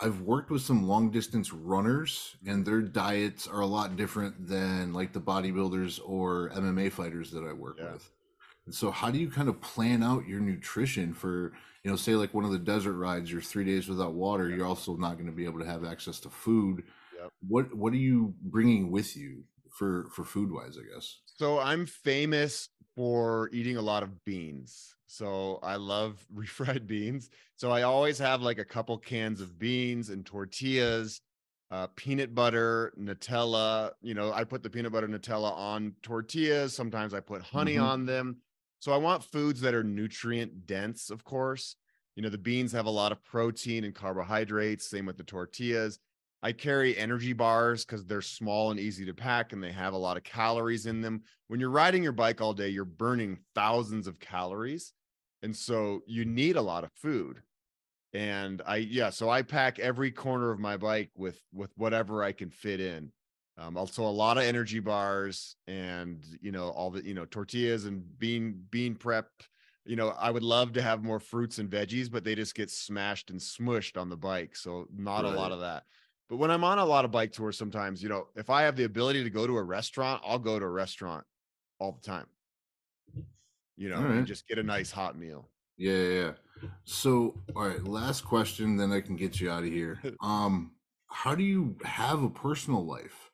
I've 0.00 0.20
worked 0.22 0.50
with 0.50 0.62
some 0.62 0.86
long 0.88 1.10
distance 1.10 1.52
runners, 1.52 2.36
and 2.46 2.64
their 2.66 2.80
diets 2.80 3.46
are 3.46 3.60
a 3.60 3.66
lot 3.66 3.96
different 3.96 4.48
than 4.48 4.92
like 4.92 5.12
the 5.12 5.20
bodybuilders 5.20 6.00
or 6.04 6.50
MMA 6.50 6.90
fighters 6.90 7.30
that 7.32 7.44
I 7.44 7.52
work 7.52 7.76
Yeah. 7.78 7.92
with. 7.92 8.10
And 8.66 8.74
so, 8.74 8.90
how 8.90 9.10
do 9.10 9.18
you 9.18 9.30
kind 9.30 9.48
of 9.48 9.60
plan 9.60 10.02
out 10.02 10.26
your 10.28 10.40
nutrition 10.40 11.14
for, 11.14 11.52
you 11.82 11.90
know, 11.90 11.96
say 11.96 12.14
like 12.14 12.32
one 12.32 12.44
of 12.44 12.52
the 12.52 12.58
desert 12.58 12.92
rides, 12.94 13.30
you're 13.32 13.40
three 13.40 13.64
days 13.64 13.88
without 13.88 14.14
water, 14.14 14.48
you're 14.48 14.66
also 14.66 14.96
not 14.96 15.14
going 15.14 15.26
to 15.26 15.32
be 15.32 15.44
able 15.44 15.58
to 15.58 15.66
have 15.66 15.84
access 15.84 16.20
to 16.20 16.30
food. 16.30 16.84
What 17.46 17.74
What 17.74 17.92
are 17.92 17.96
you 17.96 18.34
bringing 18.40 18.90
with 18.90 19.16
you 19.16 19.44
for 19.70 20.08
for 20.10 20.24
food 20.24 20.52
wise? 20.52 20.78
I 20.78 20.82
guess. 20.94 21.18
So 21.26 21.58
I'm 21.58 21.86
famous 21.86 22.68
for 22.94 23.48
eating 23.52 23.76
a 23.76 23.82
lot 23.82 24.02
of 24.02 24.24
beans. 24.24 24.94
So 25.06 25.58
I 25.62 25.76
love 25.76 26.24
refried 26.34 26.86
beans. 26.86 27.30
So 27.56 27.70
I 27.72 27.82
always 27.82 28.18
have 28.18 28.42
like 28.42 28.58
a 28.58 28.64
couple 28.64 28.96
cans 28.98 29.40
of 29.40 29.58
beans 29.58 30.10
and 30.10 30.24
tortillas, 30.24 31.20
uh, 31.70 31.88
peanut 31.96 32.34
butter, 32.34 32.92
Nutella. 32.98 33.92
You 34.02 34.14
know, 34.14 34.32
I 34.32 34.44
put 34.44 34.62
the 34.62 34.70
peanut 34.70 34.92
butter 34.92 35.08
Nutella 35.08 35.52
on 35.52 35.96
tortillas. 36.02 36.74
Sometimes 36.74 37.14
I 37.14 37.20
put 37.20 37.42
honey 37.42 37.74
Mhm. 37.74 37.82
on 37.82 38.06
them. 38.06 38.42
So 38.82 38.90
I 38.90 38.96
want 38.96 39.22
foods 39.22 39.60
that 39.60 39.74
are 39.74 39.84
nutrient 39.84 40.66
dense, 40.66 41.08
of 41.08 41.22
course. 41.22 41.76
You 42.16 42.22
know, 42.24 42.28
the 42.28 42.36
beans 42.36 42.72
have 42.72 42.86
a 42.86 42.90
lot 42.90 43.12
of 43.12 43.22
protein 43.22 43.84
and 43.84 43.94
carbohydrates, 43.94 44.90
same 44.90 45.06
with 45.06 45.16
the 45.16 45.22
tortillas. 45.22 46.00
I 46.42 46.50
carry 46.50 46.98
energy 46.98 47.32
bars 47.32 47.84
because 47.84 48.04
they're 48.04 48.20
small 48.20 48.72
and 48.72 48.80
easy 48.80 49.04
to 49.04 49.14
pack 49.14 49.52
and 49.52 49.62
they 49.62 49.70
have 49.70 49.92
a 49.92 49.98
lot 49.98 50.16
of 50.16 50.24
calories 50.24 50.86
in 50.86 51.00
them. 51.00 51.22
When 51.46 51.60
you're 51.60 51.70
riding 51.70 52.02
your 52.02 52.10
bike 52.10 52.40
all 52.40 52.54
day, 52.54 52.70
you're 52.70 52.84
burning 52.84 53.38
thousands 53.54 54.08
of 54.08 54.18
calories. 54.18 54.92
And 55.44 55.54
so 55.54 56.00
you 56.08 56.24
need 56.24 56.56
a 56.56 56.60
lot 56.60 56.82
of 56.82 56.90
food. 56.96 57.40
And 58.12 58.62
I, 58.66 58.78
yeah, 58.78 59.10
so 59.10 59.30
I 59.30 59.42
pack 59.42 59.78
every 59.78 60.10
corner 60.10 60.50
of 60.50 60.58
my 60.58 60.76
bike 60.76 61.12
with 61.16 61.40
with 61.52 61.70
whatever 61.76 62.24
I 62.24 62.32
can 62.32 62.50
fit 62.50 62.80
in. 62.80 63.12
Um, 63.62 63.76
also 63.76 64.02
a 64.02 64.10
lot 64.10 64.38
of 64.38 64.44
energy 64.44 64.80
bars 64.80 65.56
and 65.68 66.24
you 66.40 66.50
know 66.50 66.70
all 66.70 66.90
the 66.90 67.04
you 67.04 67.14
know 67.14 67.24
tortillas 67.24 67.84
and 67.84 68.02
bean 68.18 68.64
bean 68.70 68.94
prep. 68.94 69.28
You 69.84 69.96
know, 69.96 70.10
I 70.10 70.30
would 70.30 70.44
love 70.44 70.72
to 70.74 70.82
have 70.82 71.02
more 71.02 71.18
fruits 71.18 71.58
and 71.58 71.68
veggies, 71.68 72.10
but 72.10 72.22
they 72.22 72.36
just 72.36 72.54
get 72.54 72.70
smashed 72.70 73.30
and 73.30 73.40
smushed 73.40 74.00
on 74.00 74.08
the 74.08 74.16
bike. 74.16 74.54
So 74.54 74.86
not 74.96 75.24
a 75.24 75.28
lot 75.28 75.50
of 75.50 75.60
that. 75.60 75.82
But 76.28 76.36
when 76.36 76.52
I'm 76.52 76.62
on 76.62 76.78
a 76.78 76.84
lot 76.84 77.04
of 77.04 77.10
bike 77.10 77.32
tours, 77.32 77.58
sometimes, 77.58 78.00
you 78.00 78.08
know, 78.08 78.28
if 78.36 78.48
I 78.48 78.62
have 78.62 78.76
the 78.76 78.84
ability 78.84 79.24
to 79.24 79.30
go 79.30 79.44
to 79.44 79.56
a 79.56 79.62
restaurant, 79.62 80.22
I'll 80.24 80.38
go 80.38 80.60
to 80.60 80.64
a 80.64 80.70
restaurant 80.70 81.24
all 81.80 81.92
the 81.92 82.00
time. 82.00 82.26
You 83.76 83.88
know, 83.88 83.96
Alright. 83.96 84.18
and 84.18 84.26
just 84.26 84.46
get 84.46 84.58
a 84.58 84.62
nice 84.62 84.92
hot 84.92 85.18
meal. 85.18 85.48
Yeah, 85.76 85.92
yeah, 85.92 86.30
yeah. 86.62 86.68
So, 86.84 87.34
all 87.56 87.66
right, 87.66 87.82
last 87.82 88.24
question, 88.24 88.76
then 88.76 88.92
I 88.92 89.00
can 89.00 89.16
get 89.16 89.40
you 89.40 89.50
out 89.50 89.64
of 89.64 89.70
here. 89.70 90.00
Um, 90.22 90.72
how 91.08 91.34
do 91.34 91.42
you 91.42 91.76
have 91.84 92.22
a 92.22 92.30
personal 92.30 92.86
life 92.86 93.31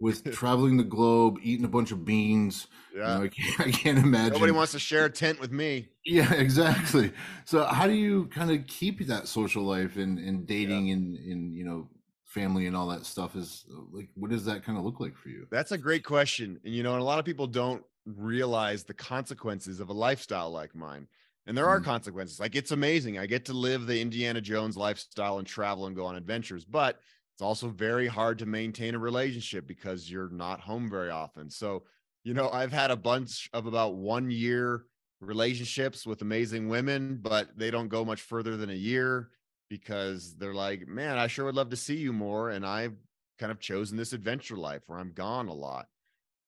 with 0.00 0.24
traveling 0.32 0.76
the 0.76 0.84
globe, 0.84 1.38
eating 1.42 1.64
a 1.64 1.68
bunch 1.68 1.92
of 1.92 2.04
beans? 2.04 2.66
You 2.92 3.00
Yeah. 3.00 3.18
know, 3.18 3.24
I, 3.24 3.28
can't, 3.28 3.60
I 3.68 3.70
can't 3.70 3.98
imagine. 3.98 4.32
Nobody 4.34 4.52
wants 4.52 4.72
to 4.72 4.78
share 4.78 5.04
a 5.06 5.10
tent 5.10 5.40
with 5.40 5.52
me. 5.52 5.88
Yeah, 6.04 6.32
exactly. 6.46 7.12
So, 7.44 7.64
how 7.64 7.86
do 7.86 7.92
you 7.94 8.26
kind 8.26 8.50
of 8.50 8.66
keep 8.66 9.04
that 9.06 9.28
social 9.28 9.62
life 9.62 9.96
and, 9.96 10.18
and 10.18 10.46
dating 10.46 10.90
and, 10.90 11.16
and 11.16 11.54
you 11.54 11.64
know 11.64 11.88
family 12.24 12.66
and 12.66 12.76
all 12.76 12.88
that 12.88 13.06
stuff? 13.06 13.36
Is 13.36 13.64
like, 13.92 14.08
what 14.14 14.30
does 14.30 14.44
that 14.46 14.64
kind 14.64 14.78
of 14.78 14.84
look 14.84 15.00
like 15.00 15.16
for 15.16 15.28
you? 15.28 15.46
That's 15.50 15.72
a 15.72 15.78
great 15.78 16.04
question. 16.04 16.60
And 16.64 16.74
you 16.74 16.82
know, 16.82 16.92
and 16.92 17.00
a 17.00 17.04
lot 17.04 17.18
of 17.18 17.24
people 17.24 17.46
don't 17.46 17.84
realize 18.06 18.84
the 18.84 18.94
consequences 18.94 19.80
of 19.80 19.88
a 19.90 19.92
lifestyle 19.92 20.50
like 20.50 20.74
mine. 20.74 21.08
And 21.46 21.56
there 21.56 21.68
are 21.68 21.80
Mhm. 21.80 21.84
consequences. 21.84 22.38
Like 22.40 22.54
it's 22.56 22.70
amazing. 22.72 23.18
I 23.18 23.26
get 23.26 23.44
to 23.46 23.52
live 23.54 23.86
the 23.86 24.00
Indiana 24.00 24.40
Jones 24.40 24.76
lifestyle 24.76 25.38
and 25.38 25.46
travel 25.46 25.86
and 25.86 25.96
go 25.96 26.04
on 26.06 26.16
adventures, 26.16 26.64
but 26.64 27.00
it's 27.38 27.42
also 27.42 27.68
very 27.68 28.08
hard 28.08 28.40
to 28.40 28.46
maintain 28.46 28.96
a 28.96 28.98
relationship 28.98 29.66
because 29.66 30.10
you're 30.10 30.30
not 30.30 30.60
home 30.60 30.90
very 30.90 31.10
often. 31.10 31.50
So, 31.50 31.84
you 32.24 32.34
know, 32.34 32.50
I've 32.50 32.72
had 32.72 32.90
a 32.90 32.96
bunch 32.96 33.48
of 33.52 33.66
about 33.66 33.94
1 33.94 34.30
year 34.30 34.86
relationships 35.20 36.06
with 36.06 36.22
amazing 36.22 36.68
women, 36.68 37.18
but 37.22 37.56
they 37.56 37.70
don't 37.70 37.88
go 37.88 38.04
much 38.04 38.20
further 38.22 38.56
than 38.56 38.70
a 38.70 38.74
year. 38.74 39.30
because 39.70 40.34
they're 40.36 40.54
like, 40.54 40.86
man, 40.88 41.18
I 41.18 41.26
sure 41.26 41.44
would 41.44 41.54
love 41.54 41.70
to 41.70 41.76
see 41.76 41.96
you 41.96 42.12
more. 42.12 42.48
And 42.50 42.64
I've 42.64 42.96
kind 43.38 43.52
of 43.52 43.60
chosen 43.60 43.96
this 43.98 44.14
adventure 44.14 44.56
life 44.56 44.82
where 44.86 44.98
I'm 44.98 45.12
gone 45.12 45.48
a 45.48 45.54
lot. 45.54 45.88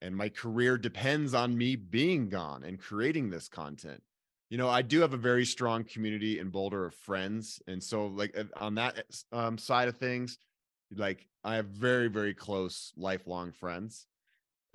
And 0.01 0.17
my 0.17 0.31
career 0.31 0.79
depends 0.79 1.35
on 1.35 1.57
me 1.59 1.77
being 1.77 2.31
gone 2.31 2.65
and 2.65 2.79
creating 2.81 3.29
this 3.29 3.49
content. 3.49 4.03
You 4.49 4.57
know, 4.59 4.69
I 4.69 4.83
do 4.83 5.01
have 5.01 5.13
a 5.13 5.19
very 5.19 5.45
strong 5.45 5.85
community 5.85 6.39
in 6.39 6.49
Boulder 6.49 6.87
of 6.87 6.95
friends. 6.95 7.61
And 7.67 7.83
so, 7.83 8.07
like, 8.07 8.35
on 8.57 8.77
that 8.77 9.05
um, 9.33 9.59
side 9.59 9.89
of 9.89 9.99
things, 9.99 10.39
like, 10.95 11.27
I 11.43 11.57
have 11.57 11.67
very, 11.67 12.09
very 12.09 12.35
close 12.35 12.93
lifelong 12.97 13.53
friends. 13.53 14.07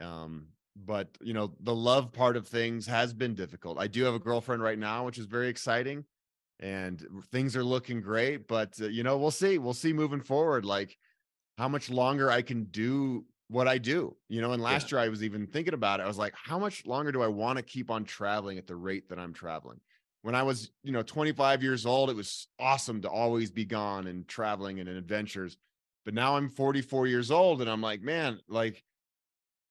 Um, 0.02 0.48
but 0.76 1.08
you 1.22 1.34
know 1.34 1.54
the 1.62 1.76
love 1.76 2.12
part 2.12 2.36
of 2.36 2.48
things 2.48 2.86
has 2.86 3.14
been 3.14 3.34
difficult 3.34 3.80
i 3.80 3.88
do 3.88 4.04
have 4.04 4.14
a 4.14 4.20
girlfriend 4.20 4.62
right 4.62 4.80
now 4.80 5.06
which 5.06 5.18
is 5.18 5.26
very 5.26 5.48
exciting 5.48 6.04
and 6.60 7.06
things 7.32 7.56
are 7.56 7.64
looking 7.64 8.02
great 8.02 8.48
but 8.48 8.74
uh, 8.82 8.88
you 8.88 9.04
know 9.04 9.18
we'll 9.18 9.32
see 9.32 9.58
we'll 9.58 9.74
see 9.74 9.94
moving 9.94 10.22
forward 10.22 10.66
like 10.66 10.98
how 11.58 11.68
much 11.68 11.90
longer 11.90 12.30
i 12.30 12.42
can 12.42 12.66
do 12.66 13.26
what 13.48 13.68
i 13.68 13.78
do 13.78 14.16
you 14.28 14.42
know 14.42 14.52
and 14.52 14.62
last 14.62 14.92
yeah. 14.92 14.98
year 14.98 15.06
i 15.06 15.10
was 15.10 15.24
even 15.24 15.48
thinking 15.48 15.74
about 15.74 16.00
it 16.00 16.04
i 16.04 16.08
was 16.08 16.18
like 16.18 16.34
how 16.36 16.60
much 16.60 16.86
longer 16.86 17.12
do 17.12 17.22
i 17.22 17.28
want 17.28 17.58
to 17.58 17.64
keep 17.64 17.92
on 17.92 18.04
traveling 18.04 18.58
at 18.58 18.68
the 18.68 18.76
rate 18.76 19.08
that 19.10 19.20
i'm 19.20 19.34
traveling 19.34 19.80
when 20.24 20.36
i 20.36 20.44
was 20.44 20.72
you 20.84 20.92
know 20.92 21.04
25 21.04 21.62
years 21.62 21.86
old 21.86 22.10
it 22.10 22.16
was 22.16 22.48
awesome 22.60 23.02
to 23.02 23.10
always 23.10 23.52
be 23.52 23.66
gone 23.66 24.08
and 24.08 24.28
traveling 24.28 24.80
and 24.80 24.90
in 24.90 24.98
adventures 24.98 25.58
but 26.06 26.14
now 26.14 26.38
i'm 26.38 26.50
44 26.50 27.08
years 27.08 27.32
old 27.32 27.62
and 27.62 27.70
i'm 27.70 27.82
like 27.82 28.02
man 28.02 28.40
like 28.48 28.84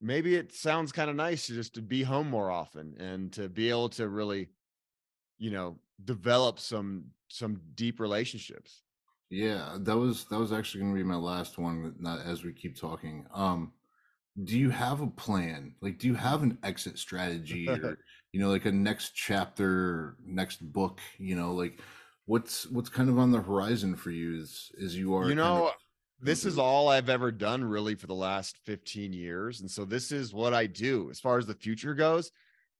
maybe 0.00 0.34
it 0.34 0.52
sounds 0.52 0.92
kind 0.92 1.08
of 1.08 1.16
nice 1.16 1.46
to 1.46 1.54
just 1.54 1.74
to 1.74 1.82
be 1.82 2.02
home 2.02 2.28
more 2.28 2.50
often 2.50 2.94
and 2.98 3.32
to 3.32 3.48
be 3.48 3.70
able 3.70 3.88
to 3.88 4.08
really 4.08 4.50
you 5.38 5.50
know 5.50 5.78
develop 6.04 6.60
some 6.60 7.04
some 7.28 7.60
deep 7.74 7.98
relationships. 7.98 8.82
Yeah 9.30 9.78
that 9.80 9.96
was 9.96 10.26
that 10.26 10.38
was 10.38 10.52
actually 10.52 10.82
going 10.82 10.92
to 10.92 10.98
be 10.98 11.02
my 11.02 11.16
last 11.16 11.58
one 11.58 11.94
not 11.98 12.20
as 12.24 12.44
we 12.44 12.52
keep 12.52 12.78
talking 12.78 13.26
um 13.32 13.72
do 14.42 14.58
you 14.58 14.68
have 14.70 15.00
a 15.00 15.06
plan? 15.06 15.76
Like 15.80 15.98
do 15.98 16.08
you 16.08 16.14
have 16.14 16.42
an 16.42 16.58
exit 16.64 16.98
strategy 16.98 17.68
or 17.68 17.98
you 18.32 18.40
know 18.40 18.50
like 18.50 18.64
a 18.64 18.72
next 18.72 19.14
chapter 19.14 20.16
next 20.26 20.60
book 20.72 21.00
you 21.18 21.36
know 21.36 21.52
like 21.52 21.78
what's 22.26 22.66
what's 22.66 22.88
kind 22.88 23.08
of 23.08 23.18
on 23.18 23.30
the 23.30 23.40
horizon 23.40 23.94
for 23.94 24.10
you 24.10 24.40
as 24.40 24.72
as 24.82 24.96
you 24.96 25.14
are 25.14 25.28
you 25.28 25.36
know 25.36 25.70
this 26.20 26.44
is 26.44 26.54
mm-hmm. 26.54 26.62
all 26.62 26.88
I've 26.88 27.08
ever 27.08 27.30
done 27.30 27.64
really 27.64 27.94
for 27.94 28.06
the 28.06 28.14
last 28.14 28.58
15 28.64 29.12
years. 29.12 29.60
And 29.60 29.70
so 29.70 29.84
this 29.84 30.12
is 30.12 30.32
what 30.32 30.54
I 30.54 30.66
do 30.66 31.10
as 31.10 31.20
far 31.20 31.38
as 31.38 31.46
the 31.46 31.54
future 31.54 31.94
goes. 31.94 32.30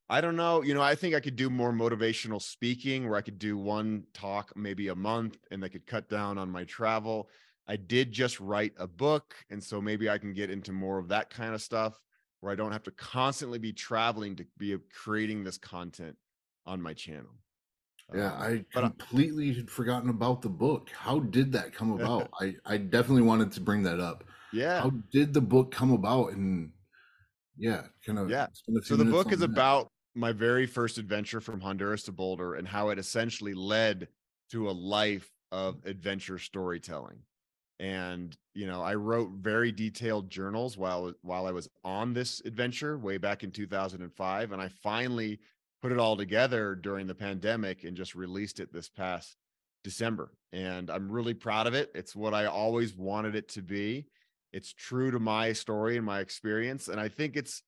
I 0.09 0.20
don't 0.20 0.37
know. 0.37 0.62
You 0.62 0.74
know, 0.74 0.82
I 0.82 0.95
think 0.95 1.14
I 1.14 1.20
could 1.20 1.37
do 1.37 1.49
more 1.49 1.72
motivational 1.72 2.41
speaking 2.41 3.09
where 3.09 3.18
I 3.18 3.22
could 3.22 3.39
do 3.39 3.57
one 3.57 4.05
talk 4.12 4.53
maybe 4.55 4.89
a 4.89 4.95
month 4.95 5.39
and 5.51 5.64
I 5.64 5.68
could 5.68 5.87
cut 5.87 6.09
down 6.09 6.37
on 6.37 6.51
my 6.51 6.64
travel. 6.64 7.30
I 7.66 7.76
did 7.76 8.12
just 8.12 8.39
write 8.39 8.74
a 8.78 8.87
book. 8.87 9.35
And 9.51 9.62
so 9.62 9.80
maybe 9.80 10.11
I 10.11 10.18
can 10.18 10.35
get 10.35 10.51
into 10.51 10.72
more 10.72 10.99
of 10.99 11.09
that 11.09 11.30
kind 11.30 11.55
of 11.55 11.62
stuff 11.62 11.99
where 12.41 12.53
I 12.53 12.57
don't 12.57 12.72
have 12.72 12.82
to 12.82 12.91
constantly 12.91 13.59
be 13.59 13.72
traveling 13.72 14.37
to 14.37 14.47
be 14.59 14.76
creating 14.93 15.45
this 15.45 15.57
content 15.57 16.16
on 16.66 16.82
my 16.82 16.93
channel. 16.93 17.32
Yeah, 18.12 18.34
um, 18.34 18.64
I 18.74 18.80
completely 18.80 19.55
had 19.55 19.70
forgotten 19.70 20.11
about 20.11 20.42
the 20.42 20.48
book. 20.48 20.90
How 20.94 21.20
did 21.20 21.52
that 21.52 21.72
come 21.72 21.92
about? 21.92 22.30
I, 22.40 22.57
I 22.66 22.76
definitely 22.76 23.22
wanted 23.22 23.52
to 23.52 23.61
bring 23.61 23.82
that 23.84 24.00
up. 24.00 24.24
Yeah. 24.52 24.82
How 24.82 24.90
did 25.12 25.32
the 25.32 25.40
book 25.40 25.72
come 25.72 25.92
about? 25.92 26.32
And 26.32 26.70
yeah, 27.57 27.82
kind 28.05 28.18
of. 28.18 28.30
Yeah. 28.30 28.46
So 28.82 28.96
the 28.96 29.05
book 29.05 29.32
is 29.32 29.40
that. 29.40 29.50
about 29.50 29.88
my 30.14 30.32
very 30.32 30.66
first 30.66 30.98
adventure 30.98 31.40
from 31.40 31.61
Honduras 31.61 32.05
to 32.05 32.12
Boulder 32.12 32.55
and 32.55 32.68
how 32.68 32.90
it 32.90 32.98
essentially 32.98 33.55
led 33.55 34.09
to 34.50 34.68
a 34.68 34.72
life 34.72 35.30
of 35.50 35.84
adventure 35.84 36.38
storytelling. 36.38 37.18
And 37.80 38.36
you 38.55 38.66
know, 38.66 38.82
I 38.82 38.94
wrote 38.94 39.30
very 39.40 39.72
detailed 39.72 40.30
journals 40.30 40.78
while 40.78 41.12
while 41.22 41.46
I 41.46 41.50
was 41.50 41.68
on 41.84 42.12
this 42.12 42.40
adventure 42.44 42.96
way 42.96 43.18
back 43.18 43.42
in 43.42 43.50
2005, 43.50 44.52
and 44.52 44.62
I 44.62 44.68
finally 44.68 45.40
put 45.85 45.93
it 45.93 45.99
all 45.99 46.16
together 46.16 46.74
during 46.74 47.07
the 47.07 47.14
pandemic 47.14 47.85
and 47.85 47.95
just 47.95 48.14
released 48.14 48.59
it 48.59 48.72
this 48.72 48.89
past 48.89 49.37
December. 49.82 50.32
And 50.51 50.89
I'm 50.89 51.12
really 51.12 51.35
proud 51.35 51.66
of 51.66 51.74
it. 51.74 51.91
It's 51.95 52.16
what 52.16 52.32
I 52.32 52.47
always 52.47 52.97
wanted 52.97 53.35
it 53.35 53.51
to 53.51 53.61
be. 53.61 54.07
It's 54.51 54.72
true 54.72 55.11
to 55.11 55.18
my 55.18 55.53
story 55.53 55.99
and 55.99 56.07
my 56.07 56.20
experience. 56.20 56.89
And 56.89 56.99
I 56.99 57.09
think 57.09 57.37
it's 57.37 57.62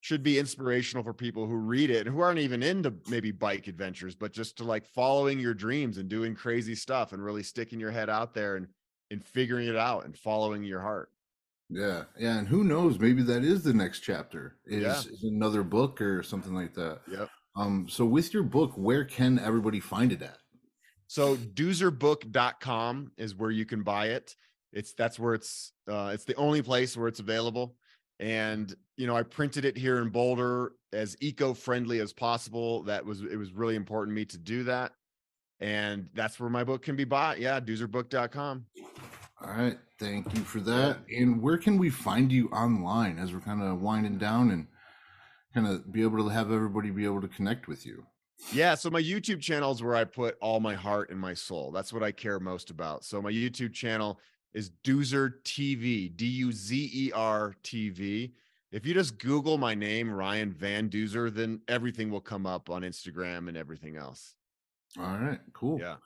should 0.00 0.24
be 0.24 0.40
inspirational 0.40 1.04
for 1.04 1.14
people 1.14 1.46
who 1.46 1.54
read 1.54 1.90
it 1.90 2.08
and 2.08 2.16
who 2.16 2.20
aren't 2.20 2.40
even 2.40 2.64
into 2.64 2.92
maybe 3.08 3.30
bike 3.30 3.68
adventures, 3.68 4.16
but 4.16 4.32
just 4.32 4.56
to 4.56 4.64
like 4.64 4.84
following 4.84 5.38
your 5.38 5.54
dreams 5.54 5.98
and 5.98 6.08
doing 6.08 6.34
crazy 6.34 6.74
stuff 6.74 7.12
and 7.12 7.24
really 7.24 7.44
sticking 7.44 7.78
your 7.78 7.92
head 7.92 8.10
out 8.10 8.34
there 8.34 8.56
and 8.56 8.66
and 9.12 9.24
figuring 9.24 9.68
it 9.68 9.76
out 9.76 10.06
and 10.06 10.18
following 10.18 10.64
your 10.64 10.80
heart. 10.80 11.10
Yeah, 11.68 12.02
yeah, 12.18 12.36
and 12.36 12.48
who 12.48 12.64
knows? 12.64 12.98
Maybe 12.98 13.22
that 13.22 13.44
is 13.44 13.62
the 13.62 13.74
next 13.74 14.00
chapter. 14.00 14.56
Is, 14.66 14.82
yeah. 14.82 14.98
is 15.12 15.22
another 15.22 15.62
book 15.62 16.00
or 16.00 16.24
something 16.24 16.52
like 16.52 16.74
that. 16.74 16.98
Yep. 17.08 17.28
Um, 17.56 17.86
so 17.88 18.04
with 18.04 18.32
your 18.32 18.42
book, 18.42 18.72
where 18.76 19.04
can 19.04 19.38
everybody 19.38 19.80
find 19.80 20.12
it 20.12 20.22
at? 20.22 20.38
So 21.06 21.36
duzerbook.com 21.36 23.12
is 23.16 23.34
where 23.34 23.50
you 23.50 23.66
can 23.66 23.82
buy 23.82 24.06
it. 24.08 24.36
It's 24.72 24.92
that's 24.92 25.18
where 25.18 25.34
it's 25.34 25.72
uh, 25.90 26.12
it's 26.14 26.24
the 26.24 26.36
only 26.36 26.62
place 26.62 26.96
where 26.96 27.08
it's 27.08 27.18
available. 27.18 27.74
And 28.20 28.72
you 28.96 29.06
know, 29.06 29.16
I 29.16 29.22
printed 29.22 29.64
it 29.64 29.76
here 29.76 30.00
in 30.00 30.10
Boulder 30.10 30.72
as 30.92 31.16
eco-friendly 31.20 32.00
as 32.00 32.12
possible. 32.12 32.84
That 32.84 33.04
was 33.04 33.22
it 33.22 33.36
was 33.36 33.52
really 33.52 33.74
important 33.74 34.14
to 34.14 34.20
me 34.20 34.24
to 34.26 34.38
do 34.38 34.62
that. 34.64 34.92
And 35.58 36.08
that's 36.14 36.38
where 36.38 36.48
my 36.48 36.64
book 36.64 36.82
can 36.82 36.96
be 36.96 37.04
bought. 37.04 37.40
Yeah, 37.40 37.60
duzerbook.com. 37.60 38.66
All 39.42 39.52
right. 39.52 39.78
Thank 39.98 40.34
you 40.34 40.42
for 40.42 40.60
that. 40.60 40.98
And 41.14 41.42
where 41.42 41.58
can 41.58 41.76
we 41.76 41.90
find 41.90 42.30
you 42.30 42.48
online 42.48 43.18
as 43.18 43.32
we're 43.32 43.40
kind 43.40 43.62
of 43.62 43.80
winding 43.80 44.18
down 44.18 44.50
and 44.50 44.66
kind 45.54 45.66
of 45.66 45.92
be 45.92 46.02
able 46.02 46.18
to 46.24 46.28
have 46.28 46.52
everybody 46.52 46.90
be 46.90 47.04
able 47.04 47.20
to 47.20 47.28
connect 47.28 47.68
with 47.68 47.84
you. 47.84 48.04
Yeah, 48.52 48.74
so 48.74 48.90
my 48.90 49.02
YouTube 49.02 49.40
channel 49.40 49.70
is 49.70 49.82
where 49.82 49.94
I 49.94 50.04
put 50.04 50.36
all 50.40 50.60
my 50.60 50.74
heart 50.74 51.10
and 51.10 51.18
my 51.18 51.34
soul. 51.34 51.70
That's 51.70 51.92
what 51.92 52.02
I 52.02 52.10
care 52.10 52.40
most 52.40 52.70
about. 52.70 53.04
So 53.04 53.20
my 53.20 53.30
YouTube 53.30 53.74
channel 53.74 54.18
is 54.54 54.70
Duzer 54.82 55.34
TV, 55.44 56.14
D 56.14 56.26
U 56.26 56.52
Z 56.52 56.90
E 56.92 57.12
R 57.12 57.54
TV. 57.62 58.32
If 58.72 58.86
you 58.86 58.94
just 58.94 59.18
Google 59.18 59.58
my 59.58 59.74
name, 59.74 60.10
Ryan 60.10 60.52
Van 60.52 60.88
Duzer, 60.88 61.32
then 61.32 61.60
everything 61.68 62.10
will 62.10 62.20
come 62.20 62.46
up 62.46 62.70
on 62.70 62.82
Instagram 62.82 63.48
and 63.48 63.56
everything 63.56 63.96
else. 63.96 64.36
All 64.98 65.18
right, 65.18 65.40
cool. 65.52 65.78
Yeah. 65.80 65.96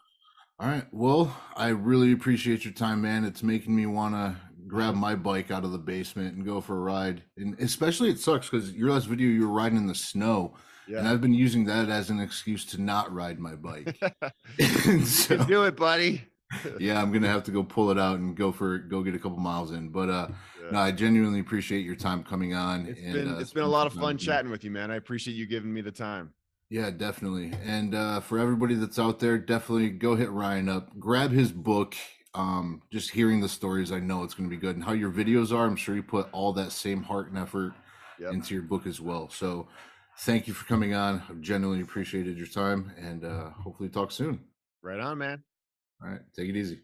All 0.59 0.69
right. 0.69 0.87
Well, 0.93 1.37
I 1.57 1.69
really 1.69 2.13
appreciate 2.13 2.65
your 2.65 2.75
time, 2.75 3.03
man. 3.03 3.25
It's 3.25 3.43
making 3.43 3.75
me 3.75 3.87
want 3.87 4.15
to 4.15 4.37
grab 4.75 4.95
my 4.97 5.15
bike 5.15 5.53
out 5.53 5.65
of 5.65 5.71
the 5.71 5.79
basement 5.79 6.35
and 6.35 6.45
go 6.45 6.61
for 6.61 6.77
a 6.77 6.81
ride. 6.81 7.23
And 7.37 7.59
especially 7.61 8.11
it 8.11 8.19
sucks 8.19 8.51
because 8.51 8.73
your 8.73 8.91
last 8.91 9.07
video 9.07 9.29
you 9.29 9.47
were 9.47 9.55
riding 9.55 9.79
in 9.79 9.87
the 9.87 9.95
snow. 9.95 10.55
Yeah. 10.89 10.99
And 10.99 11.09
I've 11.09 11.21
been 11.21 11.33
using 11.33 11.65
that 11.67 11.89
as 11.89 12.11
an 12.11 12.21
excuse 12.21 12.65
to 12.67 12.83
not 12.83 13.13
ride 13.15 13.39
my 13.39 13.55
bike. 13.55 13.97
so, 15.07 15.43
do 15.45 15.65
it, 15.65 15.77
buddy. 15.77 16.25
yeah, 16.79 17.01
I'm 17.01 17.13
gonna 17.13 17.29
have 17.29 17.45
to 17.45 17.51
go 17.51 17.63
pull 17.63 17.91
it 17.91 17.99
out 17.99 18.19
and 18.19 18.37
go 18.37 18.53
for 18.53 18.79
go 18.79 19.03
get 19.03 19.15
a 19.15 19.19
couple 19.19 19.39
miles 19.39 19.71
in. 19.71 19.89
But 19.89 20.11
uh 20.11 20.29
yeah. 20.63 20.71
no, 20.73 20.79
I 20.79 20.93
genuinely 20.93 21.41
appreciate 21.41 21.85
your 21.85 21.97
time 21.97 22.23
coming 22.23 22.55
on. 22.55 22.87
It's 22.87 23.01
and, 23.01 23.13
been 23.13 23.35
uh, 23.35 23.39
it's 23.39 23.53
been 23.53 23.65
a 23.65 23.69
lot 23.69 23.87
of 23.87 23.95
fun 23.95 24.19
chatting 24.19 24.51
with 24.51 24.65
you, 24.65 24.71
man. 24.71 24.91
I 24.91 24.97
appreciate 24.97 25.35
you 25.35 25.47
giving 25.47 25.73
me 25.73 25.81
the 25.81 25.93
time. 25.93 26.33
Yeah, 26.71 26.91
definitely. 26.91 27.53
And 27.65 27.95
uh, 27.95 28.21
for 28.21 28.39
everybody 28.39 28.75
that's 28.75 28.99
out 28.99 29.21
there, 29.21 29.39
definitely 29.39 29.91
go 29.91 30.17
hit 30.17 30.31
Ryan 30.31 30.69
up, 30.69 30.99
grab 30.99 31.31
his 31.31 31.53
book. 31.53 31.95
Um, 32.35 32.83
just 32.91 33.11
hearing 33.11 33.41
the 33.41 33.49
stories, 33.49 33.93
I 33.93 34.01
know 34.01 34.25
it's 34.25 34.35
going 34.35 34.49
to 34.49 34.55
be 34.55 34.61
good. 34.61 34.75
And 34.75 34.85
how 34.85 34.93
your 34.93 35.11
videos 35.11 35.53
are, 35.53 35.67
I'm 35.67 35.77
sure 35.77 35.95
you 35.95 36.03
put 36.03 36.29
all 36.33 36.53
that 36.55 36.73
same 36.73 37.03
heart 37.03 37.29
and 37.29 37.39
effort 37.39 37.75
yep. 38.19 38.33
into 38.33 38.55
your 38.55 38.65
book 38.65 38.87
as 38.87 39.01
well. 39.01 39.29
So, 39.31 39.69
thank 40.19 40.49
you 40.49 40.55
for 40.55 40.65
coming 40.67 40.95
on. 40.95 41.23
I've 41.29 41.41
genuinely 41.41 41.83
appreciated 41.83 42.37
your 42.37 42.47
time, 42.47 42.93
and 42.99 43.25
uh, 43.25 43.51
hopefully 43.51 43.89
talk 43.89 44.11
soon. 44.11 44.41
Right 44.83 45.01
on, 45.01 45.19
man. 45.19 45.43
All 46.03 46.11
right, 46.11 46.21
take 46.37 46.49
it 46.49 46.57
easy. 46.57 46.81